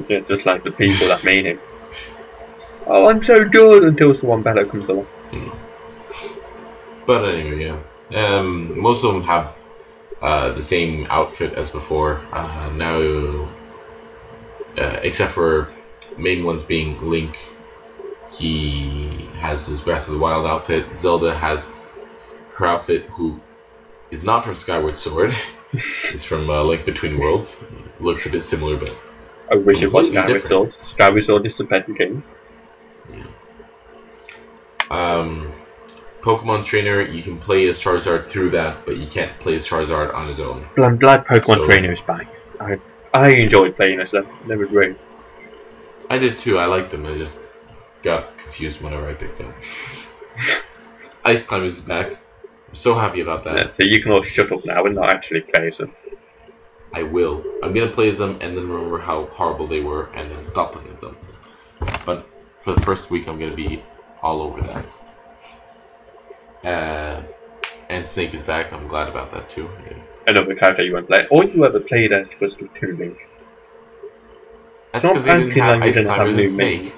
Yeah, 0.09 0.21
just 0.21 0.47
like 0.47 0.63
the 0.63 0.71
people 0.71 1.09
that 1.09 1.25
made 1.25 1.45
him. 1.45 1.61
Oh, 2.87 3.09
I'm 3.09 3.23
so 3.25 3.45
good 3.49 3.83
until 3.83 4.17
someone 4.19 4.43
better 4.43 4.65
comes 4.65 4.85
along. 4.85 5.09
But 7.05 7.25
anyway, 7.25 7.65
yeah. 7.65 8.37
Um, 8.37 8.79
most 8.81 9.05
of 9.05 9.13
them 9.13 9.25
have 9.25 9.57
uh, 10.23 10.53
the 10.53 10.63
same 10.63 11.07
outfit 11.11 11.55
as 11.55 11.71
before. 11.71 12.21
Uh, 12.33 12.71
now, 12.75 13.49
uh, 14.79 15.01
except 15.03 15.33
for 15.33 15.73
main 16.17 16.45
ones 16.45 16.65
being 16.65 17.01
Link, 17.09 17.39
he 18.39 19.29
has 19.35 19.67
his 19.67 19.81
Breath 19.81 20.07
of 20.07 20.15
the 20.15 20.21
Wild 20.21 20.47
outfit. 20.47 20.97
Zelda 20.97 21.37
has 21.37 21.71
her 22.55 22.67
outfit, 22.67 23.03
who 23.07 23.41
is 24.11 24.23
not 24.23 24.45
from 24.45 24.55
Skyward 24.55 24.97
Sword. 24.97 25.35
is 26.13 26.25
from 26.25 26.49
uh, 26.49 26.63
Link 26.63 26.85
Between 26.85 27.19
Worlds. 27.19 27.63
Looks 27.99 28.27
a 28.27 28.31
bit 28.31 28.43
similar, 28.43 28.77
but 28.77 28.97
I 29.51 29.57
wish 29.57 29.83
it 29.83 29.93
was 29.93 30.07
Skyward 30.07 30.27
different. 30.27 30.49
Sword. 30.49 30.75
Skyward 30.95 31.27
Sword 31.27 31.47
is 31.47 31.57
the 31.57 31.65
better 31.65 31.93
game. 31.93 32.25
Yeah. 33.11 33.25
um, 34.91 35.53
Pokemon 36.23 36.65
Trainer, 36.65 37.03
you 37.03 37.23
can 37.23 37.37
play 37.37 37.67
as 37.69 37.79
Charizard 37.81 38.27
through 38.27 38.51
that, 38.51 38.87
but 38.87 38.97
you 38.97 39.07
can't 39.07 39.39
play 39.41 39.57
as 39.57 39.69
Charizard 39.69 40.15
on 40.15 40.29
his 40.29 40.39
own. 40.41 40.67
But 40.77 40.85
I'm 40.85 40.97
glad 40.99 41.27
Pokemon 41.27 41.57
So- 41.57 41.67
Trainer 41.67 41.93
is 41.93 42.01
back. 42.07 42.27
I 42.61 42.79
I 43.15 43.29
enjoyed 43.31 43.77
playing 43.77 44.01
as 44.01 44.11
them. 44.13 44.27
They 44.47 44.57
were 44.57 44.67
great. 44.67 44.97
I 46.09 46.17
did 46.19 46.39
too. 46.39 46.59
I 46.59 46.67
liked 46.67 46.93
them. 46.93 47.05
I 47.05 47.17
just 47.19 47.41
got 48.03 48.39
confused 48.39 48.81
whenever 48.81 49.07
I 49.09 49.15
picked 49.15 49.39
them. 49.39 49.53
Ice 51.25 51.45
Climbers 51.45 51.75
is 51.75 51.81
back. 51.81 52.11
I'm 52.13 52.75
so 52.75 52.95
happy 52.95 53.21
about 53.21 53.45
that. 53.45 53.57
Yeah, 53.57 53.67
so 53.77 53.83
you 53.83 54.03
can 54.03 54.13
all 54.13 54.23
shut 54.23 54.51
up 54.51 54.65
now 54.65 54.85
and 54.87 54.95
not 54.95 55.11
actually 55.11 55.41
play 55.43 55.67
as 55.69 55.77
them. 55.77 55.93
I 56.95 57.03
will. 57.03 57.45
I'm 57.63 57.75
gonna 57.75 57.91
play 57.91 58.09
as 58.09 58.19
them 58.19 58.39
and 58.41 58.57
then 58.57 58.69
remember 58.69 58.99
how 58.99 59.27
horrible 59.27 59.67
they 59.67 59.81
were 59.81 60.07
and 60.15 60.31
then 60.31 60.45
stop 60.45 60.73
playing 60.73 60.89
as 60.93 61.01
them. 61.01 61.17
But 62.07 62.27
for 62.61 62.75
the 62.75 62.81
first 62.83 63.11
week, 63.11 63.29
I'm 63.29 63.39
gonna 63.39 63.55
be 63.55 63.83
all 64.23 64.41
over 64.41 64.61
that. 64.63 64.87
Uh, 66.65 67.23
and 67.89 68.07
Snake 68.07 68.35
is 68.35 68.45
back. 68.45 68.73
I'm 68.73 68.89
glad 68.89 69.09
about 69.09 69.33
that 69.33 69.51
too. 69.51 69.69
Yeah. 69.87 69.97
Another 70.27 70.55
character 70.55 70.85
you 70.85 70.95
want 70.95 71.09
to 71.09 71.13
play. 71.13 71.27
All 71.31 71.45
you 71.45 71.65
ever 71.65 71.81
played 71.81 72.13
as 72.13 72.27
was 72.41 72.55
Toon 72.55 72.99
Link. 72.99 73.19
That's 74.93 75.07
because 75.07 75.25
they 75.25 75.35
didn't 75.35 75.51
have 75.53 75.83
Ice 75.83 76.01
Climbers 76.01 76.37
and. 76.37 76.49
Snake. 76.49 76.95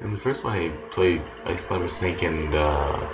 In 0.00 0.12
the 0.12 0.18
first 0.18 0.44
one, 0.44 0.52
I 0.52 0.68
played 0.90 1.22
Ice 1.44 1.64
Climber 1.64 1.88
Snake 1.88 2.22
and 2.22 2.54
uh, 2.54 3.08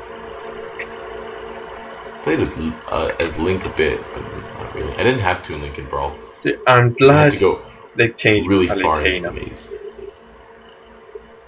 played 2.23 2.40
uh, 2.89 3.12
as 3.19 3.39
Link 3.39 3.64
a 3.64 3.70
bit, 3.70 4.01
but 4.12 4.23
not 4.23 4.74
really. 4.74 4.93
I 4.94 5.02
didn't 5.02 5.20
have 5.20 5.43
to 5.44 5.55
in 5.55 5.62
Link 5.62 5.78
and 5.78 5.89
Brawl. 5.89 6.14
I'm 6.44 6.44
So 6.44 6.51
I 6.66 6.82
had 6.82 6.97
glad 6.98 7.32
to 7.32 7.39
go 7.39 7.62
they've 7.97 8.16
changed 8.16 8.48
really 8.48 8.69
far 8.69 9.05
into 9.06 9.23
the 9.23 9.32
maze. 9.32 9.73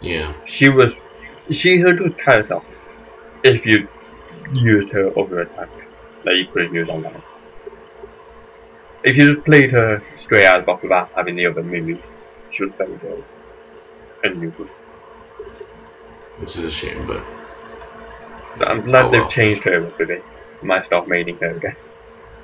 Yeah, 0.00 0.34
She 0.46 0.68
was 0.68 0.92
a 1.48 1.92
good 1.94 2.18
character 2.18 2.60
if 3.42 3.64
you 3.66 3.88
used 4.52 4.92
her 4.92 5.16
other 5.18 5.40
attack 5.42 5.68
that 6.24 6.34
you 6.36 6.46
couldn't 6.52 6.74
use 6.74 6.88
online. 6.88 7.22
If 9.02 9.16
you 9.16 9.34
just 9.34 9.44
played 9.44 9.70
her 9.70 10.02
straight 10.18 10.46
out 10.46 10.60
of 10.60 10.62
the 10.62 10.66
box 10.66 10.82
without 10.82 11.10
having 11.14 11.36
the 11.36 11.46
other 11.46 11.62
moves, 11.62 12.00
she 12.50 12.64
was 12.64 12.72
very 12.78 12.96
good. 12.96 13.24
And 14.22 14.40
you 14.40 14.50
could. 14.52 14.68
which 16.38 16.56
is 16.56 16.64
a 16.64 16.70
shame, 16.70 17.06
but 17.06 17.22
But 18.58 18.68
I'm 18.68 18.82
glad 18.82 19.06
Oh, 19.06 19.10
they've 19.10 19.20
well. 19.20 19.30
changed 19.30 19.64
her 19.64 19.86
up 19.86 20.00
a 20.00 20.06
bit. 20.06 20.24
Might 20.62 20.86
start 20.86 21.08
making 21.08 21.36
her 21.38 21.50
again. 21.56 21.76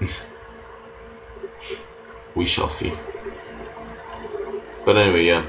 we 2.35 2.47
shall 2.47 2.68
see. 2.68 2.93
But 4.85 4.97
anyway, 4.97 5.24
yeah. 5.24 5.47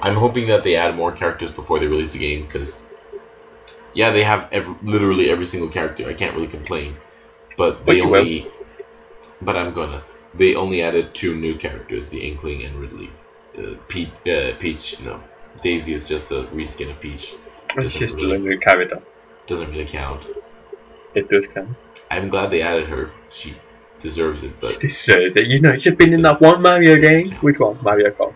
I'm 0.00 0.14
hoping 0.16 0.46
that 0.48 0.62
they 0.62 0.76
add 0.76 0.94
more 0.96 1.12
characters 1.12 1.52
before 1.52 1.78
they 1.80 1.86
release 1.86 2.12
the 2.12 2.18
game, 2.18 2.44
because, 2.46 2.80
yeah, 3.94 4.10
they 4.10 4.22
have 4.22 4.48
every, 4.52 4.74
literally 4.82 5.30
every 5.30 5.46
single 5.46 5.68
character. 5.68 6.06
I 6.08 6.14
can't 6.14 6.34
really 6.34 6.48
complain. 6.48 6.96
But 7.56 7.84
But 7.84 7.92
they 7.92 8.02
will. 8.02 8.16
only. 8.18 8.46
But 9.42 9.56
I'm 9.56 9.72
gonna. 9.74 10.02
They 10.34 10.54
only 10.54 10.82
added 10.82 11.14
two 11.14 11.34
new 11.34 11.56
characters, 11.56 12.10
the 12.10 12.20
Inkling 12.26 12.62
and 12.64 12.76
Ridley. 12.76 13.10
Uh, 13.58 13.74
Peach, 13.88 14.10
uh, 14.28 14.52
Peach, 14.58 15.00
no. 15.00 15.20
Daisy 15.62 15.94
is 15.94 16.04
just 16.04 16.30
a 16.30 16.44
reskin 16.52 16.90
of 16.90 17.00
Peach. 17.00 17.34
It's 17.76 17.92
Doesn't 17.94 18.00
just 18.00 18.14
really- 18.14 18.36
a 18.36 18.38
new 18.38 18.58
character. 18.60 19.00
Doesn't 19.46 19.70
really 19.70 19.86
count. 19.86 20.26
It 21.14 21.28
does 21.30 21.44
count. 21.54 21.70
I'm 22.10 22.28
glad 22.28 22.50
they 22.50 22.60
added 22.60 22.86
her. 22.88 23.10
She 23.32 23.56
deserves 24.00 24.42
it, 24.42 24.52
but 24.60 24.72
So 25.00 25.14
that 25.34 25.46
you 25.46 25.60
know, 25.60 25.78
she's 25.78 25.94
been 25.94 26.12
in 26.12 26.20
that 26.22 26.40
one 26.40 26.60
Mario 26.60 26.96
game. 27.00 27.30
Which 27.40 27.58
one? 27.58 27.78
Mario 27.82 28.10
Kart. 28.10 28.34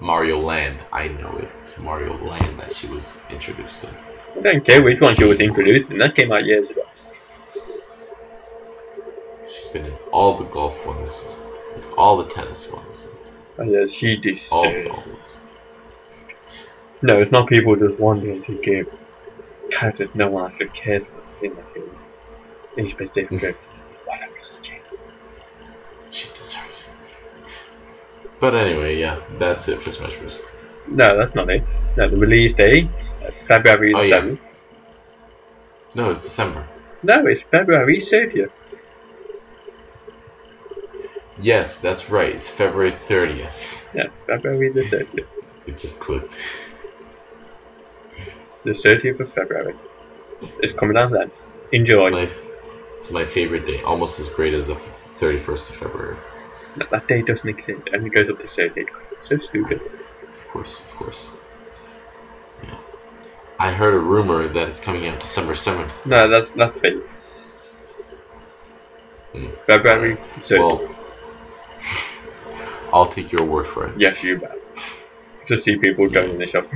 Mario 0.00 0.40
Land, 0.40 0.78
I 0.92 1.08
know 1.08 1.36
it. 1.38 1.48
It's 1.62 1.78
Mario 1.78 2.16
Land 2.24 2.58
that 2.58 2.74
she 2.74 2.86
was 2.86 3.20
introduced 3.30 3.84
in. 3.84 3.90
I 3.90 4.40
don't 4.42 4.66
care 4.66 4.82
which 4.82 5.00
one 5.00 5.14
she 5.16 5.24
was 5.24 5.38
introduced 5.38 5.90
in. 5.90 5.98
That 5.98 6.16
came 6.16 6.32
out 6.32 6.44
years 6.44 6.68
ago. 6.70 6.82
She's 9.46 9.68
been 9.68 9.86
in 9.86 9.92
all 10.12 10.36
the 10.38 10.44
golf 10.44 10.86
ones, 10.86 11.24
all 11.96 12.16
the 12.16 12.28
tennis 12.28 12.70
ones, 12.70 13.08
And 13.58 13.70
yeah, 13.70 13.86
she 13.92 14.16
did. 14.16 14.40
all 14.50 14.62
the 14.62 14.84
golf 14.88 15.06
ones. 15.06 15.36
No, 17.02 17.20
it's 17.20 17.32
not 17.32 17.48
people 17.48 17.76
just 17.76 17.98
wanting 17.98 18.42
to 18.44 18.54
give 18.62 18.86
characters 19.70 20.10
no 20.14 20.28
one 20.30 20.50
actually 20.50 20.68
cares 20.68 21.02
about 21.02 21.24
in 21.42 21.54
the 21.56 21.62
game. 21.74 21.96
In 22.76 22.88
specific. 22.88 23.56
She 26.10 26.28
deserves 26.34 26.79
it. 26.79 26.79
But 28.40 28.54
anyway, 28.54 28.98
yeah, 28.98 29.20
that's 29.38 29.68
it 29.68 29.80
for 29.82 29.92
Smash 29.92 30.16
Bros. 30.16 30.38
No, 30.88 31.16
that's 31.18 31.34
not 31.34 31.50
it. 31.50 31.62
No, 31.96 32.08
the 32.08 32.16
release 32.16 32.52
uh, 32.54 33.30
February 33.46 33.92
Oh, 33.94 34.02
the 34.02 34.08
yeah. 34.08 34.16
7th. 34.16 34.38
No, 35.94 36.10
it's 36.10 36.22
December. 36.22 36.66
No, 37.02 37.26
it's 37.26 37.42
February 37.50 38.00
30th. 38.00 38.50
Yes, 41.40 41.80
that's 41.80 42.10
right. 42.10 42.34
It's 42.34 42.48
February 42.48 42.92
30th. 42.92 43.82
Yeah, 43.94 44.08
February 44.26 44.72
the 44.72 44.82
30th. 44.82 45.26
It 45.66 45.78
just 45.78 46.00
clicked. 46.00 46.36
The 48.64 48.72
30th 48.72 49.20
of 49.20 49.32
February. 49.34 49.74
It's 50.60 50.78
coming 50.78 50.96
out 50.96 51.12
then. 51.12 51.30
It's 51.72 51.74
Enjoy. 51.90 52.10
my, 52.10 52.28
it's 52.94 53.10
my 53.10 53.24
favorite 53.24 53.66
day, 53.66 53.80
almost 53.82 54.18
as 54.20 54.28
great 54.28 54.54
as 54.54 54.66
the 54.68 54.74
31st 54.74 55.70
of 55.70 55.76
February. 55.76 56.16
That, 56.90 57.06
day 57.08 57.22
doesn't 57.22 57.48
exist 57.48 57.88
and 57.92 58.06
it 58.06 58.10
goes 58.10 58.30
up 58.30 58.38
to 58.38 58.46
30th. 58.46 58.88
So 59.22 59.38
stupid. 59.38 59.80
Of 60.22 60.48
course, 60.48 60.80
of 60.80 60.90
course. 60.96 61.30
Yeah. 62.62 62.76
I 63.58 63.72
heard 63.72 63.94
a 63.94 63.98
rumor 63.98 64.48
that 64.48 64.68
it's 64.68 64.80
coming 64.80 65.06
out 65.06 65.20
December 65.20 65.52
7th. 65.52 66.06
No, 66.06 66.30
that's, 66.30 66.50
that's 66.56 66.78
fake. 66.80 67.02
Hmm. 69.32 69.48
February 69.66 70.16
30th. 70.48 70.58
Well, 70.58 70.96
I'll 72.92 73.06
take 73.06 73.30
your 73.30 73.44
word 73.44 73.66
for 73.66 73.86
it. 73.86 73.94
yes, 74.00 74.22
you 74.22 74.38
bet. 74.38 74.58
To 75.48 75.62
see 75.62 75.76
people 75.76 76.08
going 76.08 76.30
in 76.30 76.38
the 76.38 76.46
shop. 76.48 76.68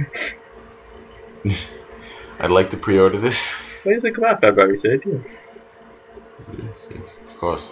I'd 2.40 2.50
like 2.50 2.70
to 2.70 2.76
pre-order 2.76 3.18
this. 3.18 3.54
When 3.84 3.94
does 3.94 4.04
it 4.04 4.14
come 4.14 4.24
out? 4.24 4.40
February 4.40 4.80
30th. 4.80 5.24
Yes, 6.58 6.76
yes, 6.90 7.08
of 7.26 7.38
course. 7.38 7.66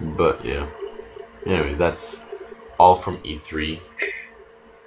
But 0.00 0.44
yeah. 0.44 0.68
Anyway, 1.46 1.74
that's 1.74 2.20
all 2.78 2.94
from 2.96 3.18
E 3.24 3.36
E3. 3.38 3.80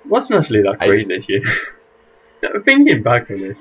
Wasn't 0.06 0.34
actually 0.34 0.62
that 0.64 0.78
I- 0.80 0.88
great 0.88 1.08
this 1.08 1.24
year. 1.28 1.44
Thinking 2.66 3.04
back 3.04 3.30
on 3.32 3.42
this, 3.42 3.58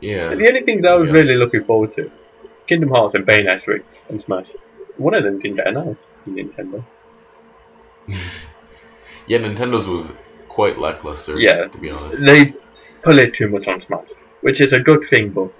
Yeah. 0.00 0.34
the 0.34 0.46
only 0.48 0.62
things 0.62 0.84
I 0.88 0.94
was 0.94 1.08
Yes. 1.08 1.14
really 1.14 1.36
looking 1.36 1.64
forward 1.64 1.94
to, 1.96 2.10
Kingdom 2.68 2.90
Hearts 2.90 3.14
and 3.16 3.26
Bayonetta 3.26 3.62
3 3.64 3.80
and 4.08 4.22
Smash. 4.22 4.46
One 4.98 5.14
of 5.14 5.24
them 5.24 5.40
didn't 5.40 5.56
get 5.56 5.66
announced 5.66 6.00
in 6.26 6.36
Nintendo. 6.36 6.84
yeah, 9.26 9.38
Nintendo's 9.38 9.88
was 9.88 10.16
quite 10.48 10.78
lackluster. 10.78 11.38
Yeah. 11.40 11.66
To 11.68 11.78
be 11.78 11.90
honest. 11.90 12.24
They 12.24 12.54
pull 13.02 13.18
it 13.18 13.34
too 13.34 13.48
much 13.48 13.66
on 13.66 13.82
Smash, 13.86 14.08
which 14.42 14.60
is 14.60 14.72
a 14.72 14.80
good 14.80 15.04
thing, 15.10 15.30
but 15.30 15.50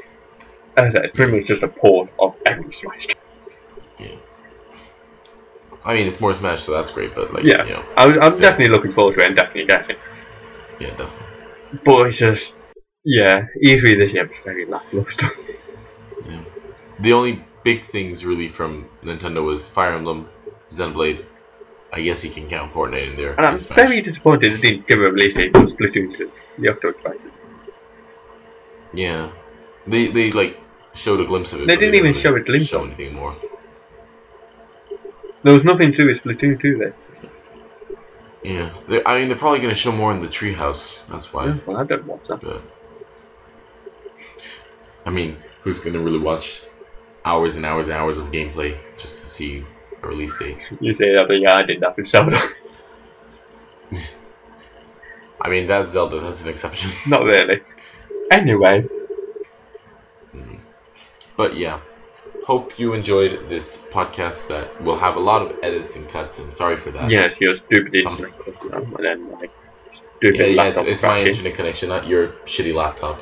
as 0.77 0.91
I 0.91 0.93
said, 0.93 1.05
it's 1.07 1.15
pretty 1.17 1.33
much 1.39 1.47
just 1.47 1.63
a 1.63 1.69
port 1.69 2.09
of 2.21 2.35
every 2.47 2.73
Smash. 2.75 3.09
game. 3.99 4.19
I 5.87 5.95
mean, 5.95 6.07
it's 6.07 6.21
more 6.21 6.33
Smash, 6.33 6.63
so 6.63 6.73
that's 6.73 6.91
great. 6.91 7.15
But 7.15 7.33
like, 7.33 7.45
Yeah. 7.45 7.65
you 7.65 7.73
know, 7.75 7.85
I'm 7.97 8.31
So- 8.31 8.41
definitely 8.41 8.73
looking 8.75 8.93
forward 8.93 9.17
to 9.17 9.23
it 9.23 9.29
and 9.29 9.37
definitely 9.37 9.67
getting 9.67 9.97
it. 9.97 10.03
yeah, 10.81 10.91
definitely. 10.91 11.27
But 11.85 12.07
it's 12.09 12.19
just, 12.19 12.53
yeah, 13.05 13.45
E3 13.65 13.95
this 13.97 14.13
year 14.13 14.25
was 14.27 14.37
very 14.45 14.65
lackluster. 14.67 15.31
Yeah. 16.29 16.41
The 17.01 17.13
only 17.13 17.45
big 17.65 17.85
things 17.87 18.25
really 18.25 18.49
from 18.49 18.89
Nintendo 19.05 19.45
was 19.45 19.69
Fire 19.69 19.93
Emblem, 19.95 20.29
Xenoblade. 20.71 21.25
I 21.93 22.01
guess 22.03 22.25
you 22.25 22.31
can 22.31 22.49
count 22.49 22.73
Fortnite 22.73 23.11
in 23.11 23.17
there. 23.17 23.35
And 23.39 23.47
I'm 23.47 23.59
Smash. 23.61 23.77
very 23.89 24.01
disappointed 24.03 24.53
they 24.53 24.61
didn't 24.71 24.89
give 24.89 24.99
a 24.99 25.11
release 25.13 25.35
date 25.35 25.53
for 25.57 25.67
Splatoon 25.67 26.17
2. 26.19 26.31
You 26.59 26.69
have 26.71 26.81
to 26.81 26.89
expect 26.89 27.25
it. 27.27 27.33
Yeah. 28.93 29.31
They 29.87 30.09
they 30.09 30.31
like 30.33 30.59
showed 30.95 31.21
a 31.21 31.25
glimpse 31.25 31.53
of 31.53 31.61
it. 31.61 31.67
They 31.69 31.77
didn't 31.77 31.95
even 31.95 32.09
really 32.11 32.21
show 32.23 32.35
a 32.35 32.41
glimpse 32.41 32.67
show 32.67 32.85
anything 32.85 33.15
more. 33.15 33.37
There 35.47 35.55
was 35.55 35.63
nothing 35.63 35.93
to 35.93 36.09
it 36.11 36.25
Splatoon 36.25 36.61
2 36.61 36.79
there. 36.79 36.95
Yeah. 38.43 38.73
They're, 38.89 39.07
I 39.07 39.21
mean, 39.21 39.29
they're 39.29 39.39
probably 39.39 39.61
gonna 39.61 39.77
show 39.77 39.93
more 39.93 40.11
in 40.11 40.19
the 40.19 40.27
treehouse. 40.27 40.99
That's 41.09 41.33
why. 41.33 41.47
Yeah, 41.47 41.59
well, 41.65 41.77
I 41.77 41.85
don't 41.85 42.05
watch 42.05 42.27
that. 42.27 42.41
But 42.41 42.63
I 45.05 45.11
mean, 45.11 45.37
who's 45.63 45.79
gonna 45.79 46.01
really 46.01 46.19
watch 46.19 46.65
hours 47.25 47.55
and 47.55 47.65
hours 47.65 47.87
and 47.87 47.97
hours 47.97 48.19
of 48.19 48.33
gameplay 48.33 48.77
just 48.97 49.21
to 49.21 49.29
see 49.29 49.65
a 50.03 50.09
release 50.09 50.37
date? 50.37 50.59
You 50.81 50.95
say 50.95 51.13
that, 51.17 51.27
but 51.29 51.35
yeah, 51.35 51.55
I 51.55 51.63
did 51.63 51.81
that 51.81 51.97
with 51.97 52.09
Zelda. 52.09 52.43
I 55.41 55.49
mean, 55.49 55.67
that's 55.69 55.93
Zelda. 55.93 56.19
That's 56.19 56.43
an 56.43 56.49
exception. 56.49 56.91
Not 57.07 57.23
really. 57.23 57.63
Anyway, 58.33 58.89
mm. 60.35 60.59
But 61.37 61.57
yeah, 61.57 61.79
hope 62.51 62.79
you 62.79 62.95
enjoyed 62.95 63.49
this 63.49 63.67
podcast. 63.97 64.49
That 64.53 64.67
will 64.85 64.99
have 65.07 65.17
a 65.17 65.25
lot 65.31 65.41
of 65.45 65.49
edits 65.63 65.97
and 65.97 66.09
cuts. 66.09 66.39
And 66.39 66.55
sorry 66.55 66.77
for 66.77 66.91
that. 66.93 67.11
yes, 67.11 67.33
your 67.41 67.55
stupid 67.67 68.03
Some- 68.03 68.25
and 68.73 68.97
then 69.07 69.21
like 69.33 69.51
stupid 70.19 70.41
Yeah, 70.41 70.47
yeah, 70.47 70.51
it's, 70.51 70.77
laptop 70.77 70.87
it's 70.93 71.03
my 71.03 71.19
internet 71.31 71.55
connection, 71.55 71.89
not 71.89 72.07
your 72.07 72.29
shitty 72.53 72.75
laptop. 72.83 73.17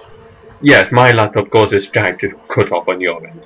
Yes, 0.60 0.92
my 0.92 1.10
laptop 1.12 1.51
causes 1.51 1.86
Skype 1.88 2.20
to 2.20 2.28
cut 2.55 2.70
off 2.72 2.86
on 2.88 3.01
your 3.01 3.18
end. 3.26 3.40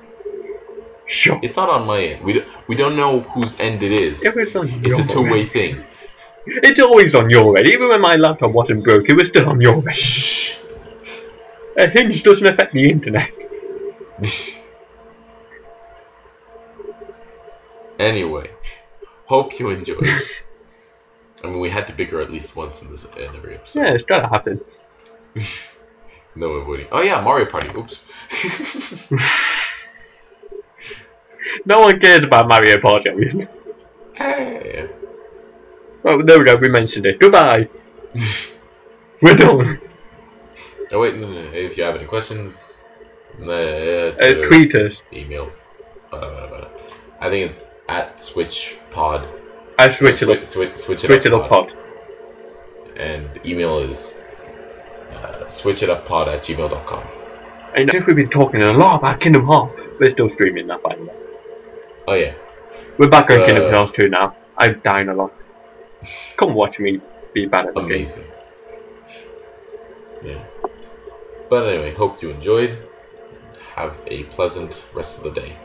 Sure. 1.07 1.39
It's 1.43 1.57
not 1.57 1.69
on 1.71 1.87
my 1.87 2.01
end. 2.11 2.25
We 2.25 2.33
don't, 2.35 2.47
we 2.69 2.75
don't 2.77 2.97
know 2.97 3.21
whose 3.21 3.59
end 3.59 3.83
it 3.83 3.93
is. 3.93 4.25
If 4.25 4.37
it's 4.37 4.55
on 4.55 4.69
It's 4.85 4.99
a 4.99 5.07
two-way 5.07 5.41
end. 5.41 5.51
thing. 5.51 5.85
It's 6.47 6.81
always 6.81 7.15
on 7.15 7.31
your 7.31 7.57
end. 7.59 7.67
Even 7.69 7.89
when 7.89 8.01
my 8.03 8.15
laptop 8.17 8.51
wasn't 8.53 8.85
broke, 8.85 9.09
it 9.09 9.15
was 9.15 9.29
still 9.29 9.49
on 9.49 9.61
your 9.61 9.77
end. 9.77 9.95
Shh. 9.95 10.57
A 11.79 11.89
hinge 11.89 12.23
doesn't 12.23 12.47
affect 12.47 12.73
the 12.75 12.91
internet. 12.91 13.31
anyway, 17.99 18.51
hope 19.27 19.59
you 19.59 19.71
enjoyed. 19.71 20.09
I 21.43 21.47
mean, 21.47 21.61
we 21.61 21.71
had 21.71 21.87
to 21.89 21.93
bicker 21.93 22.21
at 22.21 22.31
least 22.33 22.57
once 22.57 22.83
in 22.83 22.91
this 22.91 23.05
in 23.05 23.35
every 23.37 23.55
episode. 23.57 23.81
Yeah, 23.81 23.93
it's 23.95 24.05
gotta 24.05 24.29
happen. 24.29 24.61
No 26.37 26.51
avoiding. 26.53 26.87
Oh 26.93 27.03
yeah, 27.03 27.21
Mario 27.21 27.47
Party. 27.47 27.69
Oops. 27.77 28.01
No 31.65 31.81
one 31.81 31.99
cares 32.01 32.23
about 32.25 32.49
Mario 32.49 32.81
Party. 32.81 33.11
obviously. 33.11 33.49
hey. 34.15 34.89
Oh, 36.05 36.23
there 36.23 36.39
we 36.39 36.45
go. 36.45 36.57
We 36.57 36.69
mentioned 36.71 37.07
it. 37.07 37.19
Goodbye. 37.19 37.69
We're 39.23 39.35
done. 39.35 39.81
Oh 40.93 41.01
wait, 41.01 41.17
no, 41.17 41.31
no. 41.31 41.41
If 41.53 41.77
you 41.77 41.85
have 41.85 41.97
any 41.97 42.07
questions, 42.07 42.81
uh, 43.43 43.51
Uh, 43.51 44.33
tweet 44.49 44.75
us. 44.77 44.93
email. 45.13 45.51
Bada, 46.13 46.29
bada, 46.31 46.51
bada. 46.51 46.69
I 47.21 47.29
think 47.31 47.51
it's 47.51 47.75
at 47.89 48.19
Switch 48.19 48.77
Pod. 48.91 49.29
I 49.79 49.93
switch 49.95 50.23
it 50.23 50.29
up. 50.29 50.45
Switch, 50.45 50.77
switch, 50.77 51.01
Switch 51.01 51.25
it 51.25 51.33
up, 51.33 51.49
pod. 51.49 51.73
And 52.97 53.33
the 53.35 53.49
email 53.49 53.79
is 53.79 54.19
uh, 55.13 55.45
switchituppod 55.47 56.27
at 56.35 56.43
gmail.com. 56.43 57.05
And 57.77 57.89
I 57.89 57.93
think 57.93 58.07
we've 58.07 58.17
been 58.17 58.31
talking 58.31 58.63
a 58.63 58.73
lot 58.73 58.99
about 58.99 59.21
Kingdom 59.21 59.47
Hearts. 59.47 59.79
We're 60.01 60.11
still 60.13 60.31
streaming 60.31 60.67
that, 60.67 60.83
by 60.83 60.97
the 60.97 61.05
way. 61.05 61.15
Oh 62.09 62.15
yeah. 62.15 62.35
We're 62.99 63.09
back 63.09 63.31
on 63.31 63.43
Uh, 63.43 63.47
Kingdom 63.47 63.73
Hearts 63.73 63.93
2 64.01 64.09
now. 64.09 64.37
I'm 64.57 64.81
dying 64.85 65.09
a 65.09 65.15
lot. 65.15 65.33
Come 66.37 66.55
watch 66.55 66.79
me 66.79 67.01
be 67.33 67.47
bad 67.47 67.67
at 67.67 67.75
the 67.75 67.81
game. 67.83 67.91
Amazing. 67.93 68.25
Yeah. 70.25 70.45
But 71.49 71.69
anyway, 71.69 71.95
hope 71.95 72.21
you 72.23 72.31
enjoyed. 72.31 72.77
Have 73.75 74.01
a 74.09 74.25
pleasant 74.25 74.89
rest 74.95 75.19
of 75.19 75.25
the 75.25 75.31
day. 75.41 75.57